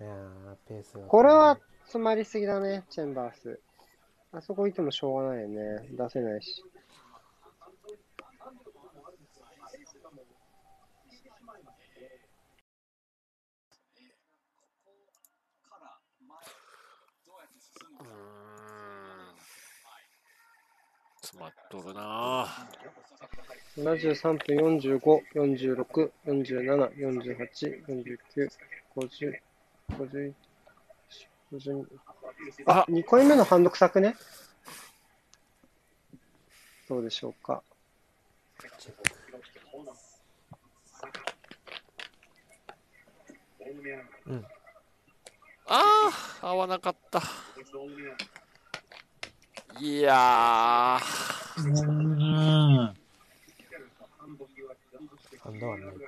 [0.00, 1.06] いやー、ペースが。
[1.06, 3.60] これは詰まりすぎだね、チェンバース。
[4.32, 5.88] あそこいてもしょうがないよね。
[5.92, 6.64] 出せないし。
[18.00, 18.34] うーん。
[21.22, 22.46] 詰まっとるな
[23.76, 28.50] 73分45、46、47、48、49、
[28.96, 29.40] 50、
[29.98, 30.34] 50、
[31.52, 31.84] 52。
[32.66, 34.16] あ、2回目のハンド臭くね
[36.88, 37.62] どうでしょうか。
[44.26, 44.44] うん。
[45.66, 46.10] あ
[46.42, 47.22] あ合わなかった。
[49.80, 51.78] いやー。
[51.80, 53.03] うん。
[55.44, 56.00] ハンドはないと。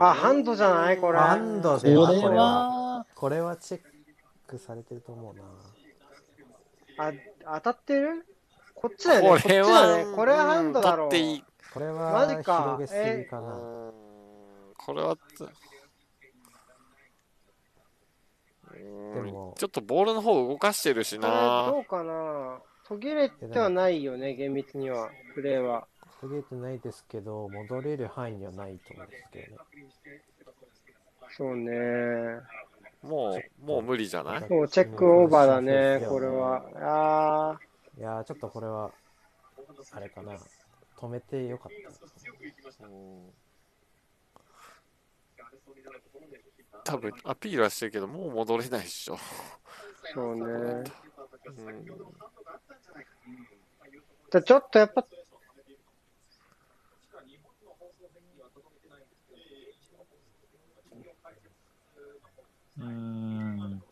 [0.00, 0.98] あ、ハンドじゃない？
[0.98, 1.18] これ。
[1.18, 2.44] ハンドこれでは、これは、
[2.98, 3.80] は、これはチェッ
[4.48, 5.42] クされてると思うな。
[7.06, 7.12] あ、
[7.58, 8.26] 当たってる？
[8.74, 9.40] こっちだよね。
[9.40, 10.06] これは、だね。
[10.16, 11.14] これはハンドだろう。
[11.16, 11.44] いい。
[11.72, 13.56] これマはジか広げすぎかな。
[13.56, 13.60] う
[13.92, 13.92] ん
[14.78, 15.16] これは、うん
[19.14, 22.58] でもちょっとボールの方動かしてるしなどうかな？
[22.86, 25.10] 途切れてはないよね、厳密には。
[25.34, 25.86] プレーは。
[26.20, 29.58] 途切れてないですけど、戻れる範囲にはないと思うんですけどね。
[31.36, 32.40] そうね。
[33.02, 34.48] もう、もう無理じゃない？
[34.48, 36.64] もうチェックオーバーだね、これは。
[36.76, 37.60] あ
[37.98, 38.90] いやー、ちょっとこれは、
[39.92, 40.36] あれかな。
[40.96, 41.72] 止めてよかっ
[42.80, 42.86] た。
[42.86, 43.32] うん
[46.84, 49.16] 多分アピールはしてるけど、もう戻れないでしょ。
[49.16, 49.18] ー
[50.14, 50.44] そうね。
[50.44, 51.84] うん
[54.30, 55.06] じゃちょっとやっぱ、
[62.78, 63.82] うん。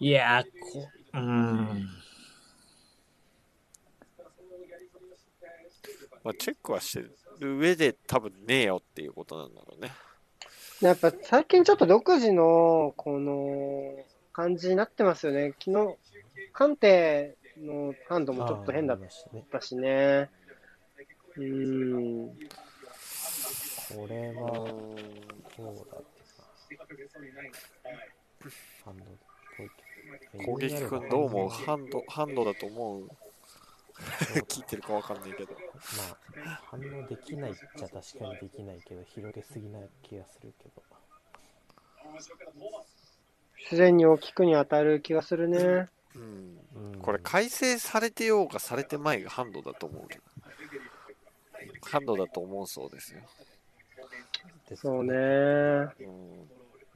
[0.00, 1.88] いや、こ、うん。
[6.22, 7.04] まあ、チェックはして
[7.38, 9.92] る上で多分ねえよっていうことなんだろうね。
[10.80, 14.04] やっぱ最近ちょっと独自の、この、
[14.36, 15.54] 感じになってますよね。
[15.64, 15.96] 昨日、
[16.52, 19.00] 鑑定のハンドもちょっと変だっ
[19.50, 20.28] たしね。
[21.36, 22.28] うーん。
[23.88, 24.42] これは、
[25.56, 26.15] どうだって
[28.84, 29.04] ハンド
[30.44, 31.48] 攻撃君どう思う？
[31.48, 33.08] ハンド、ハンドだと思う？
[34.48, 35.52] 聞いてるかわかんないけど。
[35.54, 40.82] まあ、反応できないっちゃ確かにできないけど、広げすぎな気がするけど。
[43.58, 45.88] 自然に大きくに当たる気がするね。
[46.14, 46.60] うん。
[46.74, 50.24] うんこれ改正されてようがされてまいがハンドだと思うけど。
[51.82, 53.20] ハンドだと思うそうですよ。
[54.68, 55.14] ですそうね。
[55.14, 56.50] うん。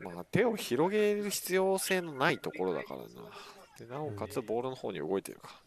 [0.00, 3.06] まあ手を広げる必要性のないところだからな。
[3.78, 5.60] でなおかつボールの方に動いてるか。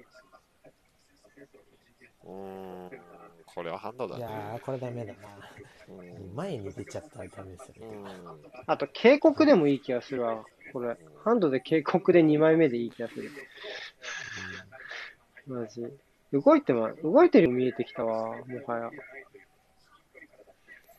[0.00, 2.90] うーん、
[3.46, 5.18] これはハンドだいやこれダメだな。
[5.88, 7.96] うん前に出ちゃったらダメですよね。
[7.96, 8.06] うん
[8.66, 10.44] あと、警告でもいい気がするわ。
[10.72, 10.96] これ。
[11.22, 13.30] ハンドで警告で2枚目でいい気がする。
[15.46, 15.86] マジ。
[16.32, 18.30] 動いてま、動いてるように見えてきたわ。
[18.30, 18.34] も
[18.66, 18.90] はや。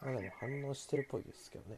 [0.01, 1.77] まあでも反応してるっぽいですけどね。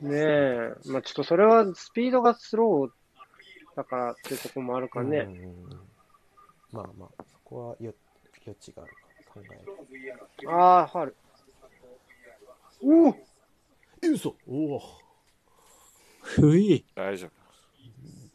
[0.00, 0.74] ねえ。
[0.86, 5.28] まあちょっとそれはスピードがスローだからっていうところもあるからね。
[6.70, 7.92] まあまあ、そこはよ
[8.46, 9.00] 余地があるか
[9.40, 9.54] ら考
[10.40, 10.50] える。
[10.50, 11.16] ああ、ファウル。
[12.82, 13.16] おお
[14.02, 14.82] え、嘘おお
[16.20, 16.84] ふい。
[16.94, 17.30] 大丈夫。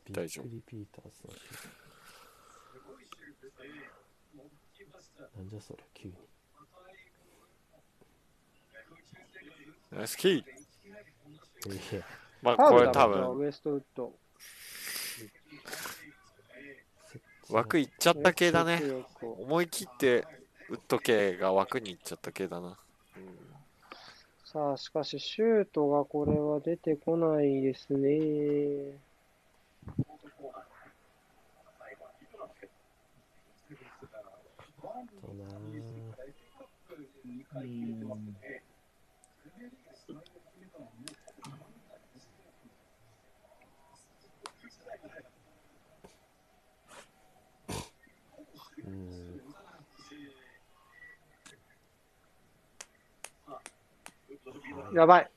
[0.05, 1.27] ビ大丈夫リピーターズ
[5.35, 6.15] なんじゃそりゃ、急に。
[9.91, 10.43] ナイスキー。
[12.41, 14.13] まあこれ多分ウエストウッド。
[17.49, 18.82] 枠いっちゃった系だね。
[19.22, 20.26] 思い切って
[20.69, 22.78] 打っとけが枠にいっちゃった系だな。
[23.18, 23.57] うん
[24.57, 28.07] さあ、しかし、シュートがこれは出てこないですね。
[35.24, 35.32] う
[37.61, 38.07] ん。
[54.93, 55.31] やばい。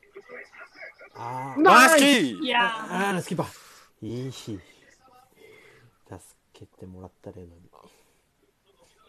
[1.16, 4.06] あナイスキーあ、あー、スキッパー。
[4.06, 4.32] いい。
[4.32, 4.60] 助
[6.52, 7.70] けてもらった例のに。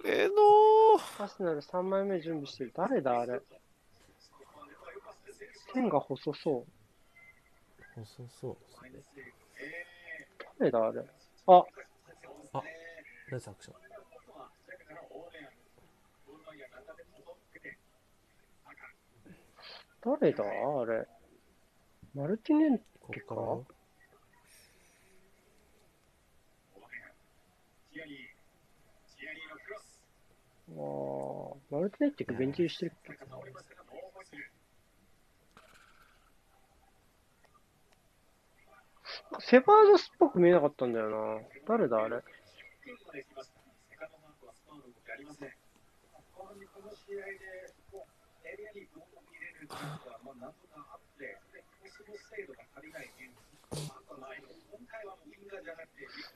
[0.04, 0.34] えの
[1.20, 2.72] アーセナル3枚目準備してる。
[2.76, 3.40] 誰だ、あれ。
[5.74, 6.66] 線が細そう。
[7.96, 8.58] 細そう
[8.92, 9.34] ですね。
[10.60, 11.02] 誰だ、あれ。
[11.48, 11.66] あ、
[13.30, 13.81] ナイスアクション。
[20.04, 21.08] 誰だ、あれ。
[22.16, 23.42] マルティネンここから？
[30.74, 33.12] あーマルティネってベンチ入りしてるっけ
[39.40, 41.42] セバージョスっぽく見えなかったんだよな。
[41.68, 42.22] 誰だ、あれ。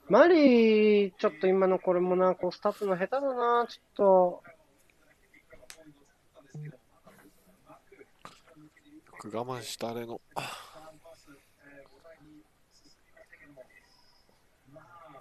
[0.07, 4.43] マリー、ちょっと今のこれもな、こうスタッツの下手だな、ちょっと。
[6.63, 6.71] よ
[9.17, 10.21] く我慢したあれの。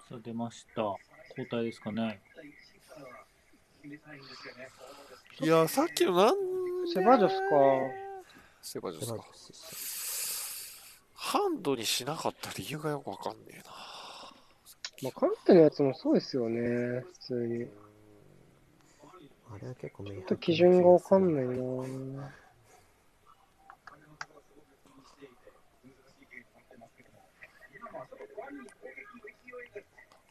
[0.06, 0.82] さあ出ました。
[1.30, 2.20] 交代ですかね。
[5.40, 6.34] いや、さっきのなん
[6.92, 8.03] セバージョスか。
[8.64, 10.82] そういう感じです。
[11.12, 13.64] ハンドにしなかった理由がよくわかんねえな。
[15.02, 16.60] まあ、カルテのやつもそうですよね、
[17.00, 17.68] 普通に。
[19.52, 22.32] あれは結構ちょっと基準がわかんないな。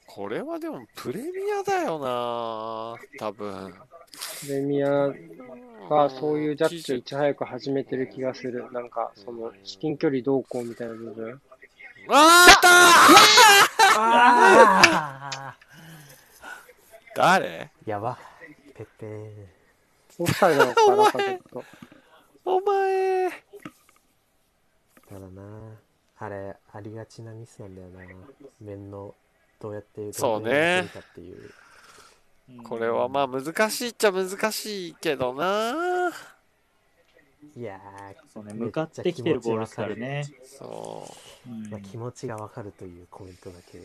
[0.07, 1.29] これはでもプレミ
[1.59, 3.73] アだよな、多分。
[4.13, 5.11] プレミア
[5.89, 8.71] がそういうジャッジをいち早く始めてる気がする。
[8.71, 11.41] なんか、その、至近距離どうこうみたいな部分。
[12.09, 12.69] あーった
[13.95, 15.55] あ
[17.15, 18.17] 誰ーやば。
[18.75, 19.31] ペッペー。
[20.19, 21.63] オフサイドなのかな、ちょっと。
[22.45, 23.29] お前
[25.09, 25.41] ただな、
[26.19, 28.01] あれ、ありがちなミスなんだよな。
[28.59, 29.15] 面の、
[29.59, 31.53] どうやってそうねどうやってるかっていう。
[32.63, 36.11] これはまあ難しいっちゃ難しいけどな
[37.55, 37.79] いや
[38.33, 40.23] そうね、向かってきてるボールですからね。
[40.43, 41.07] そ
[41.45, 41.49] う。
[41.49, 43.79] うんー、まあ、気持ちがわかるというコメントだけ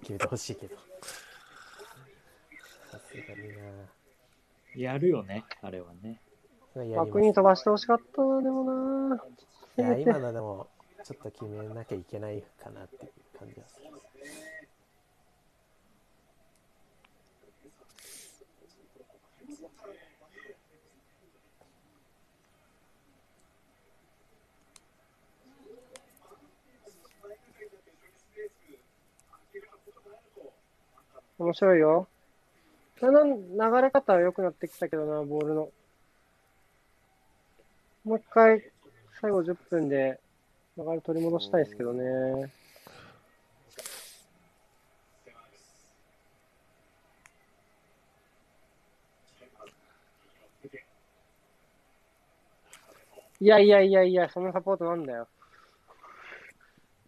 [0.00, 0.76] 決めてほしいけど。
[0.76, 0.82] さ
[2.98, 3.22] すが
[4.76, 6.20] にやるよね、あれはね。
[6.74, 9.16] 枠に飛ばしてほしかったな、でもな。
[9.78, 10.68] いや、今のでも、
[11.02, 13.86] ちょっと決めなきゃいけないかなっていう感じがする。
[31.40, 32.06] 面白いよ。
[33.00, 35.70] だんだん流れ方は良くなってきたけどな、ボールの。
[38.04, 38.62] もう一回、
[39.22, 40.20] 最後10分で
[40.76, 42.52] 流れ取り戻したいですけどね。
[53.40, 55.26] いやいやいやいや、そのサポートなんだよ。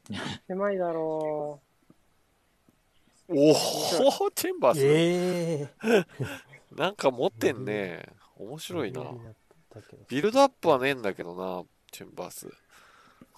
[0.48, 1.60] 狭いだろ
[3.34, 3.50] お
[4.26, 6.06] おチェンバース、ええ
[6.76, 8.04] なんか持ってんね。
[8.36, 9.02] 面白いな。
[10.09, 12.48] ビルドアップはねえんだけどな、チェンバース。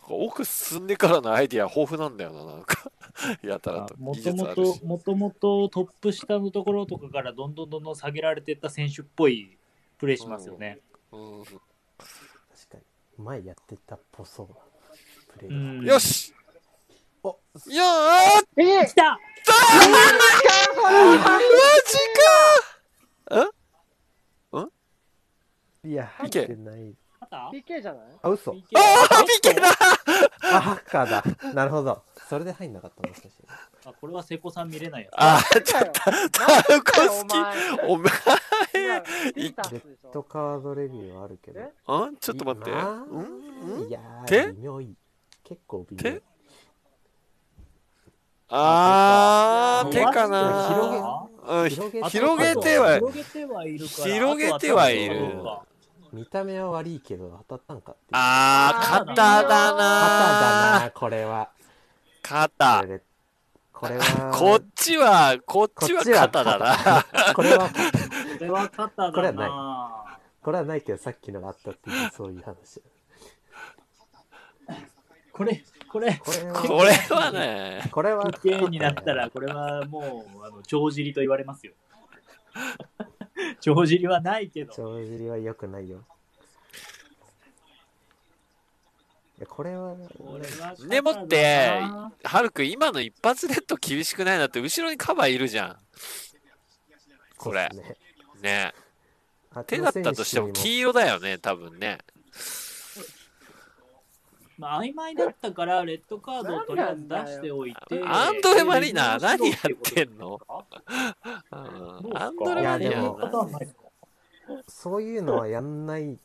[0.06, 2.90] 奥進んでからのアイディア豊富なんだよな、なんか。
[3.42, 3.94] やたらと。
[3.98, 4.84] 技もともと、。
[4.84, 9.56] もともとトップ下のところとかからどんどんどんどん下げられていった選手っぽい
[9.98, 10.80] プレーしますよね。
[11.12, 11.58] うん確
[12.68, 13.24] かに。
[13.24, 14.54] 前やってたっぽそうな
[15.28, 16.34] プレよし
[17.22, 18.62] およーう。
[18.62, 19.52] え来たマ
[25.84, 26.96] いや、入いけってない。
[27.52, 28.06] PK じゃない？
[28.22, 28.52] あ、嘘。
[28.52, 29.68] PK あ、ピケだ
[30.52, 31.24] あ、ハッカーだ。
[31.52, 32.04] なるほど。
[32.28, 33.44] それで入んなかったもしかして。
[33.84, 35.12] あこれは瀬古さん見れないやつ。
[35.16, 36.14] あ、ちょっと、タウ
[36.82, 37.36] コ好き。
[37.86, 38.10] お前、
[39.36, 41.60] いいタレッドカードレビューはあるけど。
[41.60, 41.70] え？
[41.86, 42.70] あちょっと待って。
[42.70, 43.84] まあん？
[43.84, 43.88] ん？
[43.88, 44.44] いや手？
[44.44, 44.96] ー、微妙いい。
[45.42, 46.18] 結構微妙。
[48.56, 54.04] あー、あ手か広なうん、広げ広げては広げてはいるから。
[54.14, 55.42] 広げてはいる
[56.12, 57.96] 見た目は悪いけど当たったんかっ。
[58.12, 59.72] あー、肩だ肩だ
[60.60, 61.50] なな、これは。
[62.22, 62.86] 肩こ。
[62.86, 63.02] れ
[63.72, 67.34] これは、こっちは、こっちはこっちは肩だな。
[67.34, 67.74] これは、こ
[68.40, 70.18] れは肩だこれはな。
[70.42, 72.80] これはないけど、さっきのがあったっていう、そういう話。
[75.32, 75.64] これ、
[75.94, 81.72] これ、これは、これはね、これは、PK になったら、これはもう、あの、帳尻と言われますよ。
[83.62, 84.74] 帳尻はないけど。
[84.74, 86.04] 帳尻は良くないよ。
[89.38, 91.80] いや、これは、これはでもって、
[92.24, 95.76] はるくん今の一発レッド厳しくないなって、後ろにカバーいるじゃん。
[97.36, 97.96] これね
[98.42, 98.74] ね。
[99.52, 101.98] あ手だったとしても黄色だよね、多分ね。
[104.58, 108.02] まあ、曖昧だったから、レッドカードをとりあえず出しておいて。
[108.06, 110.38] アンドレマリナで何やってんの？
[111.50, 113.14] アンドレマリナ。
[114.68, 116.18] そういうのはやんない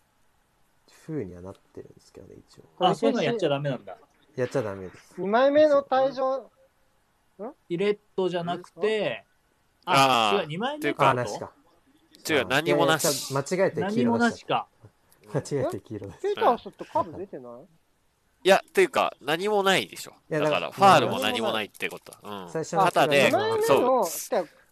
[1.07, 2.63] 風にはなってるんですけどね、一応。
[2.85, 3.97] あ、そういうのやっちゃダメなんだ。
[4.35, 5.15] やっちゃダメです。
[5.19, 6.49] 2枚目の退場、
[7.69, 9.25] イレットじゃなくて、
[9.85, 11.51] あー違う、2枚っていうかあ、目カードなしか。
[12.29, 13.33] 違う、何もなし。
[13.33, 14.67] 間違えて黄何色出しもなしか。
[15.31, 15.39] た。
[15.39, 17.53] 間違えて黄色出しペータースってカード出てない？
[18.43, 20.13] いや、っていうか、何もないでしょ。
[20.29, 22.13] だから、ファールも何もないってこと。
[22.23, 22.51] うんた。。
[22.53, 24.05] 最初あ肩で2枚目そう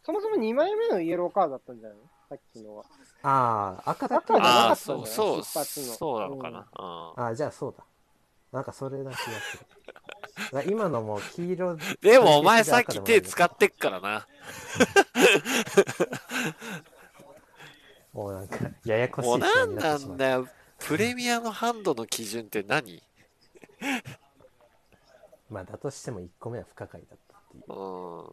[0.06, 1.98] そもそも2枚目のイエローカードだったんじゃない？
[1.98, 2.86] のさっきのは。
[3.24, 6.60] ああ、赤だけ赤じゃなかああ、ったんだよそう、そう、なのかな。
[6.60, 6.66] うん。
[6.66, 7.84] ああ、じゃあそうだ。
[8.54, 9.66] なんかそれだ気がする。
[10.72, 11.78] 今のも黄色。
[12.00, 14.28] でも、お前さっき手使ってっからな。
[18.14, 20.48] もうなんか、ややこしいもうなんになんだよ。
[20.80, 23.04] プレミアのハンドの基準って何？
[25.50, 27.64] まあ、だとしても1個目は不可解だったっていう。
[27.68, 28.26] うん。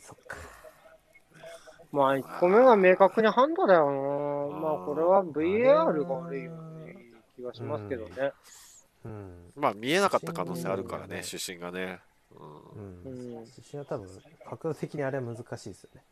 [0.00, 0.36] そっか。
[1.92, 3.90] まあ、1個目は明確にハンドだよ
[4.50, 4.58] な。
[4.58, 6.62] まあ、これは VAR が悪いような
[7.36, 8.32] 気がしますけどね。
[9.04, 9.52] うん。
[9.54, 12.00] まあ見えなかった可能性あるからね、主審がね。
[12.34, 12.42] う。
[12.42, 13.38] うんん。
[13.38, 13.46] うん。
[13.46, 14.08] 主審は多分、
[14.44, 16.02] 角度的にあれは難しいですよね。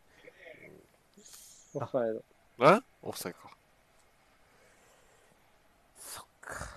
[1.74, 2.22] オフサイド。
[2.60, 3.50] えオフサイドか。
[5.98, 6.68] そっか。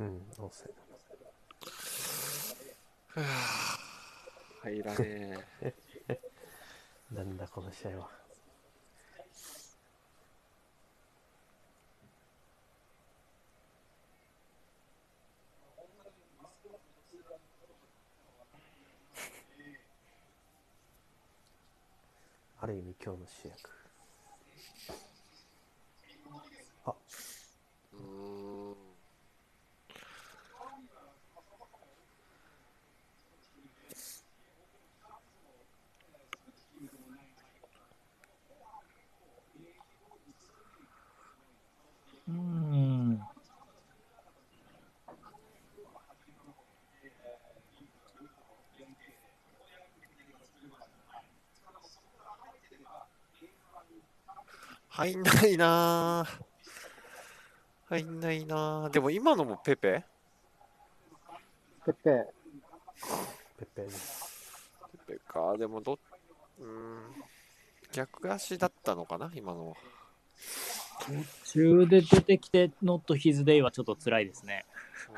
[0.00, 0.68] うん、オフサイ
[4.62, 5.74] 入らねえ。
[7.10, 7.16] ド。
[7.16, 8.17] なんだこの試合は。
[22.60, 23.77] ある意味今日の主役。
[54.98, 56.42] 入んないなぁ。
[57.88, 58.90] 入んないなぁ。
[58.90, 60.04] でも今のもペペ？
[61.86, 62.26] ペペ。
[63.60, 64.72] ペペです。
[65.06, 65.56] ペペか。
[65.56, 66.00] でもど、
[66.58, 67.14] うーん。
[67.92, 69.30] 逆足だったのかな？
[69.36, 69.76] 今のは。
[71.44, 74.66] 途中で出てきて、ノットヒズデイはちょっと辛いですね。
[75.10, 75.12] う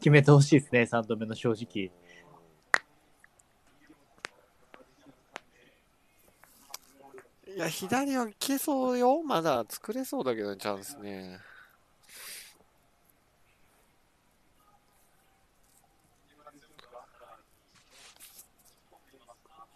[0.00, 1.90] 決めてほしいですね、3度目の正直。
[7.47, 9.20] ーんいや、左はいけそうよ。
[9.24, 11.40] まだ作れそうだけど、チャンスね。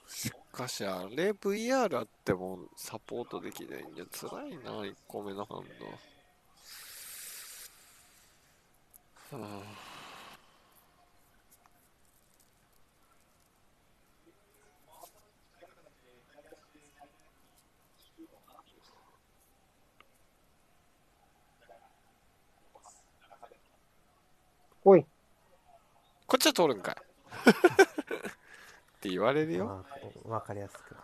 [0.07, 5.65] しかし、あれ VR あってもサポートできないんじゃ辛いな、1個目のハン
[9.33, 9.39] ド。
[9.39, 9.92] はあ
[24.85, 25.05] おい。
[26.27, 27.55] こっちは通るんかいっ
[29.01, 29.67] て言われるよ。
[29.67, 29.85] ま
[30.29, 30.97] あ、わかりやすく。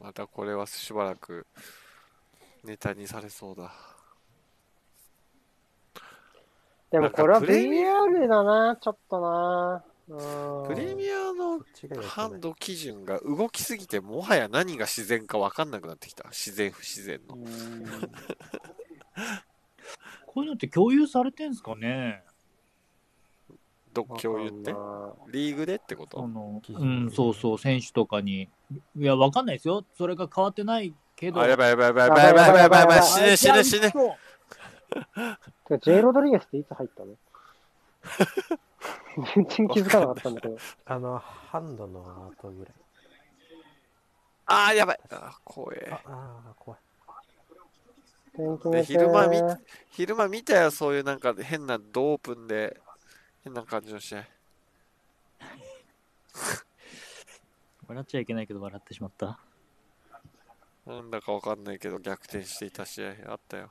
[0.00, 1.46] またこれはしばらく
[2.64, 3.72] ネタにされそうだ。
[6.90, 9.84] でもこれはなんかプレミ VAR だな、ちょっとな。
[10.12, 10.68] うん。
[10.68, 11.60] プレミアの
[12.02, 16.28] ハンド基準が動きすぎてもはや何が自然か分かんなくなってきた。
[16.30, 17.36] 自然不自然の。
[17.36, 17.46] うん。
[20.26, 22.22] こういうのって共有されてんすかね？
[23.92, 24.72] ど共有って？
[24.72, 28.48] わリーグでってこあとの、記事うん、そうそう、選手とかに。
[28.96, 29.84] いや、わかんないですよ。
[29.98, 31.42] それが変わってないけど。
[31.42, 34.08] あ、やばいやばいやばいやばいやばいやばいやばいやばい死ね死ね死ねそう。
[34.10, 37.16] かてか J ロドリゲスっていつ入ったの？
[39.34, 40.56] 全然気づかなかったんだけど。
[40.86, 42.74] あの、ハンドの後ぐらい。
[44.46, 46.80] あーやばいあ怖えあ、あー怖い。
[48.70, 49.40] で昼間見
[49.90, 52.80] 昼間見たよそういうなんか変なドープンで
[53.44, 54.24] 変な感じの試合
[57.88, 59.38] 笑っちゃいけないけど笑ってしまった。
[60.86, 63.70] なんだかわかんないけど逆転していた試合あったよ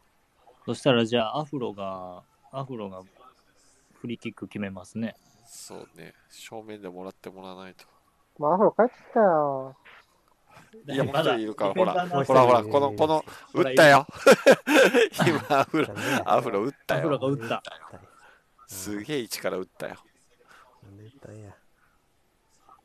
[0.65, 3.01] そしたらじゃあアフロが、アフロが
[3.99, 5.15] フリーキック決めますね。
[5.53, 6.13] そうね。
[6.29, 7.85] 正面でもらってもらわないと。
[8.39, 9.75] まあ、アフロ帰ってきたよ。
[10.87, 14.07] いやもう一人いるからほらほらほらこのこの打ったよ。
[15.27, 15.93] 今アフロ
[16.25, 17.63] アフロ打ったアフロよが打った。
[18.65, 19.95] すげえ位置から打ったよ。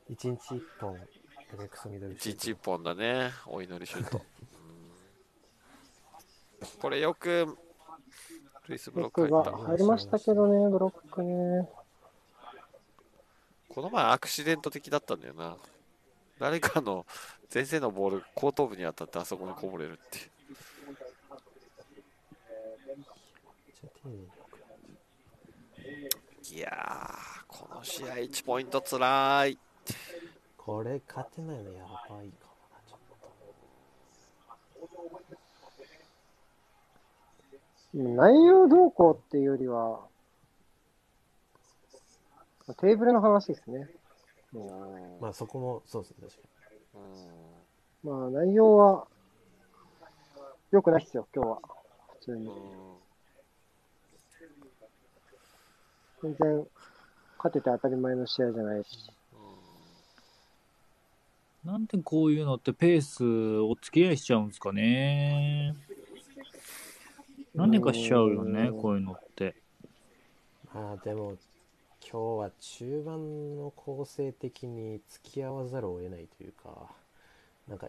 [0.09, 1.01] 一日一本、
[2.13, 4.21] 一日一本だねお祈りシュート。
[6.61, 6.69] うん。
[6.81, 7.57] これよく
[8.67, 9.51] ルイスブロック僕入った。
[9.53, 11.69] が入りましたけどね、ブロックね。
[13.77, 15.55] この前アクシデント的だったんだよな。
[16.39, 17.05] 誰かの
[17.55, 20.31] 前線のボール後頭部に当たってあそこにこぼれるって
[26.55, 29.59] いやーこの試合1ポイントつらい。
[30.57, 32.99] これ勝てないのやばいかもな、ちょっ
[37.93, 37.99] と。
[38.25, 40.01] 内容動向っていうよりは、
[42.75, 43.89] テーブルの話ですね。
[44.55, 46.49] うんまあそこもそうですね、確か
[48.05, 49.07] うんまあ内容は
[50.71, 51.61] 良くないっすよ、今日は。
[52.21, 52.51] 普通に。
[56.23, 56.67] 全然
[57.39, 59.11] 勝てて当たり前の試合じゃないし。
[61.65, 63.25] なんでこういうのってペース
[63.59, 65.75] お付き合いしちゃうんですかね。
[67.55, 69.57] 何かしちゃうよね、こういうのって。
[70.73, 71.37] まあでも
[72.09, 76.87] 今日は中盤の構成的に付き合わざるを得ないというか
[77.69, 77.89] なんか。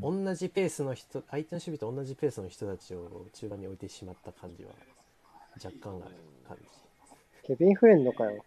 [0.00, 4.70] 同じペースの人相手の守備と同じペースの人たちを中盤に置いてしまった感じは
[5.62, 6.14] 若干ある
[6.48, 6.66] 感じ
[7.46, 8.42] ケビン・フレンドかよ。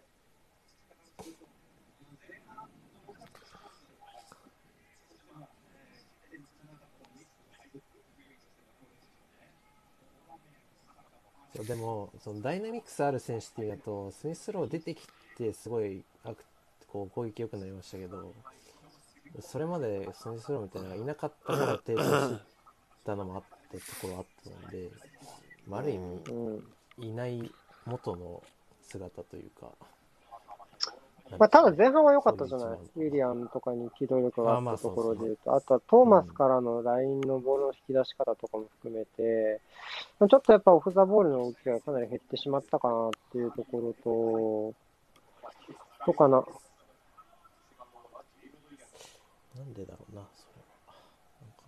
[11.56, 15.06] そうでもそのダイナミックスある選手っていうのだとスミスロー出てき
[15.36, 16.02] てすごい
[16.88, 18.32] こう攻撃良くなりましたけど
[19.40, 22.38] それまでスミスローみたいなのがいなかったから低下し
[23.04, 24.90] たのもあったところあったので、
[25.68, 26.64] まあ、ある意味うん。
[26.98, 27.50] いない
[27.86, 28.42] 元の
[28.82, 29.72] 姿というか。
[31.30, 32.78] まあ、ただ前半は良かったじゃない？
[32.96, 39.60] ウィリアムとかに機動力があったところで言うと、あとはトーマスからのラインのボールの引き出し方とかも含めて、
[40.20, 44.74] まあちょっとやっぱオフ・ザ・ボールの動きがかなり減ってしまったかなっていうところ
[46.04, 46.44] と、とかな。
[49.56, 50.54] なんでだろうな、それ
[50.86, 50.94] は。
[51.40, 51.64] なんか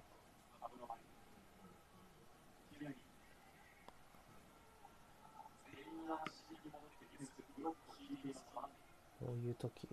[9.26, 9.88] こういう時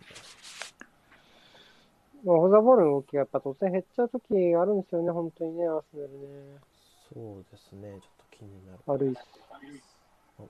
[2.23, 6.60] まあオフ・ザ・ボールの動きがやっぱ突然減っちゃう時があるんですよね、本当にね、アーセナルね。
[7.11, 8.80] そうですね、ちょっと気になる。
[8.85, 9.19] 悪いっす。
[10.39, 10.43] あ、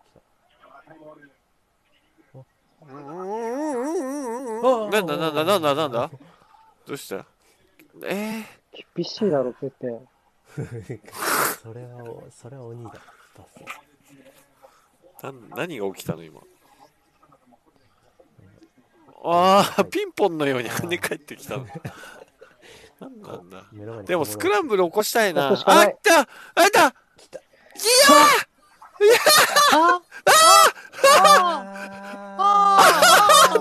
[4.89, 6.11] 来なんだなんだなんだなんだ？
[6.85, 7.25] どうした？
[8.05, 8.43] え
[8.95, 9.87] 厳しいだろ、ペペ。
[9.87, 11.13] た。
[11.63, 12.91] それは、それは鬼だ
[15.23, 16.41] な何が起きたの今？
[19.23, 21.57] ああピンポンのように跳ね返ってきた。
[21.57, 21.65] の
[22.99, 23.63] なんなんだ。
[23.71, 25.43] 目の前にでもスクランブル起こしたいな。
[25.43, 25.87] 起こしかない。
[25.87, 26.25] あ来たあ
[26.65, 26.91] 来た。
[27.17, 27.41] 来た。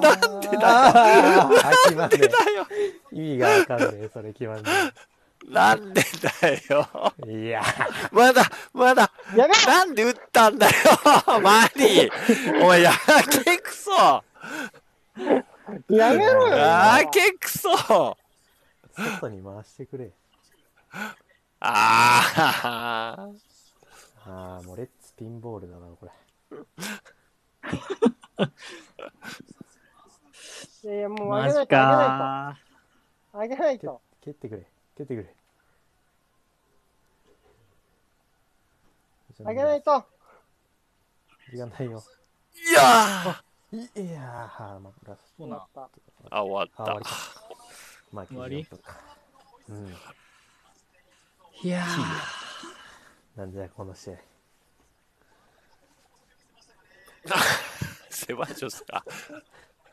[0.00, 1.72] なんでだよあー。
[1.84, 2.92] 決まんねだよえ。
[3.12, 4.70] 意味がわかんねえ、それ決まんね
[5.48, 7.46] なんでだよえ。
[7.46, 7.62] いや
[8.12, 9.10] まだまだ
[9.66, 10.72] なんで撃ったんだよ
[11.40, 12.10] マリー。
[12.62, 12.92] お前や
[13.44, 14.22] けくそ
[15.88, 18.16] やめろよやけくそ
[18.96, 20.10] 外に回してくれ。
[20.92, 21.14] あ
[21.60, 23.30] あ
[24.24, 26.12] ああ、もうレッツピンボールだな、これ。
[30.84, 32.58] い やいや、もうあマジげないと、か
[33.32, 34.02] あげないと。
[34.20, 34.66] 蹴ってくれ、
[34.96, 35.34] 蹴ってくれ。
[39.44, 40.04] あげないと。
[41.50, 42.02] 時間ないよ。
[42.54, 43.80] いやーいい
[44.10, 45.66] やー、まあ、ラスそうな。
[45.74, 45.88] た。
[46.30, 47.10] あ終わったあ終わりか
[48.12, 49.00] まあ、終わり？94分か
[49.68, 49.96] うん。
[51.62, 51.86] いや
[53.36, 54.16] なんだよ、この試合。
[58.10, 59.04] セバジョスか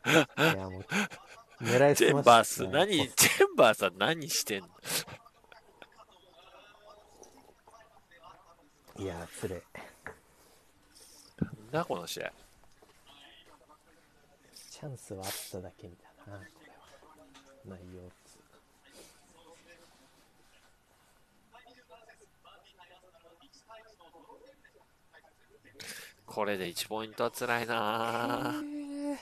[0.06, 0.86] いや、もう、
[1.64, 4.70] 狙いチェンバースはい何チェンバースは何してんの？
[8.98, 9.64] いや、つれ。
[11.40, 12.34] なんだこの試合
[14.80, 17.76] チャンスはあっただけみたいな、これは。
[17.78, 18.60] 内容っつうか。
[26.26, 29.18] これで1ポイントは辛いなーい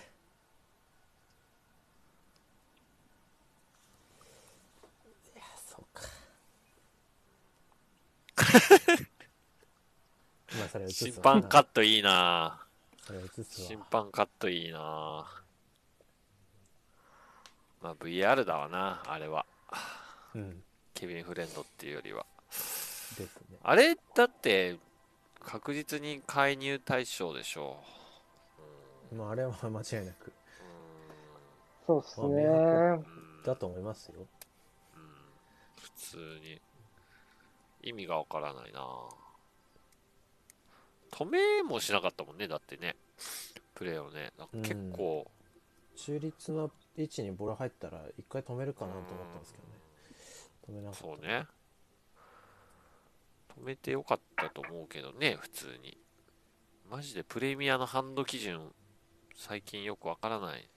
[5.36, 6.04] や、そうか。
[10.90, 12.64] 審判カットいいな
[13.04, 15.26] それ映すわ審判カットいいな
[17.82, 19.46] まあ VR だわなあれは。
[20.36, 20.64] うん。
[20.94, 22.26] ケビン・フレンドっていうよりは。
[22.50, 22.56] で
[23.28, 23.58] すね。
[23.64, 24.78] あれだって
[25.40, 27.78] 確実に介入対象でしょ。
[29.16, 30.34] まあ、あれは 間違いなく。
[31.86, 32.44] そうっすね。
[33.46, 34.28] だと思いますよ。
[34.96, 35.08] うん。
[35.82, 36.62] 普通に。
[37.84, 38.82] 意味がわからないな。
[41.12, 42.96] 止めもしなかったもんねだってね。
[43.76, 44.34] プレーをね。
[44.38, 45.32] なんか結構、
[45.98, 49.74] 中立の位置にボール入ったら、一回止めるかなと思ったんですけどね。
[50.70, 51.00] 止めなかった。
[51.00, 51.48] そうね
[53.60, 55.98] 止めてよかったと思うけどね普通に
[56.92, 58.72] マジでプレミアのハンド基準
[59.36, 60.70] 最近よくわからない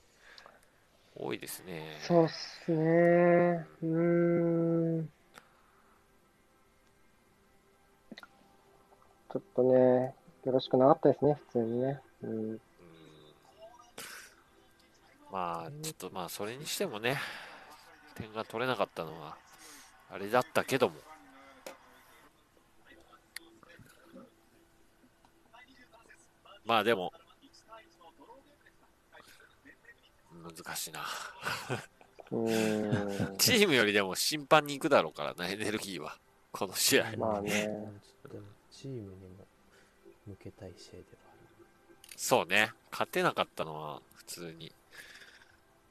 [1.15, 1.99] 多いですね。
[2.03, 3.67] そうっすね。
[3.83, 5.11] うーん。
[9.33, 10.15] ちょっとね、
[10.45, 12.01] よろしくなかったですね、普通にね。
[12.23, 12.61] うん。
[15.31, 17.19] うんまあ、ちょっとまあ、それにしてもね、
[18.15, 19.36] 点が取れなかったのは、
[20.11, 20.97] あれだったけども。
[26.65, 27.12] まあでも、
[30.32, 31.05] 難しいな。
[33.39, 36.16] チームよりでも審判に行くだろうからな、エネルギーは。
[36.52, 37.12] この試合。
[37.16, 37.69] まあね。
[38.70, 39.47] チームにも
[40.27, 41.39] 向けたい試合ではある。
[42.16, 42.73] そうね。
[42.90, 44.73] 勝てなかったのは普通に。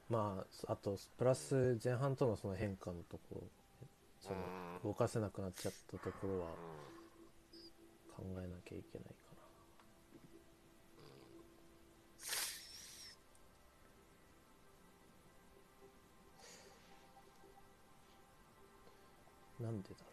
[0.10, 3.44] まあ、あと、プラス前半とのその変化のところ、
[4.20, 4.38] その
[4.84, 6.48] 動かせなくなっちゃったところは
[8.18, 9.14] 考えなきゃいけないか
[19.60, 19.68] な。
[19.68, 20.10] なんでだろ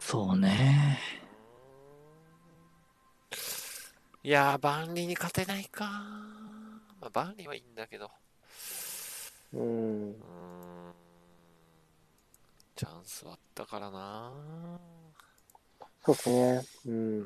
[0.00, 1.05] そうね。
[4.26, 5.84] いやー、バンリーに勝てないか。
[7.00, 8.10] まあ、バンリーはいいんだけど。
[9.54, 9.60] うん。
[9.60, 10.14] うーん。
[12.74, 14.32] チャンスはあったからな。
[16.04, 16.60] そうですね。
[16.86, 16.90] う。
[16.90, 17.24] うんん。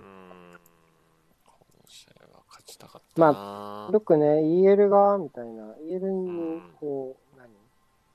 [1.47, 1.53] こ
[1.83, 3.33] の試合は勝ちたかったな。
[3.33, 7.49] まよくね、EL が、みたいな、EL に、こう、何？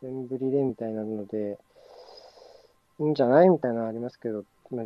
[0.04, 1.58] 全振りでみたいなので、
[3.00, 3.50] いいんじゃない？
[3.50, 4.86] みたいなのありますけど、まあ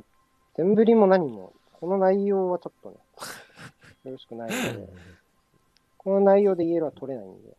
[0.56, 1.52] 全振りも何も、
[1.82, 2.96] この内容はちょっとね、
[4.10, 4.90] よろしくないので、
[5.98, 7.56] この内容で EL は取れないんで、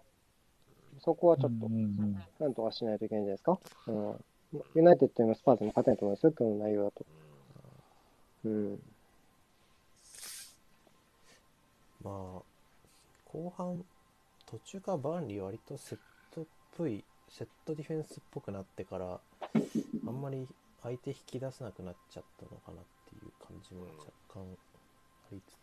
[0.99, 1.69] そこはちょっと
[2.39, 3.59] なんとかしないといけないんじゃないですか？
[3.87, 4.25] うん。
[4.75, 7.07] ユナイテッドにもスパーズにも勝てないと思いますよ、今日の内容だと。
[8.45, 8.83] うん。
[12.03, 12.15] まあ、
[13.27, 13.85] 後半、
[14.47, 15.99] 途中からバーンリー割とセッ
[16.35, 16.45] トっ
[16.77, 19.21] ぽい、セットディフェンスっぽくなってから、
[20.07, 20.49] あんまり
[20.83, 24.45] 相手引き出せなくなっちゃったのかなっていう感じも若干あ
[25.31, 25.60] りつ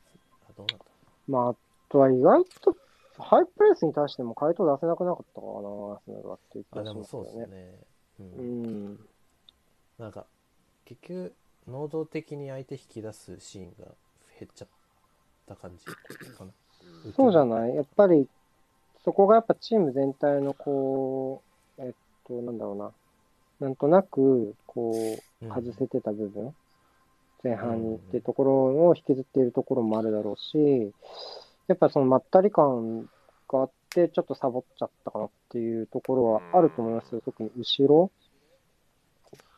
[0.57, 0.79] どうだろ
[1.27, 1.55] まあ、あ
[1.89, 2.75] とは意外と、
[3.19, 6.81] ハイプレスに対しても回答出せなくなかったかな、アーセナルはっていう気うな。
[6.81, 7.23] あ、がでもそう。
[7.25, 7.45] ですね。
[8.19, 8.23] う。
[8.23, 8.63] うん
[8.93, 8.99] ん。
[9.97, 10.25] なんか、
[10.85, 11.33] 結局、
[11.67, 13.85] 能動的に相手引き出すシーンが
[14.39, 14.67] 減っちゃっ
[15.47, 16.51] た感じかな。
[17.15, 17.75] そうじゃない？
[17.75, 18.27] やっぱり、
[19.03, 21.41] そこがやっぱチーム全体のこ
[21.77, 21.93] う、えっ
[22.25, 22.91] と、なんだろうな。
[23.59, 24.91] なんとなく、こ
[25.41, 26.53] う、うん外せてた部分、
[27.43, 30.93] 前半にっていうところを引きずっているところもあるだろうし、
[31.67, 33.09] やっぱそのまったり感
[33.47, 37.21] があって、ちょっとサボっちゃったかなっていうところはあると思いますよ。
[37.23, 38.11] 特に後ろ。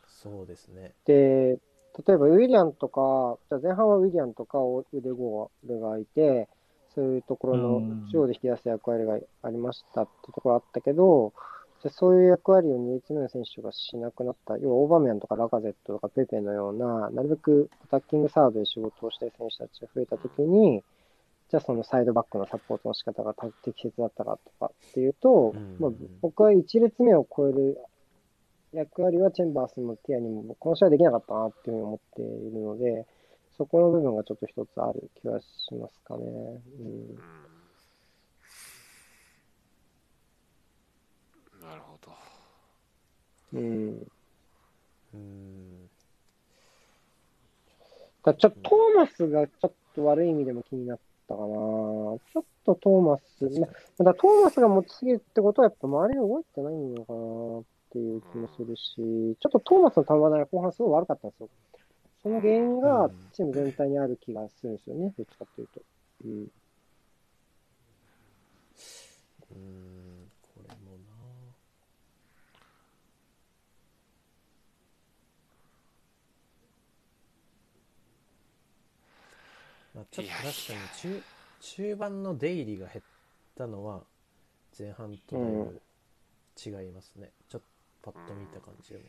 [0.08, 0.92] そうですね。
[1.06, 1.58] で、
[2.06, 4.58] 例えばウィリアンとか、じゃあ前半はウィリアンとか
[4.92, 6.48] 腕ゴールがいて、
[6.94, 20.82] そういうところのうん中央で引き出す役割がありましたってところあったけど、じゃあそういう役割を2列目の選手がしなくなった、要はオーバーメアンとかラカゼットとかペペのような、なるべくアタッキングサードで仕事をしたい選手たちが増えたときに、
[21.48, 23.34] じゃあそのサイドバックのサポートの仕方が
[23.64, 25.76] 適切だったかとかっていうと、うん。
[25.80, 25.90] まあ、
[26.20, 27.78] 僕は1列目を超える
[28.72, 33.06] 役割はチェンバースもティアにもこの試合できなかったなっていうふうに思っているので、
[33.56, 36.22] そこの部分がちょっと一つある気はしますかね。
[36.24, 37.40] うんうん
[41.70, 42.10] なるほど。
[43.52, 44.06] うん、
[45.14, 45.90] うん。
[48.22, 50.98] だちょっとトーマスがちょっと悪い意味でも気になっ
[51.28, 51.46] たかな。
[51.46, 53.22] ちょっとトーマス、
[53.98, 61.48] まだトーマスが持ちすぎるってことはやっぱ周りが動いてないのかなっていう気もするし、ちょっとトーマスの球が後半すごい悪かったんですよ。
[62.22, 65.80] その原因がチーム全体にある気がするんですよね、どっちかっていうと。
[66.26, 66.50] うん
[69.52, 70.96] うん、これも
[79.89, 79.89] な。
[80.00, 81.22] まあ、ちょっと確かに中
[81.60, 83.04] 中盤の出入りが減っ
[83.54, 84.00] たのは
[84.78, 85.80] 前半とだいぶ
[86.56, 87.30] 違いますね。
[87.50, 87.60] ちょっ
[88.02, 89.04] とパッと見た感じでも。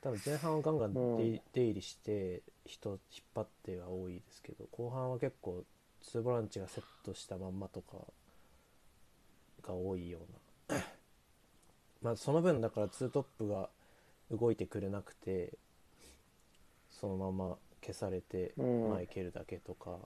[0.00, 2.98] 多分前半はガンガン出,、入りして人引っ
[3.34, 5.64] 張ってが多いですけど後半は結構
[6.00, 7.96] ツーボランチがセットしたまんまとか
[9.62, 10.20] が多いよ
[10.68, 10.80] うな
[12.02, 13.68] まあその分だからツートップが
[14.30, 15.58] 動いてくれなくて
[16.88, 18.90] そのまま消されてうん。
[18.90, 19.98] 前蹴るだけとか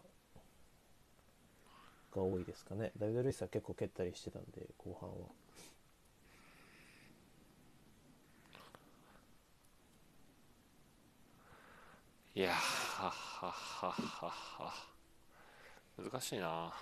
[2.14, 2.92] が多いですかね。
[2.98, 5.16] ダビド・ルイスは結構蹴ったりしてたんで後半は。
[12.32, 14.72] いやははは
[15.98, 16.72] 難しいな。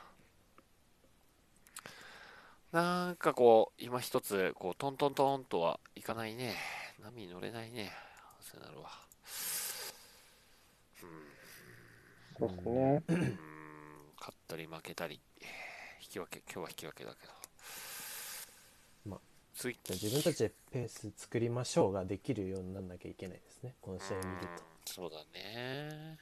[2.70, 6.54] なんかこう今一つこうトントントンとはいかないね。
[7.02, 7.92] 波に乗れないね。
[8.38, 9.07] アーセナルは
[12.38, 13.02] そうですね。
[13.08, 13.38] うん
[14.20, 15.20] 勝ったり負けたり
[16.02, 17.32] 引き分け今日は引き分けだけど
[19.06, 19.20] まあ
[19.54, 23.74] 次じゃあ自分たちでペース作りましょうができるようになんなきゃいけないですね。
[23.80, 24.48] この試合見るうん
[24.84, 26.18] そうだね。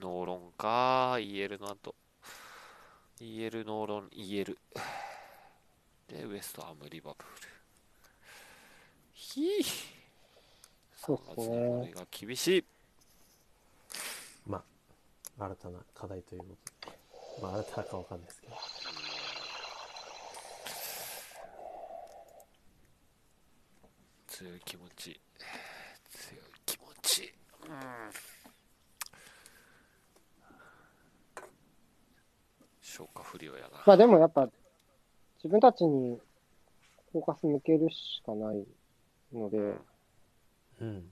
[0.00, 1.94] ノーロンか、EL の後。
[3.20, 4.56] EL、ノーロン、EL。
[6.08, 7.48] で、ウエストハム、リバプール。
[9.12, 9.64] ひぃ
[10.96, 12.64] そうっすね3月のこれが厳しい。
[15.36, 15.40] と。
[15.40, 16.46] まあ、新たな課題というこ
[16.80, 16.98] とで。
[17.42, 18.54] まあ、新たなかわかんないですけど。
[24.28, 25.20] 強い気持ち。
[26.10, 27.34] 強い気持ち。
[27.68, 28.34] うん。
[32.82, 33.82] 消化不良やな。
[33.86, 34.48] まあでもやっぱ、
[35.36, 36.18] 自分たちに
[37.12, 38.64] フォーカス向けるしかない
[39.32, 39.58] ので、
[40.80, 41.10] うん。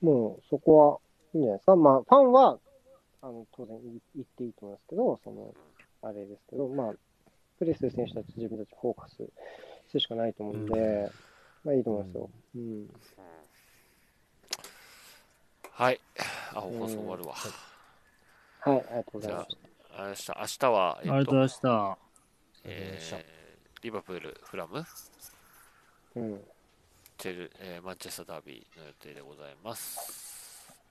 [0.00, 0.98] もうそこは
[1.34, 1.76] いいんじゃないですか。
[1.76, 2.58] まあ、ファンは、
[3.22, 5.54] あの、当然言言っていいと思いますけど、その、
[6.02, 6.94] あれですけど、まあ、
[7.58, 11.10] プレーする選手たち自分たちフォーカスするしかないと思うんで、
[11.64, 12.30] まあいいと思いますよ。
[12.54, 12.88] うん。
[15.72, 16.00] はい。
[16.54, 17.34] あ、放送終わるわ。
[18.60, 19.48] はい、ありがとうございまし
[19.96, 21.98] あれした明日は、えっとありがとうございました。
[22.64, 23.38] えー
[23.80, 24.88] リバプール、フラム、た。
[26.16, 26.40] うん。
[27.16, 30.27] チェル、えーマンチェスターダービーの予定でございます。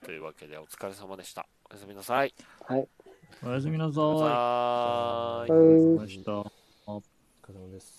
[0.04, 1.48] というわけで、お疲れ様でした。
[1.70, 2.34] おやすみなさい。
[2.68, 2.88] はい。
[3.44, 4.04] おやすみなさい。
[4.04, 6.32] お疲れ様でした。
[6.34, 7.04] お疲
[7.50, 7.96] れ様です。